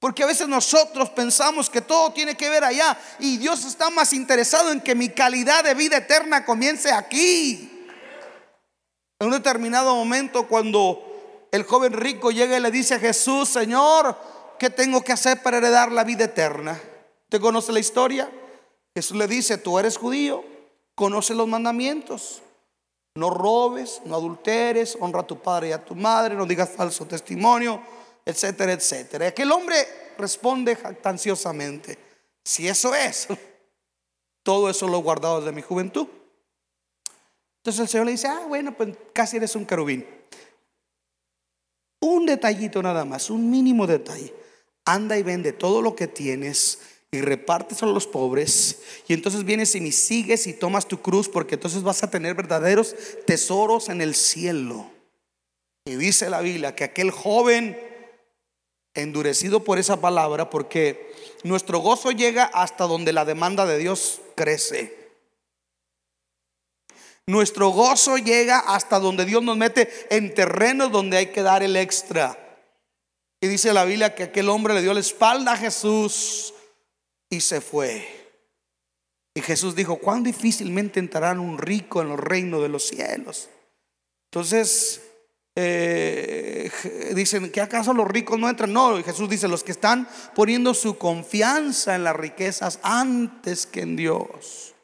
Porque 0.00 0.22
a 0.22 0.26
veces 0.26 0.48
nosotros 0.48 1.08
pensamos 1.10 1.70
que 1.70 1.80
todo 1.80 2.12
tiene 2.12 2.36
que 2.36 2.50
ver 2.50 2.62
allá 2.62 2.98
y 3.18 3.38
Dios 3.38 3.64
está 3.64 3.88
más 3.88 4.12
interesado 4.12 4.70
en 4.70 4.80
que 4.80 4.94
mi 4.94 5.08
calidad 5.08 5.64
de 5.64 5.74
vida 5.74 5.96
eterna 5.96 6.44
comience 6.44 6.92
aquí. 6.92 7.86
En 9.18 9.28
un 9.28 9.32
determinado 9.32 9.94
momento 9.94 10.46
cuando 10.46 11.48
el 11.52 11.62
joven 11.62 11.92
rico 11.94 12.30
llega 12.32 12.56
y 12.56 12.60
le 12.60 12.70
dice 12.70 12.94
a 12.94 12.98
Jesús, 12.98 13.48
Señor, 13.48 14.18
¿qué 14.58 14.68
tengo 14.68 15.02
que 15.02 15.12
hacer 15.12 15.42
para 15.42 15.56
heredar 15.56 15.90
la 15.90 16.04
vida 16.04 16.24
eterna? 16.24 16.78
¿Te 17.30 17.40
conoce 17.40 17.72
la 17.72 17.80
historia? 17.80 18.30
Jesús 18.94 19.16
le 19.16 19.26
dice, 19.26 19.56
tú 19.56 19.78
eres 19.78 19.96
judío, 19.96 20.44
conoce 20.94 21.34
los 21.34 21.48
mandamientos. 21.48 22.42
No 23.16 23.30
robes, 23.30 24.02
no 24.04 24.16
adulteres, 24.16 24.96
honra 25.00 25.20
a 25.20 25.26
tu 25.26 25.40
padre 25.40 25.68
y 25.68 25.72
a 25.72 25.84
tu 25.84 25.94
madre, 25.94 26.34
no 26.34 26.46
digas 26.46 26.70
falso 26.70 27.06
testimonio, 27.06 27.80
etcétera, 28.24 28.72
etcétera. 28.72 29.26
Y 29.26 29.28
aquel 29.28 29.52
hombre 29.52 29.76
responde 30.18 30.74
jactanciosamente, 30.74 31.98
si 32.42 32.66
eso 32.66 32.94
es, 32.94 33.28
todo 34.42 34.68
eso 34.68 34.88
lo 34.88 34.98
he 34.98 35.02
guardado 35.02 35.40
desde 35.40 35.52
mi 35.52 35.62
juventud. 35.62 36.08
Entonces 37.58 37.80
el 37.80 37.88
Señor 37.88 38.06
le 38.06 38.12
dice, 38.12 38.28
ah, 38.28 38.44
bueno, 38.48 38.76
pues 38.76 38.90
casi 39.12 39.36
eres 39.36 39.54
un 39.56 39.64
querubín. 39.64 40.06
Un 42.00 42.26
detallito 42.26 42.82
nada 42.82 43.04
más, 43.04 43.30
un 43.30 43.48
mínimo 43.48 43.86
detalle. 43.86 44.34
Anda 44.84 45.16
y 45.16 45.22
vende 45.22 45.52
todo 45.52 45.80
lo 45.80 45.96
que 45.96 46.06
tienes 46.06 46.78
y 47.14 47.20
repartes 47.20 47.82
a 47.82 47.86
los 47.86 48.06
pobres. 48.06 48.80
Y 49.08 49.14
entonces 49.14 49.44
vienes 49.44 49.74
y 49.74 49.80
me 49.80 49.92
sigues 49.92 50.46
y 50.46 50.52
tomas 50.52 50.86
tu 50.86 51.00
cruz 51.00 51.28
porque 51.28 51.54
entonces 51.54 51.82
vas 51.82 52.02
a 52.02 52.10
tener 52.10 52.34
verdaderos 52.34 52.94
tesoros 53.26 53.88
en 53.88 54.00
el 54.00 54.14
cielo. 54.14 54.90
Y 55.86 55.96
dice 55.96 56.30
la 56.30 56.40
Biblia 56.40 56.74
que 56.74 56.84
aquel 56.84 57.10
joven 57.10 57.78
endurecido 58.94 59.64
por 59.64 59.78
esa 59.78 60.00
palabra 60.00 60.50
porque 60.50 61.12
nuestro 61.42 61.78
gozo 61.78 62.10
llega 62.10 62.44
hasta 62.44 62.84
donde 62.84 63.12
la 63.12 63.24
demanda 63.24 63.66
de 63.66 63.78
Dios 63.78 64.20
crece. 64.34 65.04
Nuestro 67.26 67.70
gozo 67.70 68.18
llega 68.18 68.58
hasta 68.58 68.98
donde 68.98 69.24
Dios 69.24 69.42
nos 69.42 69.56
mete 69.56 69.90
en 70.10 70.34
terrenos 70.34 70.92
donde 70.92 71.16
hay 71.16 71.26
que 71.26 71.42
dar 71.42 71.62
el 71.62 71.76
extra. 71.76 72.38
Y 73.40 73.46
dice 73.46 73.72
la 73.72 73.84
Biblia 73.84 74.14
que 74.14 74.24
aquel 74.24 74.48
hombre 74.48 74.74
le 74.74 74.82
dio 74.82 74.94
la 74.94 75.00
espalda 75.00 75.52
a 75.52 75.56
Jesús 75.56 76.53
y 77.30 77.40
se 77.40 77.60
fue. 77.60 78.06
Y 79.34 79.40
Jesús 79.40 79.74
dijo, 79.74 79.96
cuán 79.96 80.22
difícilmente 80.22 81.00
entrarán 81.00 81.40
un 81.40 81.58
rico 81.58 82.00
en 82.00 82.08
los 82.08 82.20
reinos 82.20 82.62
de 82.62 82.68
los 82.68 82.86
cielos. 82.86 83.48
Entonces, 84.30 85.02
eh, 85.56 86.70
dicen 87.14 87.50
que 87.50 87.60
acaso 87.60 87.92
los 87.92 88.08
ricos 88.08 88.38
no 88.38 88.48
entran. 88.48 88.72
No, 88.72 88.98
y 88.98 89.02
Jesús 89.02 89.28
dice, 89.28 89.48
los 89.48 89.64
que 89.64 89.72
están 89.72 90.08
poniendo 90.34 90.74
su 90.74 90.98
confianza 90.98 91.94
en 91.94 92.04
las 92.04 92.16
riquezas 92.16 92.78
antes 92.82 93.66
que 93.66 93.80
en 93.80 93.96
Dios. 93.96 94.74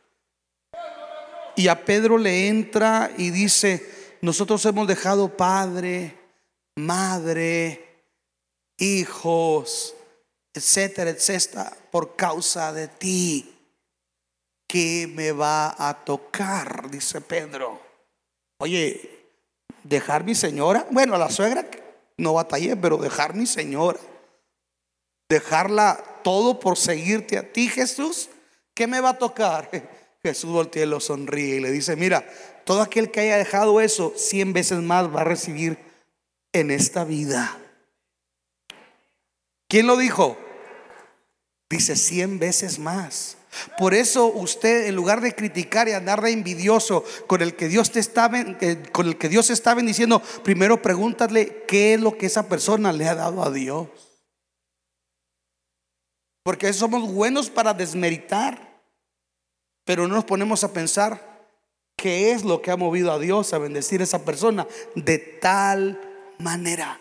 Y 1.57 1.69
a 1.69 1.85
Pedro 1.85 2.19
le 2.19 2.49
entra 2.49 3.11
y 3.17 3.31
dice, 3.31 4.17
nosotros 4.21 4.65
hemos 4.67 4.87
dejado 4.87 5.37
padre, 5.37 6.17
madre, 6.77 8.05
hijos, 8.79 9.95
etcétera, 10.55 11.11
etcétera, 11.11 11.77
por 11.91 12.17
causa 12.17 12.73
de 12.73 12.89
ti. 12.89 13.57
¿Qué 14.67 15.11
me 15.13 15.33
va 15.33 15.75
a 15.79 16.05
tocar? 16.05 16.91
Dice 16.91 17.21
Pedro. 17.21 17.81
Oye, 18.59 19.21
dejar 19.85 20.25
mi 20.25 20.35
señora, 20.35 20.87
bueno, 20.91 21.15
a 21.15 21.19
la 21.19 21.31
suegra 21.31 21.67
no 22.21 22.35
batallé, 22.35 22.77
pero 22.77 22.99
dejar 22.99 23.35
mi 23.35 23.47
señora, 23.47 23.99
dejarla 25.29 26.03
todo 26.23 26.61
por 26.61 26.77
seguirte 26.77 27.39
a 27.39 27.53
ti, 27.53 27.69
Jesús, 27.69 28.29
¿qué 28.75 28.87
me 28.87 29.01
va 29.01 29.11
a 29.11 29.19
tocar? 29.19 29.71
Jesús 30.23 30.51
voltea 30.51 30.85
y 30.85 30.87
lo 30.87 31.01
sonríe 31.01 31.57
y 31.57 31.61
le 31.61 31.71
dice, 31.71 31.97
mira, 31.97 32.29
todo 32.65 32.83
aquel 32.83 33.11
que 33.11 33.21
haya 33.21 33.39
dejado 33.39 33.81
eso, 33.81 34.13
cien 34.17 34.53
veces 34.53 34.81
más 34.81 35.15
va 35.15 35.23
a 35.23 35.25
recibir 35.25 35.79
en 36.53 36.71
esta 36.71 37.05
vida. 37.05 37.57
¿Quién 39.67 39.87
lo 39.87 39.97
dijo? 39.97 40.37
Dice 41.71 41.95
cien 41.95 42.41
veces 42.41 42.81
más. 42.81 43.37
Por 43.79 43.95
eso 43.95 44.27
usted, 44.27 44.87
en 44.87 44.97
lugar 44.97 45.21
de 45.21 45.35
criticar 45.35 45.89
y 45.89 45.93
andar 45.93 46.21
de 46.21 46.31
envidioso 46.31 47.05
con 47.29 47.43
el 47.43 47.55
que 47.55 47.69
Dios 47.69 47.91
te 47.93 48.01
está, 48.01 48.31
con 48.93 49.07
el 49.07 49.17
que 49.17 49.29
Dios 49.29 49.51
está 49.51 49.75
bendiciendo, 49.75 50.21
primero 50.43 50.83
pregúntale 50.83 51.65
qué 51.67 51.95
es 51.95 52.01
lo 52.01 52.19
que 52.19 52.27
esa 52.27 52.49
persona 52.49 52.93
le 52.93 53.09
ha 53.09 53.15
dado 53.15 53.43
a 53.45 53.51
Dios. 53.51 53.89
Porque 56.43 56.73
somos 56.73 57.13
buenos 57.13 57.51
para 57.51 57.73
desmeritar. 57.73 58.69
Pero 59.85 60.07
no 60.07 60.15
nos 60.15 60.25
ponemos 60.25 60.63
a 60.65 60.73
pensar 60.73 61.49
qué 61.97 62.33
es 62.33 62.45
lo 62.45 62.63
que 62.63 62.71
ha 62.71 62.77
movido 62.77 63.13
a 63.13 63.19
Dios 63.19 63.53
a 63.53 63.59
bendecir 63.59 64.01
a 64.01 64.05
esa 64.05 64.25
persona 64.25 64.67
de 64.95 65.19
tal 65.19 66.01
manera. 66.39 66.99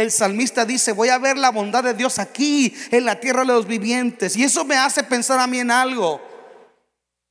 El 0.00 0.10
salmista 0.10 0.64
dice, 0.64 0.92
voy 0.92 1.10
a 1.10 1.18
ver 1.18 1.36
la 1.36 1.50
bondad 1.50 1.84
de 1.84 1.94
Dios 1.94 2.18
aquí, 2.18 2.74
en 2.90 3.04
la 3.04 3.20
tierra 3.20 3.40
de 3.40 3.48
los 3.48 3.66
vivientes. 3.66 4.36
Y 4.36 4.44
eso 4.44 4.64
me 4.64 4.76
hace 4.76 5.04
pensar 5.04 5.38
a 5.38 5.46
mí 5.46 5.58
en 5.58 5.70
algo. 5.70 6.20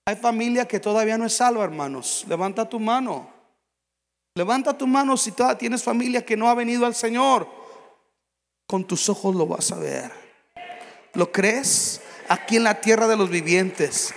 Hay 0.05 0.15
familia 0.15 0.67
que 0.67 0.79
todavía 0.79 1.17
no 1.17 1.25
es 1.25 1.33
salva, 1.33 1.63
hermanos. 1.63 2.25
Levanta 2.27 2.67
tu 2.67 2.79
mano. 2.79 3.29
Levanta 4.35 4.77
tu 4.77 4.87
mano 4.87 5.17
si 5.17 5.31
todavía 5.31 5.57
tienes 5.57 5.83
familia 5.83 6.25
que 6.25 6.37
no 6.37 6.49
ha 6.49 6.53
venido 6.53 6.85
al 6.85 6.95
Señor. 6.95 7.47
Con 8.67 8.85
tus 8.85 9.09
ojos 9.09 9.35
lo 9.35 9.47
vas 9.47 9.71
a 9.71 9.75
ver. 9.75 10.11
¿Lo 11.13 11.31
crees? 11.31 12.01
aquí 12.29 12.57
en 12.57 12.63
la 12.63 12.79
tierra 12.79 13.07
de 13.07 13.17
los 13.17 13.29
vivientes. 13.29 14.13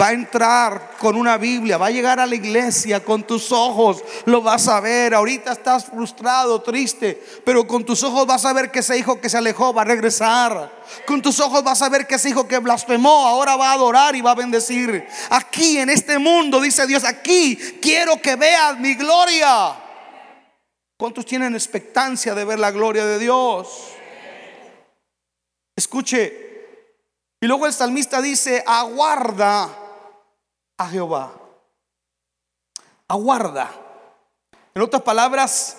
Va 0.00 0.08
a 0.08 0.12
entrar 0.12 0.92
con 0.98 1.14
una 1.14 1.36
Biblia, 1.36 1.76
va 1.76 1.88
a 1.88 1.90
llegar 1.90 2.18
a 2.18 2.24
la 2.24 2.34
iglesia 2.34 3.04
con 3.04 3.22
tus 3.22 3.52
ojos, 3.52 4.02
lo 4.24 4.40
vas 4.40 4.66
a 4.66 4.80
ver. 4.80 5.12
Ahorita 5.12 5.52
estás 5.52 5.84
frustrado, 5.84 6.62
triste, 6.62 7.22
pero 7.44 7.66
con 7.66 7.84
tus 7.84 8.02
ojos 8.02 8.26
vas 8.26 8.46
a 8.46 8.54
ver 8.54 8.70
que 8.70 8.78
ese 8.78 8.96
hijo 8.96 9.20
que 9.20 9.28
se 9.28 9.36
alejó 9.36 9.74
va 9.74 9.82
a 9.82 9.84
regresar. 9.84 10.72
Con 11.06 11.20
tus 11.20 11.38
ojos 11.38 11.62
vas 11.62 11.82
a 11.82 11.90
ver 11.90 12.06
que 12.06 12.14
ese 12.14 12.30
hijo 12.30 12.48
que 12.48 12.58
blasfemó 12.58 13.26
ahora 13.26 13.56
va 13.56 13.70
a 13.70 13.74
adorar 13.74 14.16
y 14.16 14.22
va 14.22 14.30
a 14.30 14.36
bendecir. 14.36 15.06
Aquí 15.28 15.76
en 15.76 15.90
este 15.90 16.18
mundo, 16.18 16.62
dice 16.62 16.86
Dios, 16.86 17.04
aquí 17.04 17.56
quiero 17.82 18.20
que 18.22 18.36
veas 18.36 18.78
mi 18.78 18.94
gloria. 18.94 19.76
¿Cuántos 20.96 21.26
tienen 21.26 21.54
expectancia 21.54 22.34
de 22.34 22.44
ver 22.46 22.58
la 22.58 22.70
gloria 22.70 23.04
de 23.04 23.18
Dios? 23.18 23.88
Escuche, 25.76 26.43
y 27.44 27.46
luego 27.46 27.66
el 27.66 27.74
salmista 27.74 28.22
dice, 28.22 28.64
aguarda 28.66 29.68
a 30.78 30.88
Jehová. 30.88 31.38
Aguarda. 33.06 33.70
En 34.74 34.80
otras 34.80 35.02
palabras, 35.02 35.76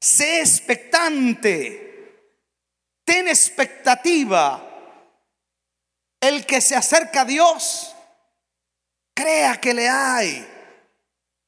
sé 0.00 0.40
expectante. 0.40 2.32
Ten 3.04 3.28
expectativa. 3.28 4.66
El 6.18 6.46
que 6.46 6.62
se 6.62 6.76
acerca 6.76 7.20
a 7.20 7.26
Dios, 7.26 7.94
crea 9.14 9.60
que 9.60 9.74
le 9.74 9.90
hay. 9.90 10.48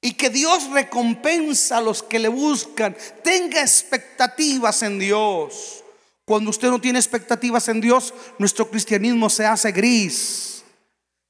Y 0.03 0.13
que 0.13 0.29
Dios 0.29 0.69
recompensa 0.73 1.79
a 1.79 1.81
los 1.81 2.03
que 2.03 2.19
le 2.19 2.29
buscan. 2.29 2.95
Tenga 3.23 3.63
expectativas 3.63 4.83
en 4.83 4.99
Dios. 4.99 5.84
Cuando 6.27 6.51
usted 6.51 6.71
no 6.71 6.81
tiene 6.81 6.99
expectativas 6.99 7.69
en 7.69 7.81
Dios, 7.81 8.15
nuestro 8.39 8.71
cristianismo 8.71 9.29
se 9.29 9.45
hace 9.45 9.73
gris. 9.73 10.65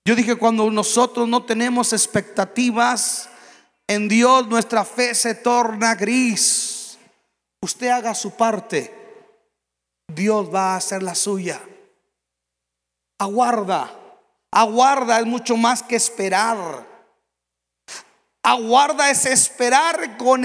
Yo 0.05 0.15
dije, 0.15 0.37
cuando 0.37 0.71
nosotros 0.71 1.29
no 1.29 1.45
tenemos 1.45 1.93
expectativas 1.93 3.29
en 3.87 4.09
Dios, 4.09 4.47
nuestra 4.49 4.85
fe 4.85 5.15
se 5.15 5.35
torna 5.35 5.95
gris. 5.95 6.99
Usted 7.63 7.89
haga 7.89 8.15
su 8.15 8.33
parte, 8.33 8.95
Dios 10.07 10.55
va 10.55 10.75
a 10.75 10.77
hacer 10.77 11.03
la 11.03 11.15
suya. 11.15 11.61
Aguarda, 13.19 13.91
Aguarda 14.57 15.19
es 15.19 15.27
mucho 15.27 15.57
más 15.57 15.83
que 15.83 15.97
esperar. 15.97 16.87
Aguarda 18.45 19.11
es 19.11 19.27
esperar 19.27 20.17
con 20.17 20.45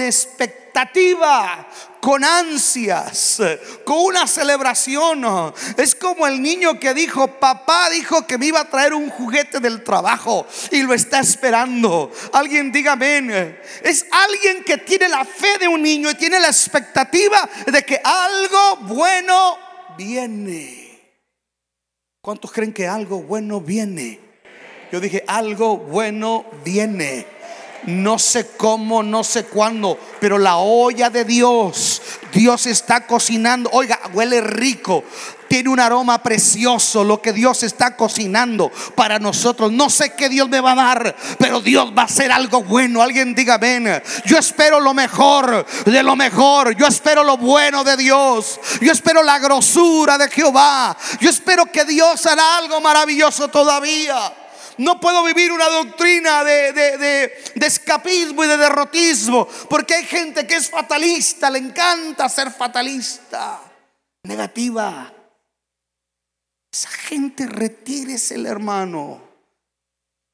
expectativa, 0.70 1.66
con 2.00 2.24
ansias, 2.24 3.42
con 3.84 3.98
una 3.98 4.26
celebración. 4.26 5.52
Es 5.76 5.94
como 5.94 6.26
el 6.26 6.40
niño 6.40 6.78
que 6.78 6.94
dijo, 6.94 7.26
papá 7.38 7.90
dijo 7.90 8.26
que 8.26 8.38
me 8.38 8.46
iba 8.46 8.60
a 8.60 8.70
traer 8.70 8.94
un 8.94 9.10
juguete 9.10 9.60
del 9.60 9.82
trabajo 9.82 10.46
y 10.70 10.82
lo 10.82 10.94
está 10.94 11.20
esperando. 11.20 12.10
Alguien 12.32 12.70
diga 12.70 12.92
amén. 12.92 13.58
Es 13.82 14.06
alguien 14.10 14.64
que 14.64 14.78
tiene 14.78 15.08
la 15.08 15.24
fe 15.24 15.58
de 15.58 15.68
un 15.68 15.82
niño 15.82 16.10
y 16.10 16.14
tiene 16.14 16.40
la 16.40 16.48
expectativa 16.48 17.48
de 17.66 17.82
que 17.84 18.00
algo 18.02 18.76
bueno 18.82 19.58
viene. 19.98 20.88
¿Cuántos 22.22 22.52
creen 22.52 22.72
que 22.72 22.86
algo 22.86 23.22
bueno 23.22 23.60
viene? 23.60 24.20
Yo 24.92 25.00
dije, 25.00 25.24
algo 25.26 25.78
bueno 25.78 26.44
viene. 26.64 27.39
No 27.84 28.18
sé 28.18 28.50
cómo, 28.56 29.02
no 29.02 29.24
sé 29.24 29.44
cuándo, 29.44 29.98
pero 30.20 30.38
la 30.38 30.56
olla 30.56 31.10
de 31.10 31.24
Dios, 31.24 32.02
Dios 32.32 32.66
está 32.66 33.06
cocinando. 33.06 33.70
Oiga, 33.72 33.98
huele 34.12 34.40
rico. 34.40 35.04
Tiene 35.48 35.68
un 35.68 35.80
aroma 35.80 36.22
precioso 36.22 37.02
lo 37.02 37.20
que 37.20 37.32
Dios 37.32 37.64
está 37.64 37.96
cocinando 37.96 38.70
para 38.94 39.18
nosotros. 39.18 39.72
No 39.72 39.90
sé 39.90 40.14
qué 40.14 40.28
Dios 40.28 40.48
me 40.48 40.60
va 40.60 40.72
a 40.72 40.76
dar, 40.76 41.16
pero 41.40 41.60
Dios 41.60 41.92
va 41.96 42.02
a 42.02 42.04
hacer 42.04 42.30
algo 42.30 42.62
bueno. 42.62 43.02
Alguien 43.02 43.34
diga, 43.34 43.58
ven, 43.58 44.00
yo 44.26 44.38
espero 44.38 44.78
lo 44.78 44.94
mejor 44.94 45.66
de 45.86 46.02
lo 46.04 46.14
mejor. 46.14 46.76
Yo 46.76 46.86
espero 46.86 47.24
lo 47.24 47.36
bueno 47.36 47.82
de 47.82 47.96
Dios. 47.96 48.60
Yo 48.80 48.92
espero 48.92 49.24
la 49.24 49.40
grosura 49.40 50.18
de 50.18 50.28
Jehová. 50.28 50.96
Yo 51.20 51.28
espero 51.28 51.66
que 51.66 51.84
Dios 51.84 52.24
hará 52.26 52.58
algo 52.58 52.80
maravilloso 52.80 53.48
todavía. 53.48 54.32
No 54.80 54.98
puedo 54.98 55.22
vivir 55.24 55.52
una 55.52 55.68
doctrina 55.68 56.42
de, 56.42 57.30
escapismo 57.54 58.42
y 58.44 58.46
de 58.48 58.56
derrotismo, 58.56 59.46
porque 59.68 59.92
hay 59.92 60.04
gente 60.06 60.46
que 60.46 60.56
es 60.56 60.70
fatalista, 60.70 61.50
le 61.50 61.58
encanta 61.58 62.30
ser 62.30 62.50
fatalista, 62.50 63.60
negativa. 64.22 65.12
Esa 66.72 66.88
gente 66.88 67.46
retírese 67.46 68.36
el 68.36 68.46
hermano. 68.46 69.20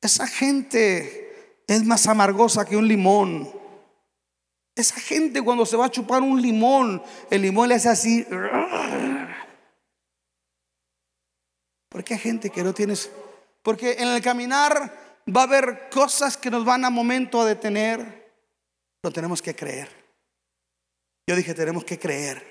Esa 0.00 0.28
gente 0.28 1.62
es 1.66 1.82
más 1.82 2.06
amargosa 2.06 2.64
que 2.64 2.76
un 2.76 2.86
limón. 2.86 3.52
Esa 4.76 5.00
gente 5.00 5.42
cuando 5.42 5.66
se 5.66 5.76
va 5.76 5.86
a 5.86 5.90
chupar 5.90 6.22
un 6.22 6.40
limón, 6.40 7.02
el 7.30 7.42
limón 7.42 7.68
le 7.68 7.74
hace 7.74 7.88
así. 7.88 8.24
Porque 11.88 12.14
hay 12.14 12.20
gente 12.20 12.50
que 12.50 12.62
no 12.62 12.72
tiene 12.72 12.94
porque 13.66 13.96
en 13.98 14.06
el 14.06 14.22
caminar 14.22 15.24
va 15.28 15.40
a 15.40 15.44
haber 15.44 15.90
cosas 15.90 16.36
que 16.36 16.52
nos 16.52 16.64
van 16.64 16.84
a 16.84 16.88
momento 16.88 17.40
a 17.40 17.44
detener, 17.44 18.30
pero 19.00 19.12
tenemos 19.12 19.42
que 19.42 19.56
creer. 19.56 19.88
Yo 21.28 21.34
dije, 21.34 21.52
tenemos 21.52 21.84
que 21.84 21.98
creer. 21.98 22.46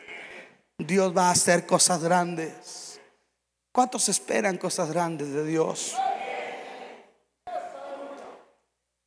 Dios 0.77 1.15
va 1.15 1.29
a 1.29 1.31
hacer 1.31 1.65
cosas 1.65 2.03
grandes. 2.03 2.99
¿Cuántos 3.71 4.09
esperan 4.09 4.57
cosas 4.57 4.91
grandes 4.91 5.31
de 5.31 5.45
Dios? 5.45 5.95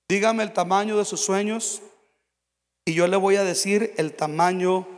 Dígame 0.09 0.44
el 0.44 0.55
tamaño 0.55 0.97
de 0.97 1.05
sus 1.05 1.21
sueños 1.21 1.83
y 2.87 2.94
yo 2.94 3.07
le 3.07 3.18
voy 3.18 3.37
a 3.37 3.44
decir 3.44 3.92
el 3.99 4.16
tamaño 4.16 4.88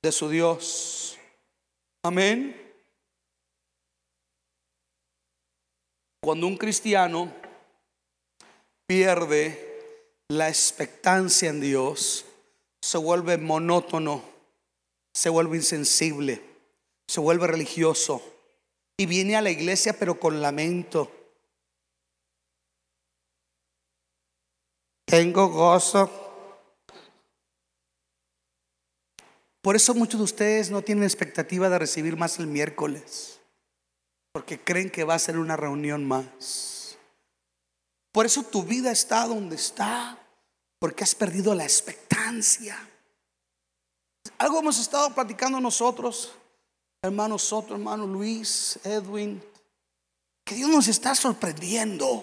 de 0.00 0.12
su 0.12 0.28
Dios. 0.28 1.18
Amén. 2.04 2.65
Cuando 6.26 6.48
un 6.48 6.56
cristiano 6.56 7.32
pierde 8.84 10.10
la 10.26 10.48
expectancia 10.48 11.50
en 11.50 11.60
Dios, 11.60 12.24
se 12.82 12.98
vuelve 12.98 13.38
monótono, 13.38 14.24
se 15.14 15.28
vuelve 15.28 15.58
insensible, 15.58 16.42
se 17.06 17.20
vuelve 17.20 17.46
religioso 17.46 18.20
y 18.96 19.06
viene 19.06 19.36
a 19.36 19.40
la 19.40 19.50
iglesia 19.50 19.96
pero 19.96 20.18
con 20.18 20.42
lamento. 20.42 21.12
Tengo 25.04 25.46
gozo. 25.46 26.10
Por 29.60 29.76
eso 29.76 29.94
muchos 29.94 30.18
de 30.18 30.24
ustedes 30.24 30.72
no 30.72 30.82
tienen 30.82 31.04
expectativa 31.04 31.68
de 31.68 31.78
recibir 31.78 32.16
más 32.16 32.40
el 32.40 32.48
miércoles 32.48 33.35
porque 34.36 34.62
creen 34.62 34.90
que 34.90 35.02
va 35.02 35.14
a 35.14 35.18
ser 35.18 35.38
una 35.38 35.56
reunión 35.56 36.04
más. 36.04 36.98
Por 38.12 38.26
eso 38.26 38.42
tu 38.42 38.62
vida 38.62 38.90
está 38.90 39.26
donde 39.26 39.56
está, 39.56 40.18
porque 40.78 41.04
has 41.04 41.14
perdido 41.14 41.54
la 41.54 41.64
expectancia. 41.64 42.76
Algo 44.36 44.58
hemos 44.58 44.78
estado 44.78 45.14
platicando 45.14 45.58
nosotros, 45.58 46.34
hermano 47.00 47.38
Soto, 47.38 47.72
hermano 47.72 48.06
Luis, 48.06 48.78
Edwin, 48.84 49.42
que 50.44 50.56
Dios 50.56 50.68
nos 50.68 50.86
está 50.86 51.14
sorprendiendo. 51.14 52.22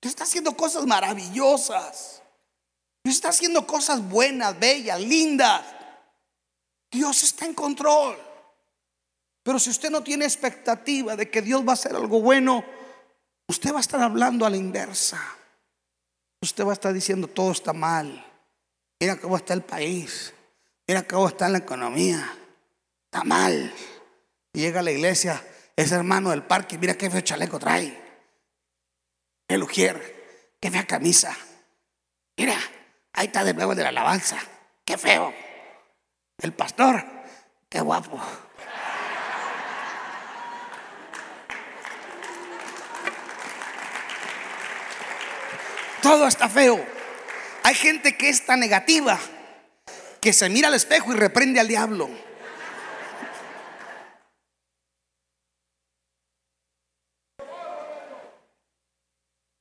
Dios 0.00 0.12
está 0.12 0.24
haciendo 0.24 0.56
cosas 0.56 0.86
maravillosas. 0.86 2.22
Dios 3.04 3.16
está 3.16 3.28
haciendo 3.28 3.66
cosas 3.66 4.00
buenas, 4.08 4.58
bellas, 4.58 5.02
lindas. 5.02 5.62
Dios 6.90 7.22
está 7.24 7.44
en 7.44 7.52
control. 7.52 8.27
Pero 9.48 9.58
si 9.58 9.70
usted 9.70 9.88
no 9.88 10.02
tiene 10.02 10.26
expectativa 10.26 11.16
de 11.16 11.30
que 11.30 11.40
Dios 11.40 11.66
va 11.66 11.70
a 11.70 11.72
hacer 11.72 11.96
algo 11.96 12.20
bueno, 12.20 12.62
usted 13.46 13.72
va 13.72 13.78
a 13.78 13.80
estar 13.80 13.98
hablando 14.02 14.44
a 14.44 14.50
la 14.50 14.58
inversa. 14.58 15.18
Usted 16.42 16.66
va 16.66 16.72
a 16.72 16.72
estar 16.74 16.92
diciendo 16.92 17.28
todo 17.28 17.52
está 17.52 17.72
mal. 17.72 18.26
Mira 19.00 19.16
cómo 19.16 19.38
está 19.38 19.54
el 19.54 19.62
país. 19.62 20.34
Mira 20.86 21.02
cómo 21.04 21.28
está 21.28 21.48
la 21.48 21.56
economía. 21.56 22.30
Está 23.06 23.24
mal. 23.24 23.72
Llega 24.52 24.80
a 24.80 24.82
la 24.82 24.90
iglesia, 24.90 25.42
ese 25.74 25.94
hermano 25.94 26.28
del 26.28 26.42
parque, 26.42 26.76
mira 26.76 26.92
qué 26.92 27.08
feo 27.08 27.22
chaleco 27.22 27.58
trae. 27.58 27.98
Qué 29.48 29.56
lujier, 29.56 30.56
qué 30.60 30.70
fea 30.70 30.86
camisa. 30.86 31.34
Mira, 32.36 32.58
ahí 33.14 33.28
está 33.28 33.44
de 33.44 33.54
nuevo 33.54 33.74
de 33.74 33.82
la 33.82 33.88
alabanza. 33.88 34.36
Qué 34.84 34.98
feo. 34.98 35.32
El 36.36 36.52
pastor, 36.52 37.02
qué 37.70 37.80
guapo. 37.80 38.20
Todo 46.02 46.26
está 46.26 46.48
feo. 46.48 46.84
Hay 47.62 47.74
gente 47.74 48.16
que 48.16 48.28
es 48.28 48.44
tan 48.44 48.60
negativa 48.60 49.18
que 50.20 50.32
se 50.32 50.48
mira 50.48 50.68
al 50.68 50.74
espejo 50.74 51.12
y 51.12 51.16
reprende 51.16 51.60
al 51.60 51.68
diablo. 51.68 52.08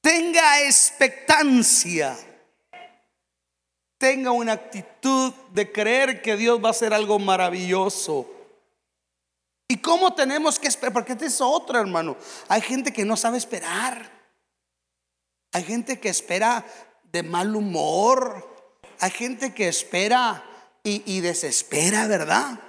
Tenga 0.01 0.61
expectancia. 0.63 2.17
Tenga 3.97 4.31
una 4.31 4.53
actitud 4.53 5.33
de 5.51 5.71
creer 5.71 6.21
que 6.21 6.37
Dios 6.37 6.63
va 6.63 6.69
a 6.69 6.71
hacer 6.71 6.93
algo 6.93 7.19
maravilloso. 7.19 8.31
¿Y 9.67 9.77
cómo 9.77 10.13
tenemos 10.13 10.59
que 10.59 10.67
esperar? 10.67 10.93
Porque 10.93 11.11
este 11.11 11.25
es 11.25 11.41
otro, 11.41 11.79
hermano. 11.79 12.15
Hay 12.47 12.61
gente 12.61 12.93
que 12.93 13.03
no 13.03 13.17
sabe 13.17 13.37
esperar. 13.37 14.16
Hay 15.57 15.63
gente 15.63 15.99
que 15.99 16.09
espera 16.09 16.63
de 17.11 17.23
mal 17.23 17.55
humor. 17.55 18.47
Hay 18.99 19.09
gente 19.09 19.55
que 19.55 19.67
espera 19.67 20.45
y, 20.83 21.19
desespera, 21.21 22.05
¿verdad? 22.05 22.59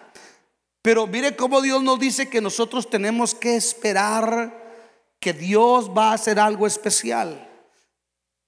Pero 0.80 1.06
mire 1.06 1.36
cómo 1.36 1.60
Dios 1.60 1.82
nos 1.82 2.00
dice 2.00 2.30
que 2.30 2.40
nosotros 2.40 2.88
tenemos 2.88 3.34
que 3.34 3.56
esperar 3.56 4.88
que 5.20 5.34
Dios 5.34 5.90
va 5.90 6.12
a 6.12 6.14
hacer 6.14 6.40
algo 6.40 6.66
especial. 6.66 7.46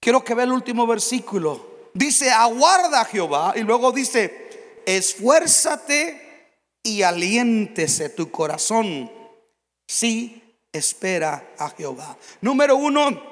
Quiero 0.00 0.24
que 0.24 0.34
vea 0.34 0.46
el 0.46 0.52
último 0.52 0.86
versículo. 0.86 1.90
Dice, 1.92 2.30
aguarda 2.30 3.04
Jehová. 3.04 3.52
Y 3.56 3.60
luego 3.60 3.92
dice, 3.92 4.80
esfuérzate 4.86 6.56
y 6.82 7.02
aliéntese 7.02 8.08
tu 8.08 8.30
corazón. 8.30 9.12
Sí, 9.86 10.42
espera 10.72 11.52
a 11.58 11.68
Jehová. 11.68 12.16
Número 12.40 12.76
uno, 12.76 13.29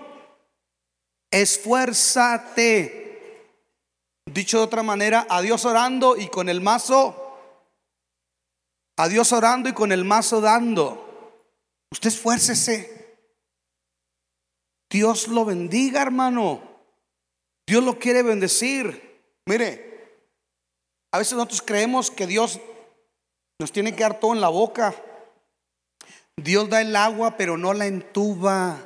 esfuérzate. 1.31 3.07
Dicho 4.27 4.59
de 4.59 4.65
otra 4.65 4.83
manera, 4.83 5.27
a 5.29 5.41
Dios 5.41 5.65
orando 5.65 6.17
y 6.17 6.29
con 6.29 6.49
el 6.49 6.61
mazo, 6.61 7.39
a 8.99 9.09
Dios 9.09 9.33
orando 9.33 9.69
y 9.69 9.73
con 9.73 9.91
el 9.91 10.05
mazo 10.05 10.41
dando. 10.41 11.05
Usted 11.91 12.09
esfuércese. 12.09 12.99
Dios 14.91 15.29
lo 15.29 15.45
bendiga, 15.45 16.03
hermano. 16.03 16.63
Dios 17.67 17.83
lo 17.85 17.99
quiere 17.99 18.23
bendecir. 18.23 19.23
Mire, 19.47 19.89
a 21.13 21.19
veces 21.19 21.35
nosotros 21.35 21.63
creemos 21.63 22.11
que 22.11 22.27
Dios 22.27 22.61
nos 23.59 23.73
tiene 23.73 23.95
que 23.95 24.03
dar 24.03 24.21
todo 24.21 24.35
en 24.35 24.41
la 24.41 24.49
boca. 24.49 24.95
Dios 26.37 26.69
da 26.69 26.81
el 26.81 26.95
agua, 26.95 27.37
pero 27.37 27.57
no 27.57 27.75
la 27.75 27.87
entuba. 27.87 28.79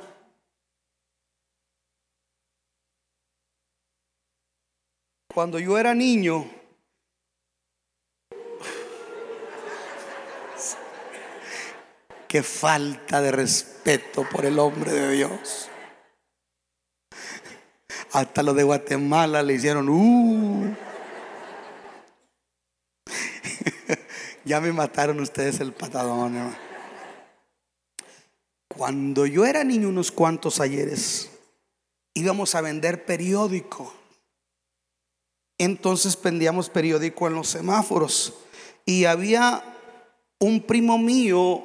Cuando 5.33 5.57
yo 5.57 5.79
era 5.79 5.95
niño, 5.95 6.45
qué 12.27 12.43
falta 12.43 13.19
de 13.19 13.31
respeto 13.31 14.27
por 14.29 14.45
el 14.45 14.59
hombre 14.59 14.91
de 14.91 15.11
Dios. 15.11 15.69
Hasta 18.11 18.43
lo 18.43 18.53
de 18.53 18.61
Guatemala 18.61 19.41
le 19.41 19.55
hicieron, 19.55 19.89
uh. 19.89 20.75
ya 24.45 24.61
me 24.61 24.71
mataron 24.71 25.19
ustedes 25.19 25.59
el 25.61 25.73
patadón. 25.73 26.55
Cuando 28.67 29.25
yo 29.25 29.45
era 29.45 29.63
niño, 29.63 29.89
unos 29.89 30.11
cuantos 30.11 30.59
ayeres, 30.59 31.31
íbamos 32.13 32.53
a 32.53 32.61
vender 32.61 33.03
periódico. 33.03 34.02
Entonces 35.63 36.21
vendíamos 36.21 36.69
periódico 36.69 37.27
en 37.27 37.35
los 37.35 37.47
semáforos. 37.47 38.33
Y 38.85 39.05
había 39.05 39.63
un 40.39 40.61
primo 40.61 40.97
mío 40.97 41.63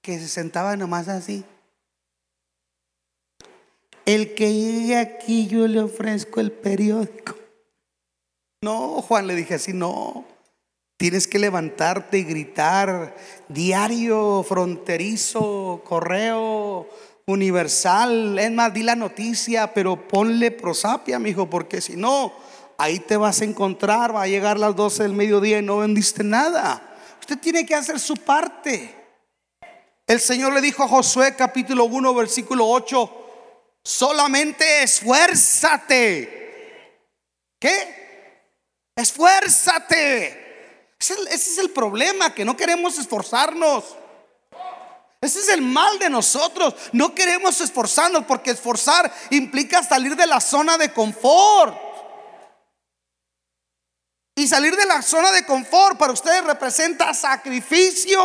que 0.00 0.18
se 0.18 0.28
sentaba 0.28 0.74
nomás 0.76 1.08
así. 1.08 1.44
El 4.06 4.34
que 4.34 4.54
llegue 4.54 4.96
aquí 4.96 5.48
yo 5.48 5.66
le 5.66 5.80
ofrezco 5.80 6.40
el 6.40 6.50
periódico. 6.50 7.36
No, 8.62 9.02
Juan, 9.02 9.26
le 9.26 9.34
dije 9.34 9.54
así, 9.54 9.74
no. 9.74 10.24
Tienes 10.96 11.28
que 11.28 11.38
levantarte 11.38 12.18
y 12.18 12.24
gritar 12.24 13.16
diario, 13.48 14.42
fronterizo, 14.48 15.82
correo, 15.84 16.88
universal. 17.26 18.38
Es 18.38 18.50
más, 18.50 18.72
di 18.72 18.82
la 18.82 18.96
noticia, 18.96 19.74
pero 19.74 20.08
ponle 20.08 20.52
prosapia, 20.52 21.18
mijo, 21.18 21.50
porque 21.50 21.82
si 21.82 21.96
no, 21.96 22.32
ahí 22.78 22.98
te 23.00 23.16
vas 23.16 23.40
a 23.40 23.44
encontrar, 23.44 24.14
va 24.14 24.22
a 24.22 24.28
llegar 24.28 24.58
las 24.58 24.76
12 24.76 25.02
del 25.02 25.12
mediodía 25.12 25.58
y 25.58 25.62
no 25.62 25.78
vendiste 25.78 26.22
nada. 26.24 26.82
Usted 27.20 27.38
tiene 27.38 27.64
que 27.66 27.74
hacer 27.74 27.98
su 27.98 28.16
parte. 28.16 28.94
El 30.06 30.20
Señor 30.20 30.52
le 30.52 30.60
dijo 30.60 30.84
a 30.84 30.88
Josué 30.88 31.34
capítulo 31.36 31.84
1 31.84 32.14
versículo 32.14 32.68
8, 32.68 33.26
solamente 33.82 34.82
esfuérzate. 34.82 36.36
¿Qué? 37.58 37.96
Esfuérzate. 38.94 40.46
Ese, 40.98 41.14
es 41.34 41.58
el 41.58 41.70
problema, 41.70 42.34
que 42.34 42.44
no 42.44 42.56
queremos 42.56 42.98
esforzarnos. 42.98 43.84
Ese 45.20 45.40
es 45.40 45.48
el 45.48 45.62
mal 45.62 45.98
de 45.98 46.08
nosotros. 46.08 46.74
No 46.92 47.14
queremos 47.14 47.60
esforzarnos 47.60 48.24
porque 48.26 48.50
esforzar 48.50 49.12
implica 49.30 49.82
salir 49.82 50.14
de 50.14 50.26
la 50.26 50.40
zona 50.40 50.78
de 50.78 50.92
confort. 50.92 51.85
Y 54.38 54.46
salir 54.46 54.76
de 54.76 54.84
la 54.84 55.00
zona 55.00 55.32
de 55.32 55.46
confort 55.46 55.98
para 55.98 56.12
ustedes 56.12 56.44
representa 56.44 57.14
sacrificio. 57.14 58.20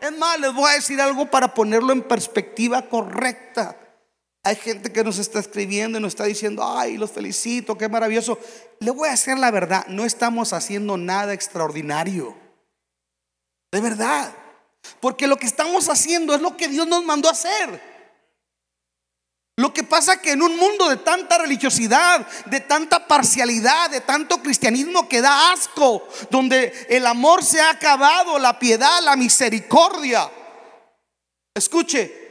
Es 0.00 0.16
más, 0.16 0.38
les 0.38 0.54
voy 0.54 0.70
a 0.70 0.74
decir 0.74 1.00
algo 1.00 1.26
para 1.28 1.52
ponerlo 1.52 1.92
en 1.92 2.02
perspectiva 2.02 2.88
correcta. 2.88 3.76
Hay 4.44 4.54
gente 4.54 4.92
que 4.92 5.02
nos 5.02 5.18
está 5.18 5.40
escribiendo 5.40 5.98
y 5.98 6.00
nos 6.00 6.12
está 6.12 6.24
diciendo, 6.24 6.64
ay, 6.64 6.96
los 6.96 7.10
felicito, 7.10 7.76
qué 7.76 7.88
maravilloso. 7.88 8.38
Le 8.78 8.92
voy 8.92 9.08
a 9.08 9.10
decir 9.12 9.36
la 9.36 9.50
verdad, 9.50 9.84
no 9.88 10.04
estamos 10.04 10.52
haciendo 10.52 10.96
nada 10.96 11.32
extraordinario. 11.34 12.36
De 13.72 13.80
verdad. 13.80 14.32
Porque 15.00 15.26
lo 15.26 15.36
que 15.38 15.46
estamos 15.46 15.88
haciendo 15.88 16.36
es 16.36 16.40
lo 16.40 16.56
que 16.56 16.68
Dios 16.68 16.86
nos 16.86 17.04
mandó 17.04 17.28
a 17.28 17.32
hacer. 17.32 17.95
Lo 19.58 19.72
que 19.72 19.84
pasa 19.84 20.20
que 20.20 20.32
en 20.32 20.42
un 20.42 20.54
mundo 20.58 20.90
de 20.90 20.98
tanta 20.98 21.38
religiosidad, 21.38 22.26
de 22.44 22.60
tanta 22.60 23.06
parcialidad, 23.08 23.88
de 23.88 24.02
tanto 24.02 24.42
cristianismo 24.42 25.08
que 25.08 25.22
da 25.22 25.50
asco, 25.52 26.06
donde 26.30 26.86
el 26.90 27.06
amor 27.06 27.42
se 27.42 27.60
ha 27.62 27.70
acabado, 27.70 28.38
la 28.38 28.58
piedad, 28.58 29.02
la 29.02 29.16
misericordia. 29.16 30.30
Escuche, 31.54 32.25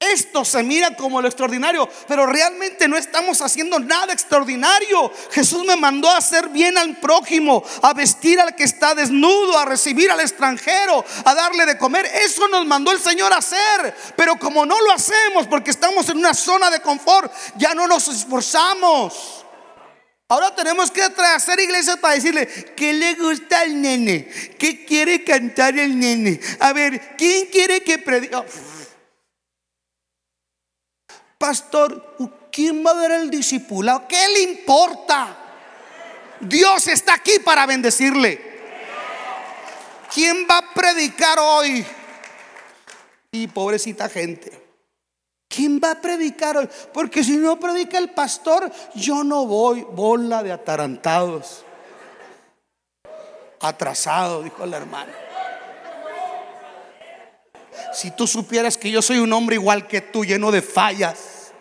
esto 0.00 0.46
se 0.46 0.62
mira 0.62 0.96
como 0.96 1.20
lo 1.20 1.28
extraordinario, 1.28 1.86
pero 2.08 2.24
realmente 2.24 2.88
no 2.88 2.96
estamos 2.96 3.42
haciendo 3.42 3.78
nada 3.78 4.14
extraordinario. 4.14 5.12
Jesús 5.30 5.62
me 5.66 5.76
mandó 5.76 6.08
a 6.10 6.16
hacer 6.16 6.48
bien 6.48 6.78
al 6.78 6.96
prójimo, 6.96 7.62
a 7.82 7.92
vestir 7.92 8.40
al 8.40 8.56
que 8.56 8.64
está 8.64 8.94
desnudo, 8.94 9.58
a 9.58 9.66
recibir 9.66 10.10
al 10.10 10.20
extranjero, 10.20 11.04
a 11.24 11.34
darle 11.34 11.66
de 11.66 11.76
comer. 11.76 12.06
Eso 12.06 12.48
nos 12.48 12.64
mandó 12.64 12.92
el 12.92 12.98
Señor 12.98 13.30
a 13.32 13.36
hacer. 13.36 13.94
Pero 14.16 14.36
como 14.38 14.64
no 14.64 14.80
lo 14.80 14.90
hacemos 14.90 15.46
porque 15.46 15.70
estamos 15.70 16.08
en 16.08 16.16
una 16.16 16.32
zona 16.32 16.70
de 16.70 16.80
confort, 16.80 17.30
ya 17.56 17.74
no 17.74 17.86
nos 17.86 18.08
esforzamos. 18.08 19.44
Ahora 20.28 20.54
tenemos 20.54 20.90
que 20.90 21.02
hacer 21.02 21.60
iglesia 21.60 21.96
para 21.98 22.14
decirle 22.14 22.46
¿qué 22.74 22.94
le 22.94 23.14
gusta 23.14 23.60
al 23.60 23.82
nene? 23.82 24.28
¿Qué 24.58 24.86
quiere 24.86 25.24
cantar 25.24 25.76
el 25.78 25.98
nene? 25.98 26.40
A 26.60 26.72
ver, 26.72 27.16
¿quién 27.18 27.46
quiere 27.46 27.82
que 27.82 27.98
predique? 27.98 28.36
Pastor, 31.40 32.16
¿quién 32.52 32.84
va 32.84 32.90
a 32.90 32.94
dar 32.96 33.12
el 33.12 33.30
discipulado? 33.30 34.06
¿Qué 34.06 34.28
le 34.28 34.42
importa? 34.42 35.34
Dios 36.38 36.86
está 36.86 37.14
aquí 37.14 37.38
para 37.42 37.64
bendecirle. 37.64 38.38
¿Quién 40.12 40.46
va 40.46 40.58
a 40.58 40.74
predicar 40.74 41.38
hoy? 41.38 41.82
Y 43.32 43.46
pobrecita 43.46 44.10
gente. 44.10 44.52
¿Quién 45.48 45.80
va 45.82 45.92
a 45.92 46.00
predicar 46.02 46.58
hoy? 46.58 46.68
Porque 46.92 47.24
si 47.24 47.38
no 47.38 47.58
predica 47.58 47.96
el 47.96 48.10
pastor, 48.10 48.70
yo 48.94 49.24
no 49.24 49.46
voy. 49.46 49.80
Bola 49.80 50.42
de 50.42 50.52
atarantados. 50.52 51.64
Atrasado, 53.60 54.42
dijo 54.42 54.66
la 54.66 54.76
hermana. 54.76 55.29
Si 57.92 58.10
tú 58.10 58.26
supieras 58.26 58.76
que 58.76 58.90
yo 58.90 59.02
soy 59.02 59.18
un 59.18 59.32
hombre 59.32 59.56
igual 59.56 59.86
que 59.86 60.00
tú, 60.00 60.24
lleno 60.24 60.50
de 60.50 60.62
fallas. 60.62 61.52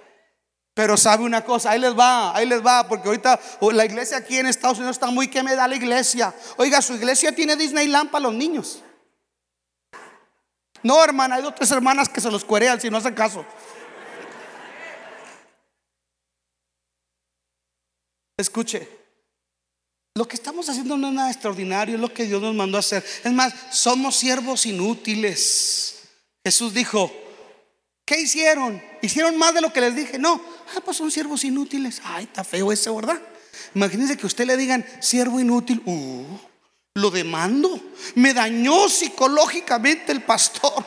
Pero 0.74 0.96
sabe 0.96 1.24
una 1.24 1.44
cosa, 1.44 1.72
ahí 1.72 1.80
les 1.80 1.98
va, 1.98 2.36
ahí 2.36 2.46
les 2.46 2.66
va, 2.66 2.88
porque 2.88 3.10
ahorita 3.10 3.40
la 3.74 3.86
iglesia 3.86 4.18
aquí 4.18 4.38
en 4.38 4.46
Estados 4.46 4.78
Unidos 4.78 4.96
está 4.96 5.08
muy 5.08 5.28
que 5.28 5.44
me 5.44 5.56
da 5.56 5.68
la 5.68 5.76
iglesia. 5.76 6.34
Oiga, 6.58 6.82
su 6.82 6.94
iglesia 6.94 7.34
tiene 7.34 7.56
Disneyland 7.56 8.10
para 8.10 8.24
los 8.24 8.34
niños. 8.34 8.82
No, 10.82 11.04
hermana, 11.04 11.36
hay 11.36 11.42
dos 11.42 11.56
tres 11.56 11.70
hermanas 11.72 12.08
que 12.08 12.22
se 12.22 12.32
los 12.32 12.46
cuerean 12.46 12.80
si 12.80 12.90
no 12.90 12.98
hacen 12.98 13.14
caso. 13.14 13.46
Escuche, 18.38 18.88
lo 20.16 20.26
que 20.26 20.38
estamos 20.38 20.70
haciendo 20.70 20.98
no 20.98 21.10
es 21.10 21.14
nada 21.14 21.30
extraordinario, 21.30 21.96
es 21.96 22.02
lo 22.02 22.14
que 22.14 22.26
Dios 22.26 22.42
nos 22.42 22.56
mandó 22.56 22.78
a 22.78 22.80
hacer. 22.80 23.06
Es 23.24 23.32
más, 23.34 23.54
somos 23.72 24.16
siervos 24.16 24.66
inútiles. 24.66 25.99
Jesús 26.50 26.74
dijo, 26.74 27.12
¿qué 28.06 28.20
hicieron? 28.22 28.82
¿Hicieron 29.04 29.38
más 29.38 29.54
de 29.54 29.62
lo 29.62 29.72
que 29.72 29.82
les 29.82 29.96
dije? 29.96 30.18
No, 30.18 30.42
ah, 30.76 30.82
pues 30.84 30.98
son 30.98 31.12
siervos 31.12 31.44
inútiles. 31.44 32.02
Ay, 32.04 32.24
está 32.24 32.44
feo 32.44 32.72
ese, 32.72 32.90
¿verdad? 32.90 33.22
Imagínense 33.76 34.18
que 34.18 34.26
usted 34.26 34.48
le 34.48 34.58
digan, 34.58 34.84
siervo 35.00 35.40
inútil, 35.40 35.84
uh, 35.86 36.26
lo 36.96 37.12
demando. 37.12 37.80
Me 38.16 38.34
dañó 38.34 38.90
psicológicamente 38.90 40.12
el 40.12 40.24
pastor. 40.24 40.74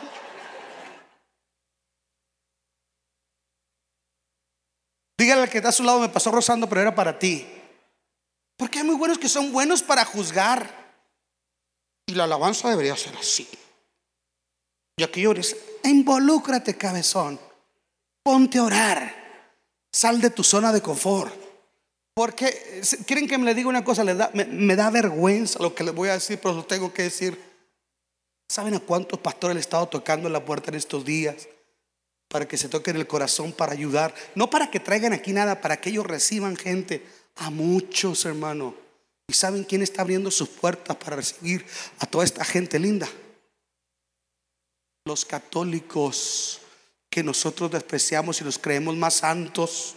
Dígale 5.17 5.43
al 5.43 5.49
que 5.49 5.59
está 5.59 5.69
a 5.69 5.73
su 5.73 5.85
lado, 5.85 6.01
me 6.01 6.09
pasó 6.09 6.33
rozando, 6.33 6.69
pero 6.69 6.81
era 6.81 6.93
para 6.93 7.21
ti. 7.21 7.47
Porque 8.57 8.81
hay 8.81 8.85
muy 8.85 8.97
buenos 8.97 9.19
que 9.19 9.29
son 9.29 9.53
buenos 9.53 9.81
para 9.85 10.05
juzgar. 10.05 10.99
Y 12.07 12.15
la 12.15 12.25
alabanza 12.25 12.69
debería 12.69 12.97
ser 12.97 13.17
así. 13.17 13.49
Y 14.97 15.03
aquí 15.03 15.23
llores, 15.23 15.57
involúcrate, 15.85 16.77
cabezón. 16.77 17.39
Ponte 18.23 18.59
a 18.59 18.65
orar. 18.65 19.23
Sal 19.91 20.21
de 20.21 20.31
tu 20.31 20.43
zona 20.45 20.73
de 20.73 20.81
confort. 20.81 21.33
Porque, 22.15 22.83
¿quieren 23.07 23.27
que 23.27 23.39
me 23.39 23.47
le 23.47 23.55
diga 23.55 23.69
una 23.69 23.85
cosa? 23.85 24.05
da, 24.05 24.31
me, 24.35 24.77
da 24.77 24.91
vergüenza 24.91 25.59
lo 25.63 25.75
que 25.75 25.85
les 25.85 25.95
voy 25.95 26.11
a 26.11 26.15
decir, 26.15 26.39
pero 26.41 26.55
lo 26.55 26.65
tengo 26.65 26.93
que 26.93 27.03
decir. 27.03 27.41
¿Saben 28.49 28.75
a 28.75 28.81
cuántos 28.81 29.19
pastores 29.19 29.55
le 29.55 29.61
he 29.61 29.63
estado 29.63 29.89
tocando 29.89 30.29
la 30.29 30.45
puerta 30.45 30.71
en 30.71 30.77
estos 30.77 31.07
días? 31.07 31.49
Para 32.29 32.47
que 32.47 32.59
se 32.59 32.69
toquen 32.69 32.97
el 32.97 33.07
corazón, 33.07 33.53
para 33.53 33.73
ayudar. 33.73 34.15
No 34.35 34.51
para 34.51 34.71
que 34.71 34.79
traigan 34.79 35.15
aquí 35.15 35.33
nada, 35.33 35.61
para 35.63 35.81
que 35.81 35.89
ellos 35.89 36.07
reciban 36.07 36.57
gente. 36.57 37.03
A 37.37 37.49
muchos, 37.49 38.27
hermano. 38.27 38.75
¿Y 39.27 39.33
saben 39.33 39.65
quién 39.65 39.81
está 39.81 40.03
abriendo 40.03 40.31
sus 40.31 40.51
puertas 40.51 40.95
para 40.97 41.17
recibir 41.17 41.65
a 41.99 42.05
toda 42.05 42.25
esta 42.25 42.45
gente 42.45 42.79
linda? 42.79 43.09
Los 45.05 45.25
católicos 45.25 46.61
que 47.11 47.23
nosotros 47.23 47.71
despreciamos 47.71 48.41
y 48.41 48.45
los 48.45 48.59
creemos 48.59 48.97
más 48.97 49.15
santos, 49.15 49.97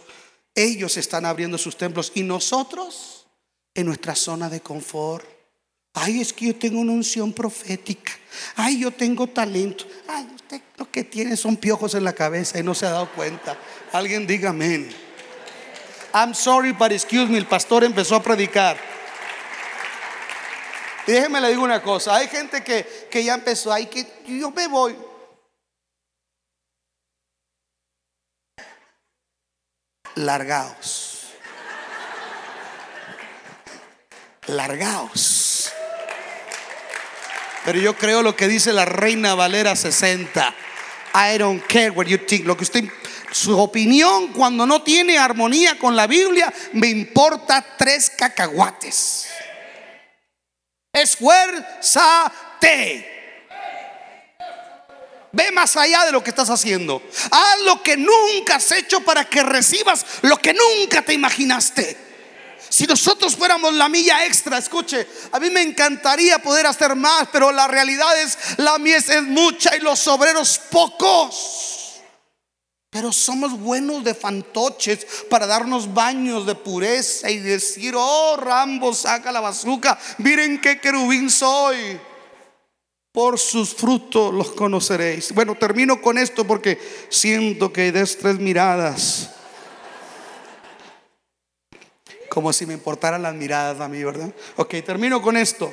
ellos 0.54 0.96
están 0.96 1.24
abriendo 1.24 1.58
sus 1.58 1.76
templos 1.76 2.12
y 2.14 2.22
nosotros 2.22 3.26
en 3.74 3.86
nuestra 3.86 4.14
zona 4.14 4.48
de 4.48 4.60
confort. 4.60 5.24
Ay, 5.94 6.20
es 6.20 6.32
que 6.32 6.46
yo 6.46 6.56
tengo 6.56 6.80
una 6.80 6.92
unción 6.92 7.32
profética. 7.32 8.12
Ay, 8.54 8.80
yo 8.80 8.90
tengo 8.90 9.26
talento. 9.26 9.86
Ay, 10.08 10.28
usted 10.34 10.60
lo 10.76 10.90
que 10.90 11.04
tiene 11.04 11.36
son 11.36 11.56
piojos 11.56 11.94
en 11.94 12.04
la 12.04 12.12
cabeza 12.12 12.58
y 12.58 12.62
no 12.62 12.74
se 12.74 12.86
ha 12.86 12.90
dado 12.90 13.10
cuenta. 13.12 13.56
Alguien 13.92 14.26
diga 14.26 14.50
amén. 14.50 14.90
I'm 16.12 16.34
sorry, 16.34 16.72
but 16.72 16.92
excuse 16.92 17.30
me, 17.30 17.38
el 17.38 17.46
pastor 17.46 17.84
empezó 17.84 18.16
a 18.16 18.22
predicar. 18.22 18.76
Y 21.06 21.12
déjeme 21.12 21.40
le 21.40 21.50
digo 21.50 21.62
una 21.62 21.82
cosa, 21.82 22.16
hay 22.16 22.28
gente 22.28 22.64
que, 22.64 23.08
que 23.10 23.22
ya 23.22 23.34
empezó 23.34 23.72
ahí, 23.72 23.86
que 23.86 24.06
yo 24.26 24.50
me 24.50 24.66
voy. 24.66 24.96
Largaos. 30.16 31.26
Largaos. 34.46 35.72
Pero 37.64 37.78
yo 37.78 37.96
creo 37.96 38.22
lo 38.22 38.34
que 38.34 38.48
dice 38.48 38.72
la 38.72 38.84
Reina 38.84 39.34
Valera 39.34 39.76
60. 39.76 40.54
I 41.14 41.38
don't 41.38 41.62
care 41.66 41.90
what 41.90 42.06
you 42.06 42.18
think. 42.18 42.46
Lo 42.46 42.56
que 42.56 42.64
usted, 42.64 42.84
su 43.30 43.58
opinión 43.58 44.32
cuando 44.32 44.66
no 44.66 44.82
tiene 44.82 45.18
armonía 45.18 45.78
con 45.78 45.94
la 45.94 46.06
Biblia, 46.06 46.52
me 46.72 46.88
importa 46.88 47.64
tres 47.76 48.10
cacahuates. 48.10 49.26
Esfuérzate. 50.96 52.72
Ve 55.30 55.52
más 55.52 55.76
allá 55.76 56.06
de 56.06 56.12
lo 56.12 56.24
que 56.24 56.30
estás 56.30 56.48
haciendo. 56.48 57.02
Haz 57.30 57.60
lo 57.64 57.82
que 57.82 57.98
nunca 57.98 58.56
has 58.56 58.72
hecho 58.72 59.00
para 59.02 59.26
que 59.26 59.42
recibas 59.42 60.06
lo 60.22 60.38
que 60.38 60.54
nunca 60.54 61.02
te 61.02 61.12
imaginaste. 61.12 62.06
Si 62.70 62.86
nosotros 62.86 63.36
fuéramos 63.36 63.74
la 63.74 63.90
milla 63.90 64.24
extra, 64.24 64.56
escuche, 64.56 65.06
a 65.32 65.38
mí 65.38 65.50
me 65.50 65.60
encantaría 65.60 66.38
poder 66.38 66.66
hacer 66.66 66.94
más, 66.94 67.28
pero 67.30 67.52
la 67.52 67.68
realidad 67.68 68.18
es 68.20 68.38
la 68.56 68.78
mies 68.78 69.10
es 69.10 69.22
mucha 69.22 69.76
y 69.76 69.80
los 69.80 70.06
obreros 70.08 70.58
pocos. 70.70 71.65
Pero 72.96 73.12
somos 73.12 73.60
buenos 73.60 74.02
de 74.04 74.14
fantoches 74.14 75.06
para 75.28 75.46
darnos 75.46 75.92
baños 75.92 76.46
de 76.46 76.54
pureza 76.54 77.30
y 77.30 77.36
decir, 77.36 77.92
oh 77.94 78.38
Rambo, 78.40 78.94
saca 78.94 79.30
la 79.30 79.40
bazuca, 79.40 79.98
miren 80.16 80.58
qué 80.62 80.80
querubín 80.80 81.28
soy. 81.28 82.00
Por 83.12 83.38
sus 83.38 83.74
frutos 83.74 84.32
los 84.32 84.52
conoceréis. 84.52 85.32
Bueno, 85.32 85.56
termino 85.56 86.00
con 86.00 86.16
esto 86.16 86.46
porque 86.46 86.80
siento 87.10 87.70
que 87.70 87.92
des 87.92 88.16
tres 88.16 88.38
miradas 88.38 89.28
como 92.30 92.50
si 92.54 92.64
me 92.64 92.72
importaran 92.72 93.22
las 93.22 93.34
miradas 93.34 93.78
a 93.80 93.88
mí, 93.88 94.02
¿verdad? 94.02 94.30
Ok, 94.56 94.76
termino 94.84 95.20
con 95.20 95.36
esto. 95.36 95.70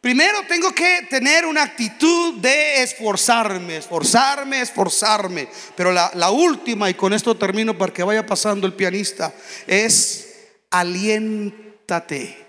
Primero 0.00 0.38
tengo 0.48 0.74
que 0.74 1.06
tener 1.10 1.44
una 1.44 1.62
actitud 1.62 2.34
de 2.34 2.82
esforzarme, 2.82 3.76
esforzarme, 3.76 4.62
esforzarme. 4.62 5.48
Pero 5.76 5.92
la, 5.92 6.30
última, 6.30 6.88
y 6.88 6.94
con 6.94 7.12
esto 7.12 7.36
termino 7.36 7.76
para 7.76 7.92
que 7.92 8.02
vaya 8.02 8.24
pasando 8.24 8.66
el 8.66 8.72
pianista, 8.72 9.34
es 9.66 10.52
aliéntate. 10.70 12.46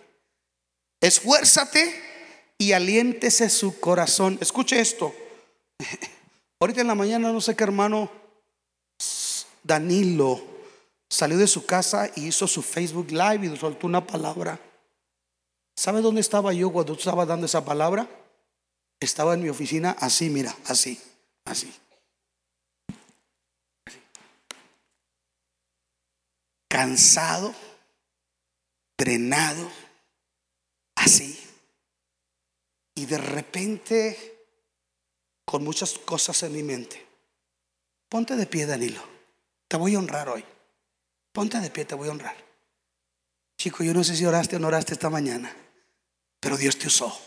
Esfuérzate 1.02 2.02
y 2.58 2.72
aliéntese 2.72 3.50
su 3.50 3.80
corazón. 3.80 4.38
Escuche 4.40 4.80
esto. 4.80 5.14
Ahorita 6.60 6.82
en 6.82 6.88
la 6.88 6.96
mañana, 6.96 7.34
no 7.34 7.42
sé 7.42 7.56
qué 7.56 7.64
hermano, 7.64 8.10
Danilo, 9.64 10.52
Salió 11.12 11.38
de 11.38 11.48
su 11.48 11.66
casa 11.66 12.10
y 12.16 12.28
hizo 12.28 12.48
su 12.48 12.62
Facebook 12.62 13.12
Live 13.12 13.46
y 13.46 13.58
soltó 13.58 13.86
una 13.86 14.08
palabra. 14.08 14.58
¿Sabe 15.82 16.02
dónde 16.02 16.22
estaba 16.22 16.54
yo 16.54 16.72
cuando 16.72 16.94
estaba 16.94 17.26
dando 17.26 17.48
esa 17.48 17.66
palabra? 17.66 18.08
Estaba 19.00 19.34
en 19.34 19.42
mi 19.42 19.50
oficina 19.50 19.96
así, 20.00 20.30
mira, 20.30 20.56
así, 20.66 21.02
así. 21.44 21.74
Cansado, 26.70 27.56
drenado, 28.96 29.72
así. 30.94 31.36
Y 32.94 33.08
de 33.08 33.18
repente, 33.18 34.46
con 35.46 35.64
muchas 35.64 35.98
cosas 35.98 36.44
en 36.44 36.54
mi 36.54 36.62
mente, 36.62 37.04
ponte 38.08 38.36
de 38.36 38.46
pie, 38.46 38.68
Danilo. 38.68 39.02
Te 39.68 39.78
voy 39.78 39.96
a 39.96 39.98
honrar 39.98 40.30
hoy. 40.30 40.46
Ponte 41.32 41.60
de 41.60 41.72
pie, 41.72 41.86
te 41.86 41.96
voy 41.96 42.10
a 42.10 42.12
honrar. 42.12 42.36
Chico, 43.58 43.84
yo 43.84 43.96
no 43.96 44.04
sé 44.04 44.16
si 44.16 44.28
oraste 44.28 44.58
o 44.58 44.60
no 44.60 44.68
oraste 44.68 44.94
esta 44.94 45.10
mañana, 45.10 45.56
pero 46.42 46.58
Dios 46.58 46.78
te 46.78 46.88
usó. 46.88 47.18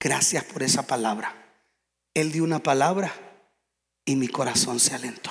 Gracias 0.00 0.42
por 0.44 0.64
esa 0.64 0.86
palabra. 0.86 1.36
Él 2.14 2.32
dio 2.32 2.42
una 2.42 2.58
palabra 2.58 3.14
y 4.04 4.16
mi 4.16 4.26
corazón 4.26 4.80
se 4.80 4.94
alentó. 4.94 5.30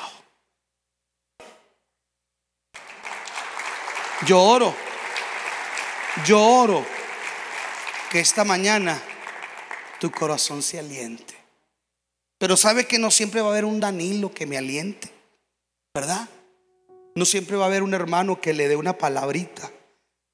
Yo 4.25 4.41
oro, 4.41 4.75
yo 6.25 6.41
oro 6.41 6.85
que 8.11 8.19
esta 8.19 8.43
mañana 8.43 9.01
tu 9.99 10.11
corazón 10.11 10.61
se 10.61 10.77
aliente. 10.77 11.35
Pero 12.37 12.55
sabe 12.55 12.85
que 12.85 12.99
no 12.99 13.11
siempre 13.11 13.41
va 13.41 13.47
a 13.47 13.51
haber 13.51 13.65
un 13.65 13.79
Danilo 13.79 14.31
que 14.31 14.45
me 14.45 14.57
aliente, 14.57 15.11
¿verdad? 15.93 16.29
No 17.15 17.25
siempre 17.25 17.57
va 17.57 17.65
a 17.65 17.67
haber 17.67 17.81
un 17.83 17.93
hermano 17.93 18.39
que 18.39 18.53
le 18.53 18.67
dé 18.67 18.75
una 18.75 18.97
palabrita. 18.97 19.71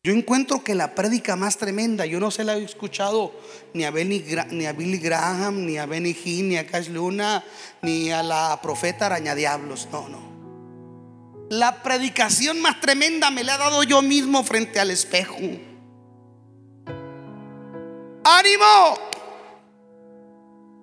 Yo 0.05 0.13
encuentro 0.13 0.63
que 0.63 0.75
la 0.75 0.93
prédica 0.93 1.35
más 1.35 1.57
tremenda, 1.57 2.05
yo 2.05 2.19
no 2.19 2.29
se 2.29 2.43
la 2.43 2.55
he 2.55 2.63
escuchado 2.63 3.31
ni 3.73 3.85
a, 3.85 3.89
ni 3.89 4.65
a 4.67 4.73
Billy 4.73 4.99
Graham, 4.99 5.65
ni 5.65 5.79
a 5.79 5.87
Benny 5.87 6.15
Hinn, 6.23 6.49
ni 6.49 6.57
a 6.57 6.67
Cash 6.67 6.89
Luna, 6.89 7.43
ni 7.81 8.11
a 8.11 8.21
la 8.21 8.59
profeta 8.61 9.07
Araña 9.07 9.33
Diablos. 9.33 9.87
No, 9.91 10.07
no. 10.07 10.19
La 11.49 11.81
predicación 11.81 12.61
más 12.61 12.79
tremenda 12.81 13.31
me 13.31 13.43
la 13.43 13.55
he 13.55 13.57
dado 13.57 13.81
yo 13.81 14.03
mismo 14.03 14.43
frente 14.43 14.79
al 14.79 14.91
espejo. 14.91 15.37
¡Ánimo! 18.23 18.99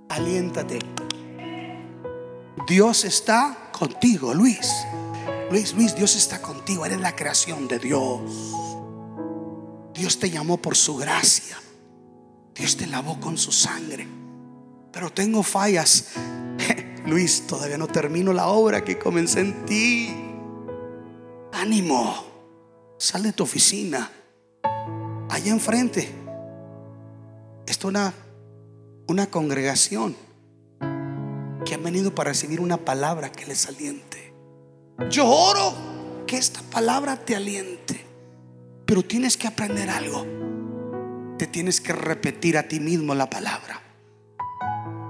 Aliéntate. 0.09 0.81
Dios 2.66 3.05
está 3.05 3.70
contigo, 3.70 4.35
Luis. 4.35 4.68
Luis, 5.49 5.75
Luis, 5.75 5.95
Dios 5.95 6.16
está 6.16 6.43
contigo, 6.43 6.85
eres 6.85 6.99
la 7.01 7.14
creación 7.14 7.68
de 7.68 7.79
Dios. 7.79 8.72
Dios 10.03 10.19
te 10.19 10.31
llamó 10.31 10.57
por 10.57 10.77
su 10.77 10.97
gracia. 10.97 11.57
Dios 12.57 12.77
te 12.77 12.89
lavó 12.89 13.21
con 13.21 13.39
su 13.39 13.53
sangre. 13.53 14.05
Pero 14.91 15.13
tengo 15.13 15.45
fallas. 15.45 16.09
Luis, 17.07 17.47
todavía 17.47 17.79
no 17.79 17.87
termino 17.87 18.33
la 18.33 18.49
obra 18.49 18.83
que 18.83 18.99
comencé 18.99 19.43
en 19.43 19.65
ti. 19.65 20.13
Ánimo. 21.53 22.17
Sal 22.99 23.23
de 23.23 23.33
tu 23.33 23.45
oficina. 23.45 24.11
Allá 25.31 25.53
enfrente. 25.53 26.13
Esto 27.65 27.87
es 27.87 27.91
una, 27.91 28.13
una 29.07 29.31
congregación 29.31 30.17
que 31.65 31.75
han 31.75 31.83
venido 31.85 32.13
para 32.13 32.31
recibir 32.31 32.61
una 32.61 32.79
palabra 32.79 33.31
que 33.31 33.47
les 33.47 33.69
aliente. 33.69 34.35
Yo 35.11 35.29
oro 35.29 35.73
que 36.27 36.39
esta 36.39 36.61
palabra 36.73 37.25
te 37.25 37.37
aliente, 37.37 38.02
pero 38.93 39.07
tienes 39.07 39.38
que 39.38 39.47
aprender 39.47 39.88
algo. 39.88 40.26
Te 41.38 41.47
tienes 41.47 41.80
que 41.80 41.95
repetir 41.95 42.59
a 42.59 42.64
ti 42.64 42.78
mismo 42.78 43.14
la 43.14 43.30
palabra. 43.30 43.80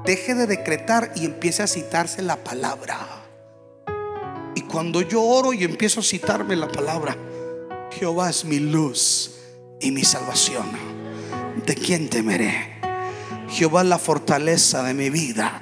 Deje 0.04 0.36
de 0.36 0.46
decretar 0.46 1.10
y 1.16 1.24
empiece 1.24 1.64
a 1.64 1.66
citarse 1.66 2.22
la 2.22 2.36
palabra. 2.44 3.24
Y 4.54 4.60
cuando 4.60 5.00
yo 5.00 5.20
oro 5.20 5.52
y 5.52 5.64
empiezo 5.64 5.98
a 5.98 6.04
citarme 6.04 6.54
la 6.54 6.68
palabra, 6.68 7.16
Jehová 7.90 8.30
es 8.30 8.44
mi 8.44 8.60
luz 8.60 9.32
y 9.80 9.90
mi 9.90 10.04
salvación. 10.04 10.70
¿De 11.66 11.74
quién 11.74 12.08
temeré? 12.08 12.78
Jehová 13.48 13.82
es 13.82 13.88
la 13.88 13.98
fortaleza 13.98 14.84
de 14.84 14.94
mi 14.94 15.10
vida. 15.10 15.60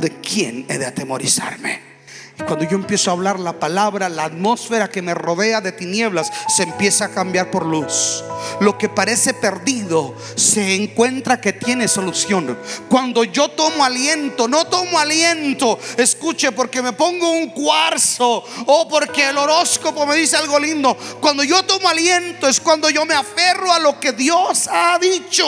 ¿De 0.00 0.18
quién 0.22 0.64
he 0.70 0.78
de 0.78 0.86
atemorizarme? 0.86 1.93
Cuando 2.38 2.64
yo 2.64 2.76
empiezo 2.76 3.10
a 3.10 3.14
hablar 3.14 3.38
la 3.38 3.60
palabra, 3.60 4.08
la 4.08 4.24
atmósfera 4.24 4.90
que 4.90 5.02
me 5.02 5.14
rodea 5.14 5.60
de 5.60 5.70
tinieblas 5.70 6.32
se 6.48 6.64
empieza 6.64 7.06
a 7.06 7.10
cambiar 7.10 7.50
por 7.50 7.64
luz. 7.64 8.24
Lo 8.60 8.76
que 8.76 8.88
parece 8.88 9.34
perdido 9.34 10.16
se 10.34 10.74
encuentra 10.74 11.40
que 11.40 11.52
tiene 11.52 11.86
solución. 11.86 12.58
Cuando 12.88 13.22
yo 13.22 13.48
tomo 13.50 13.84
aliento, 13.84 14.48
no 14.48 14.64
tomo 14.66 14.98
aliento, 14.98 15.78
escuche, 15.96 16.50
porque 16.50 16.82
me 16.82 16.92
pongo 16.92 17.30
un 17.30 17.50
cuarzo 17.50 18.44
o 18.66 18.88
porque 18.88 19.28
el 19.28 19.38
horóscopo 19.38 20.04
me 20.04 20.16
dice 20.16 20.36
algo 20.36 20.58
lindo. 20.58 20.96
Cuando 21.20 21.44
yo 21.44 21.62
tomo 21.62 21.88
aliento 21.88 22.48
es 22.48 22.60
cuando 22.60 22.90
yo 22.90 23.06
me 23.06 23.14
aferro 23.14 23.72
a 23.72 23.78
lo 23.78 24.00
que 24.00 24.12
Dios 24.12 24.68
ha 24.70 24.98
dicho. 24.98 25.46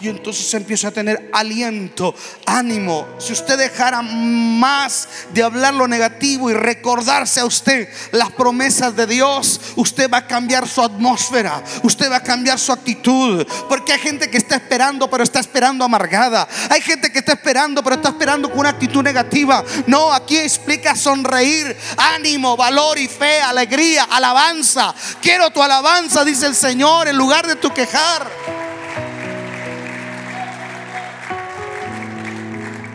Y 0.00 0.08
entonces 0.08 0.52
empieza 0.54 0.88
a 0.88 0.90
tener 0.90 1.30
aliento, 1.32 2.14
ánimo. 2.44 3.06
Si 3.18 3.32
usted 3.32 3.56
dejara 3.56 4.02
más 4.02 5.08
de 5.32 5.42
hablar 5.42 5.74
lo 5.74 5.88
negativo 5.88 6.50
y 6.50 6.54
recordarse 6.54 7.40
a 7.40 7.46
usted 7.46 7.88
las 8.12 8.30
promesas 8.32 8.94
de 8.94 9.06
Dios, 9.06 9.60
usted 9.76 10.10
va 10.10 10.18
a 10.18 10.26
cambiar 10.26 10.68
su 10.68 10.82
atmósfera, 10.82 11.62
usted 11.82 12.10
va 12.10 12.16
a 12.16 12.22
cambiar 12.22 12.58
su 12.58 12.72
actitud. 12.72 13.46
Porque 13.68 13.92
hay 13.92 14.00
gente 14.00 14.30
que 14.30 14.36
está 14.36 14.56
esperando, 14.56 15.08
pero 15.08 15.24
está 15.24 15.40
esperando 15.40 15.84
amargada. 15.84 16.46
Hay 16.68 16.82
gente 16.82 17.10
que 17.10 17.20
está 17.20 17.32
esperando, 17.32 17.82
pero 17.82 17.96
está 17.96 18.10
esperando 18.10 18.50
con 18.50 18.60
una 18.60 18.70
actitud 18.70 19.02
negativa. 19.02 19.64
No, 19.86 20.12
aquí 20.12 20.36
explica 20.36 20.94
sonreír, 20.94 21.76
ánimo, 21.96 22.56
valor 22.56 22.98
y 22.98 23.08
fe, 23.08 23.40
alegría, 23.40 24.04
alabanza. 24.04 24.94
Quiero 25.22 25.50
tu 25.50 25.62
alabanza, 25.62 26.24
dice 26.24 26.46
el 26.46 26.54
Señor, 26.54 27.08
en 27.08 27.16
lugar 27.16 27.46
de 27.46 27.56
tu 27.56 27.72
quejar. 27.72 28.65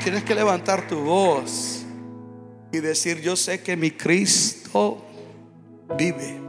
Tienes 0.04 0.24
que 0.24 0.34
levantar 0.34 0.88
tu 0.88 1.00
voz 1.00 1.84
y 2.72 2.80
decir, 2.80 3.22
yo 3.22 3.36
sé 3.36 3.62
que 3.62 3.76
mi 3.76 3.92
Cristo 3.92 5.06
vive. 5.98 6.40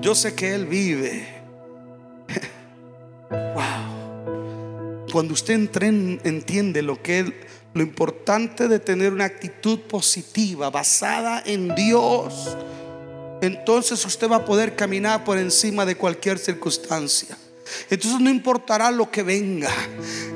Yo 0.00 0.14
sé 0.14 0.34
que 0.34 0.54
Él 0.54 0.66
vive. 0.66 1.26
wow. 3.30 5.04
Cuando 5.12 5.34
usted 5.34 5.54
entiende 6.24 6.82
lo 6.82 7.02
que 7.02 7.46
lo 7.74 7.82
importante 7.82 8.68
de 8.68 8.78
tener 8.78 9.12
una 9.12 9.24
actitud 9.24 9.80
positiva 9.80 10.70
basada 10.70 11.42
en 11.44 11.74
Dios, 11.74 12.56
entonces 13.42 14.04
usted 14.06 14.30
va 14.30 14.36
a 14.36 14.44
poder 14.44 14.76
caminar 14.76 15.24
por 15.24 15.36
encima 15.38 15.84
de 15.84 15.96
cualquier 15.96 16.38
circunstancia. 16.38 17.36
Entonces 17.90 18.20
no 18.20 18.30
importará 18.30 18.90
lo 18.90 19.10
que 19.10 19.22
venga, 19.22 19.70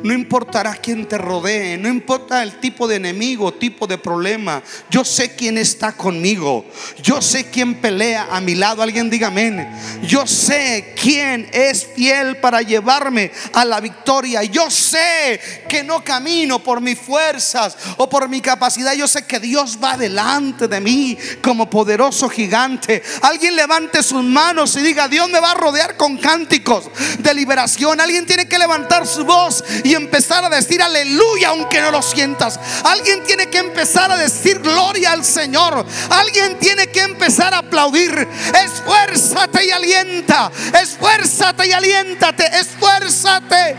no 0.03 0.13
importará 0.13 0.75
quién 0.75 1.07
te 1.07 1.19
rodee, 1.19 1.77
no 1.77 1.89
importa 1.89 2.43
el 2.43 2.59
tipo 2.61 2.87
de 2.87 2.97
enemigo, 2.97 3.55
tipo 3.55 3.87
de 3.87 3.99
problema. 3.99 4.63
Yo 4.91 5.05
sé 5.05 5.35
quién 5.35 5.59
está 5.59 5.93
conmigo, 5.93 6.65
yo 7.03 7.21
sé 7.21 7.51
quién 7.51 7.77
pelea 7.77 8.29
a 8.31 8.41
mi 8.41 8.55
lado. 8.55 8.83
Alguien 8.83 9.11
diga 9.11 9.29
amén. 9.29 9.69
Yo 10.03 10.27
sé 10.27 10.95
quién 11.01 11.49
es 11.53 11.87
fiel 11.95 12.37
para 12.39 12.63
llevarme 12.63 13.31
a 13.53 13.65
la 13.65 13.81
victoria. 13.81 14.43
Yo 14.45 14.71
sé 14.71 15.41
que 15.69 15.83
no 15.83 16.03
camino 16.03 16.59
por 16.63 16.81
mis 16.81 16.99
fuerzas 16.99 17.77
o 17.97 18.09
por 18.09 18.29
mi 18.29 18.41
capacidad. 18.41 18.95
Yo 18.95 19.09
sé 19.09 19.27
que 19.27 19.41
Dios 19.41 19.79
va 19.83 19.97
delante 19.97 20.69
de 20.69 20.81
mí 20.81 21.17
como 21.43 21.69
poderoso 21.69 22.29
gigante. 22.29 23.03
Alguien 23.23 23.57
levante 23.57 24.03
sus 24.03 24.23
manos 24.23 24.77
y 24.77 24.81
diga, 24.81 25.09
Dios 25.09 25.29
me 25.31 25.41
va 25.41 25.53
a 25.53 25.55
rodear 25.55 25.97
con 25.97 26.17
cánticos 26.19 26.91
de 27.19 27.35
liberación. 27.35 28.01
Alguien 28.01 28.27
tiene 28.27 28.49
que 28.49 28.59
levantar 28.59 29.07
su 29.07 29.25
voz 29.25 29.65
empezar 29.95 30.45
a 30.45 30.49
decir 30.49 30.83
aleluya 30.83 31.49
aunque 31.49 31.81
no 31.81 31.91
lo 31.91 32.03
sientas. 32.03 32.59
Alguien 32.85 33.23
tiene 33.25 33.47
que 33.47 33.59
empezar 33.59 34.11
a 34.11 34.17
decir 34.17 34.61
gloria 34.61 35.13
al 35.13 35.25
Señor. 35.25 35.85
Alguien 36.11 36.59
tiene 36.59 36.89
que 36.89 37.01
empezar 37.01 37.55
a 37.55 37.59
aplaudir. 37.59 38.27
Esfuérzate 38.65 39.65
y 39.67 39.71
alienta. 39.71 40.51
Esfuérzate 40.81 41.67
y 41.67 41.73
aliéntate. 41.73 42.45
Esfuérzate. 42.59 43.77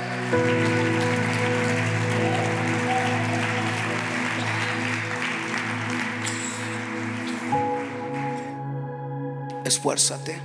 Esfuérzate 9.65 10.41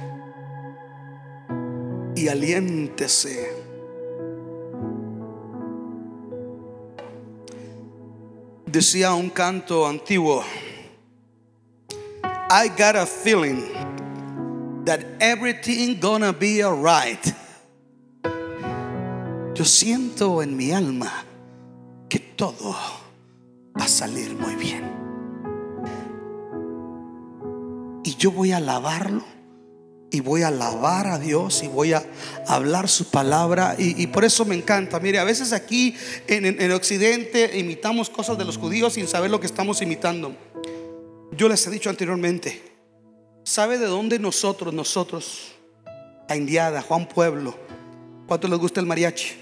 y 2.14 2.28
aliéntese. 2.28 3.63
Decía 8.74 9.14
un 9.14 9.30
canto 9.30 9.86
antiguo, 9.86 10.42
I 12.50 12.66
got 12.76 12.96
a 12.96 13.06
feeling 13.06 13.62
that 14.84 14.98
everything 15.20 16.00
gonna 16.00 16.32
be 16.32 16.60
alright. 16.60 17.24
Yo 19.54 19.64
siento 19.64 20.42
en 20.42 20.56
mi 20.56 20.72
alma 20.72 21.24
que 22.08 22.18
todo 22.18 22.74
va 23.78 23.84
a 23.84 23.86
salir 23.86 24.34
muy 24.34 24.56
bien. 24.56 24.90
Y 28.02 28.16
yo 28.16 28.32
voy 28.32 28.50
a 28.50 28.56
alabarlo 28.56 29.22
y 30.14 30.20
voy 30.20 30.42
a 30.42 30.48
alabar 30.48 31.08
a 31.08 31.18
Dios 31.18 31.64
y 31.64 31.66
voy 31.66 31.92
a 31.92 32.06
hablar 32.46 32.88
su 32.88 33.10
palabra. 33.10 33.74
Y, 33.76 34.06
por 34.06 34.24
eso 34.24 34.44
me 34.44 34.54
encanta. 34.54 35.00
Mire, 35.00 35.18
a 35.18 35.24
veces 35.24 35.52
aquí 35.52 35.96
en, 36.28 36.46
en, 36.46 36.70
Occidente 36.70 37.58
imitamos 37.58 38.08
cosas 38.08 38.38
de 38.38 38.44
los 38.44 38.56
judíos 38.56 38.92
sin 38.92 39.08
saber 39.08 39.28
lo 39.28 39.40
que 39.40 39.46
estamos 39.46 39.82
imitando. 39.82 40.36
Yo 41.32 41.48
les 41.48 41.66
he 41.66 41.70
dicho 41.70 41.90
anteriormente, 41.90 42.62
¿sabe 43.42 43.76
de 43.76 43.86
dónde 43.86 44.20
nosotros, 44.20 44.72
nosotros, 44.72 45.52
a 46.28 46.36
Indiada, 46.36 46.80
Juan 46.80 47.08
Pueblo, 47.08 47.58
cuánto 48.28 48.46
les 48.46 48.60
gusta 48.60 48.78
el 48.78 48.86
mariachi? 48.86 49.34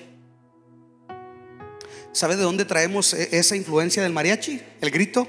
¿Sabe 2.12 2.36
de 2.36 2.44
dónde 2.44 2.64
traemos 2.64 3.12
e, 3.12 3.28
esa 3.36 3.56
influencia 3.56 4.02
del 4.02 4.14
mariachi? 4.14 4.58
El 4.80 4.90
grito. 4.90 5.28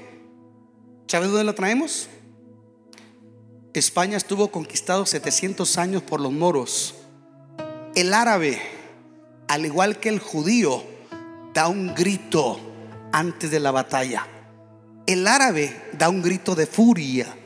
¿Sabe 1.06 1.26
de 1.26 1.32
dónde 1.32 1.44
la 1.44 1.54
traemos? 1.54 2.08
España 3.74 4.16
estuvo 4.16 4.52
conquistado 4.52 5.04
700 5.04 5.78
años 5.78 6.02
por 6.04 6.20
los 6.20 6.30
moros. 6.30 6.94
El 7.96 8.14
árabe, 8.14 8.62
al 9.48 9.66
igual 9.66 9.98
que 9.98 10.10
el 10.10 10.20
judío, 10.20 10.84
da 11.52 11.66
un 11.66 11.92
grito 11.92 12.60
antes 13.12 13.50
de 13.50 13.58
la 13.58 13.72
batalla. 13.72 14.28
El 15.06 15.26
árabe 15.26 15.90
da 15.98 16.08
un 16.08 16.22
grito 16.22 16.54
de 16.54 16.68
furia, 16.68 17.36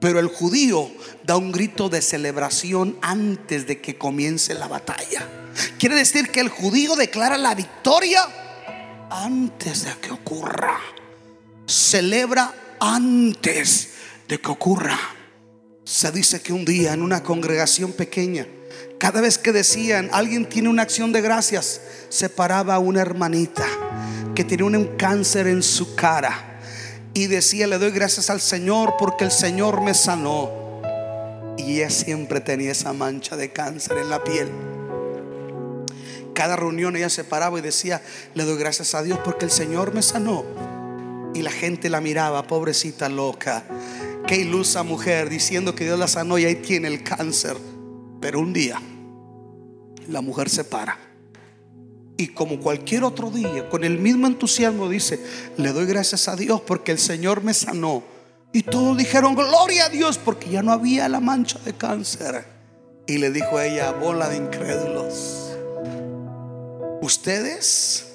pero 0.00 0.20
el 0.20 0.28
judío 0.28 0.88
da 1.24 1.36
un 1.36 1.50
grito 1.50 1.88
de 1.88 2.00
celebración 2.00 2.96
antes 3.02 3.66
de 3.66 3.80
que 3.80 3.98
comience 3.98 4.54
la 4.54 4.68
batalla. 4.68 5.28
Quiere 5.80 5.96
decir 5.96 6.30
que 6.30 6.40
el 6.40 6.48
judío 6.48 6.94
declara 6.94 7.36
la 7.38 7.56
victoria 7.56 8.22
antes 9.10 9.84
de 9.84 9.92
que 10.00 10.12
ocurra. 10.12 10.78
Celebra 11.66 12.54
antes 12.78 13.94
de 14.28 14.40
que 14.40 14.50
ocurra. 14.50 15.15
Se 15.86 16.10
dice 16.10 16.42
que 16.42 16.52
un 16.52 16.64
día 16.64 16.94
en 16.94 17.00
una 17.00 17.22
congregación 17.22 17.92
pequeña, 17.92 18.44
cada 18.98 19.20
vez 19.20 19.38
que 19.38 19.52
decían, 19.52 20.10
alguien 20.12 20.48
tiene 20.48 20.68
una 20.68 20.82
acción 20.82 21.12
de 21.12 21.20
gracias, 21.20 21.80
se 22.08 22.28
paraba 22.28 22.80
una 22.80 23.02
hermanita 23.02 23.64
que 24.34 24.42
tenía 24.42 24.66
un 24.66 24.96
cáncer 24.96 25.46
en 25.46 25.62
su 25.62 25.94
cara 25.94 26.58
y 27.14 27.28
decía, 27.28 27.68
le 27.68 27.78
doy 27.78 27.92
gracias 27.92 28.30
al 28.30 28.40
Señor 28.40 28.94
porque 28.98 29.22
el 29.22 29.30
Señor 29.30 29.80
me 29.80 29.94
sanó. 29.94 30.50
Y 31.56 31.76
ella 31.76 31.90
siempre 31.90 32.40
tenía 32.40 32.72
esa 32.72 32.92
mancha 32.92 33.36
de 33.36 33.52
cáncer 33.52 33.98
en 33.98 34.10
la 34.10 34.24
piel. 34.24 34.50
Cada 36.34 36.56
reunión 36.56 36.96
ella 36.96 37.10
se 37.10 37.22
paraba 37.22 37.60
y 37.60 37.62
decía, 37.62 38.02
le 38.34 38.44
doy 38.44 38.58
gracias 38.58 38.96
a 38.96 39.04
Dios 39.04 39.20
porque 39.24 39.44
el 39.44 39.52
Señor 39.52 39.94
me 39.94 40.02
sanó. 40.02 40.44
Y 41.32 41.42
la 41.42 41.52
gente 41.52 41.90
la 41.90 42.00
miraba, 42.00 42.42
pobrecita 42.48 43.08
loca. 43.08 43.62
Qué 44.26 44.38
ilusa 44.38 44.82
mujer 44.82 45.28
diciendo 45.28 45.74
que 45.76 45.84
Dios 45.84 45.98
la 45.98 46.08
sanó 46.08 46.36
y 46.36 46.44
ahí 46.44 46.56
tiene 46.56 46.88
el 46.88 47.04
cáncer. 47.04 47.56
Pero 48.20 48.40
un 48.40 48.52
día 48.52 48.82
la 50.08 50.20
mujer 50.20 50.48
se 50.48 50.64
para. 50.64 50.98
Y 52.16 52.28
como 52.28 52.58
cualquier 52.60 53.04
otro 53.04 53.30
día, 53.30 53.68
con 53.68 53.84
el 53.84 53.98
mismo 53.98 54.26
entusiasmo 54.26 54.88
dice, 54.88 55.20
le 55.58 55.72
doy 55.72 55.86
gracias 55.86 56.28
a 56.28 56.34
Dios 56.34 56.60
porque 56.62 56.92
el 56.92 56.98
Señor 56.98 57.44
me 57.44 57.54
sanó. 57.54 58.02
Y 58.52 58.62
todos 58.62 58.96
dijeron, 58.96 59.34
gloria 59.34 59.86
a 59.86 59.88
Dios 59.90 60.18
porque 60.18 60.48
ya 60.50 60.62
no 60.62 60.72
había 60.72 61.08
la 61.08 61.20
mancha 61.20 61.58
de 61.64 61.74
cáncer. 61.74 62.46
Y 63.06 63.18
le 63.18 63.30
dijo 63.30 63.58
a 63.58 63.66
ella, 63.66 63.92
bola 63.92 64.28
de 64.28 64.38
incrédulos, 64.38 65.56
ustedes 67.02 68.14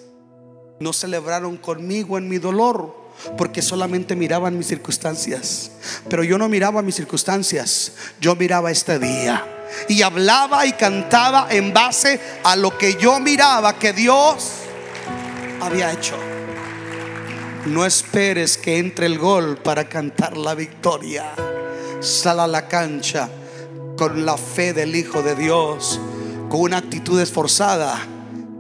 no 0.82 0.92
celebraron 0.92 1.58
conmigo 1.58 2.18
en 2.18 2.28
mi 2.28 2.40
dolor 2.40 3.01
porque 3.38 3.62
solamente 3.62 4.16
miraban 4.16 4.58
mis 4.58 4.68
circunstancias. 4.68 5.72
Pero 6.10 6.24
yo 6.24 6.38
no 6.38 6.50
miraba 6.50 6.82
mis 6.82 6.96
circunstancias, 6.96 7.94
yo 8.20 8.36
miraba 8.36 8.72
este 8.72 9.00
día. 9.00 9.46
Y 9.88 10.02
hablaba 10.02 10.66
y 10.66 10.74
cantaba 10.74 11.48
en 11.50 11.74
base 11.74 12.20
a 12.44 12.56
lo 12.56 12.78
que 12.78 12.96
yo 12.96 13.20
miraba 13.20 13.80
que 13.80 13.94
Dios 13.94 14.52
había 15.62 15.92
hecho. 15.92 16.16
No 17.68 17.86
esperes 17.86 18.58
que 18.58 18.80
entre 18.80 19.06
el 19.06 19.18
gol 19.18 19.58
para 19.58 19.88
cantar 19.88 20.36
la 20.36 20.56
victoria. 20.56 21.34
Sal 22.02 22.40
a 22.40 22.48
la 22.48 22.68
cancha 22.68 23.30
con 23.98 24.26
la 24.26 24.36
fe 24.36 24.74
del 24.74 24.96
Hijo 24.96 25.22
de 25.22 25.36
Dios, 25.36 26.00
con 26.50 26.62
una 26.62 26.78
actitud 26.78 27.22
esforzada, 27.22 28.00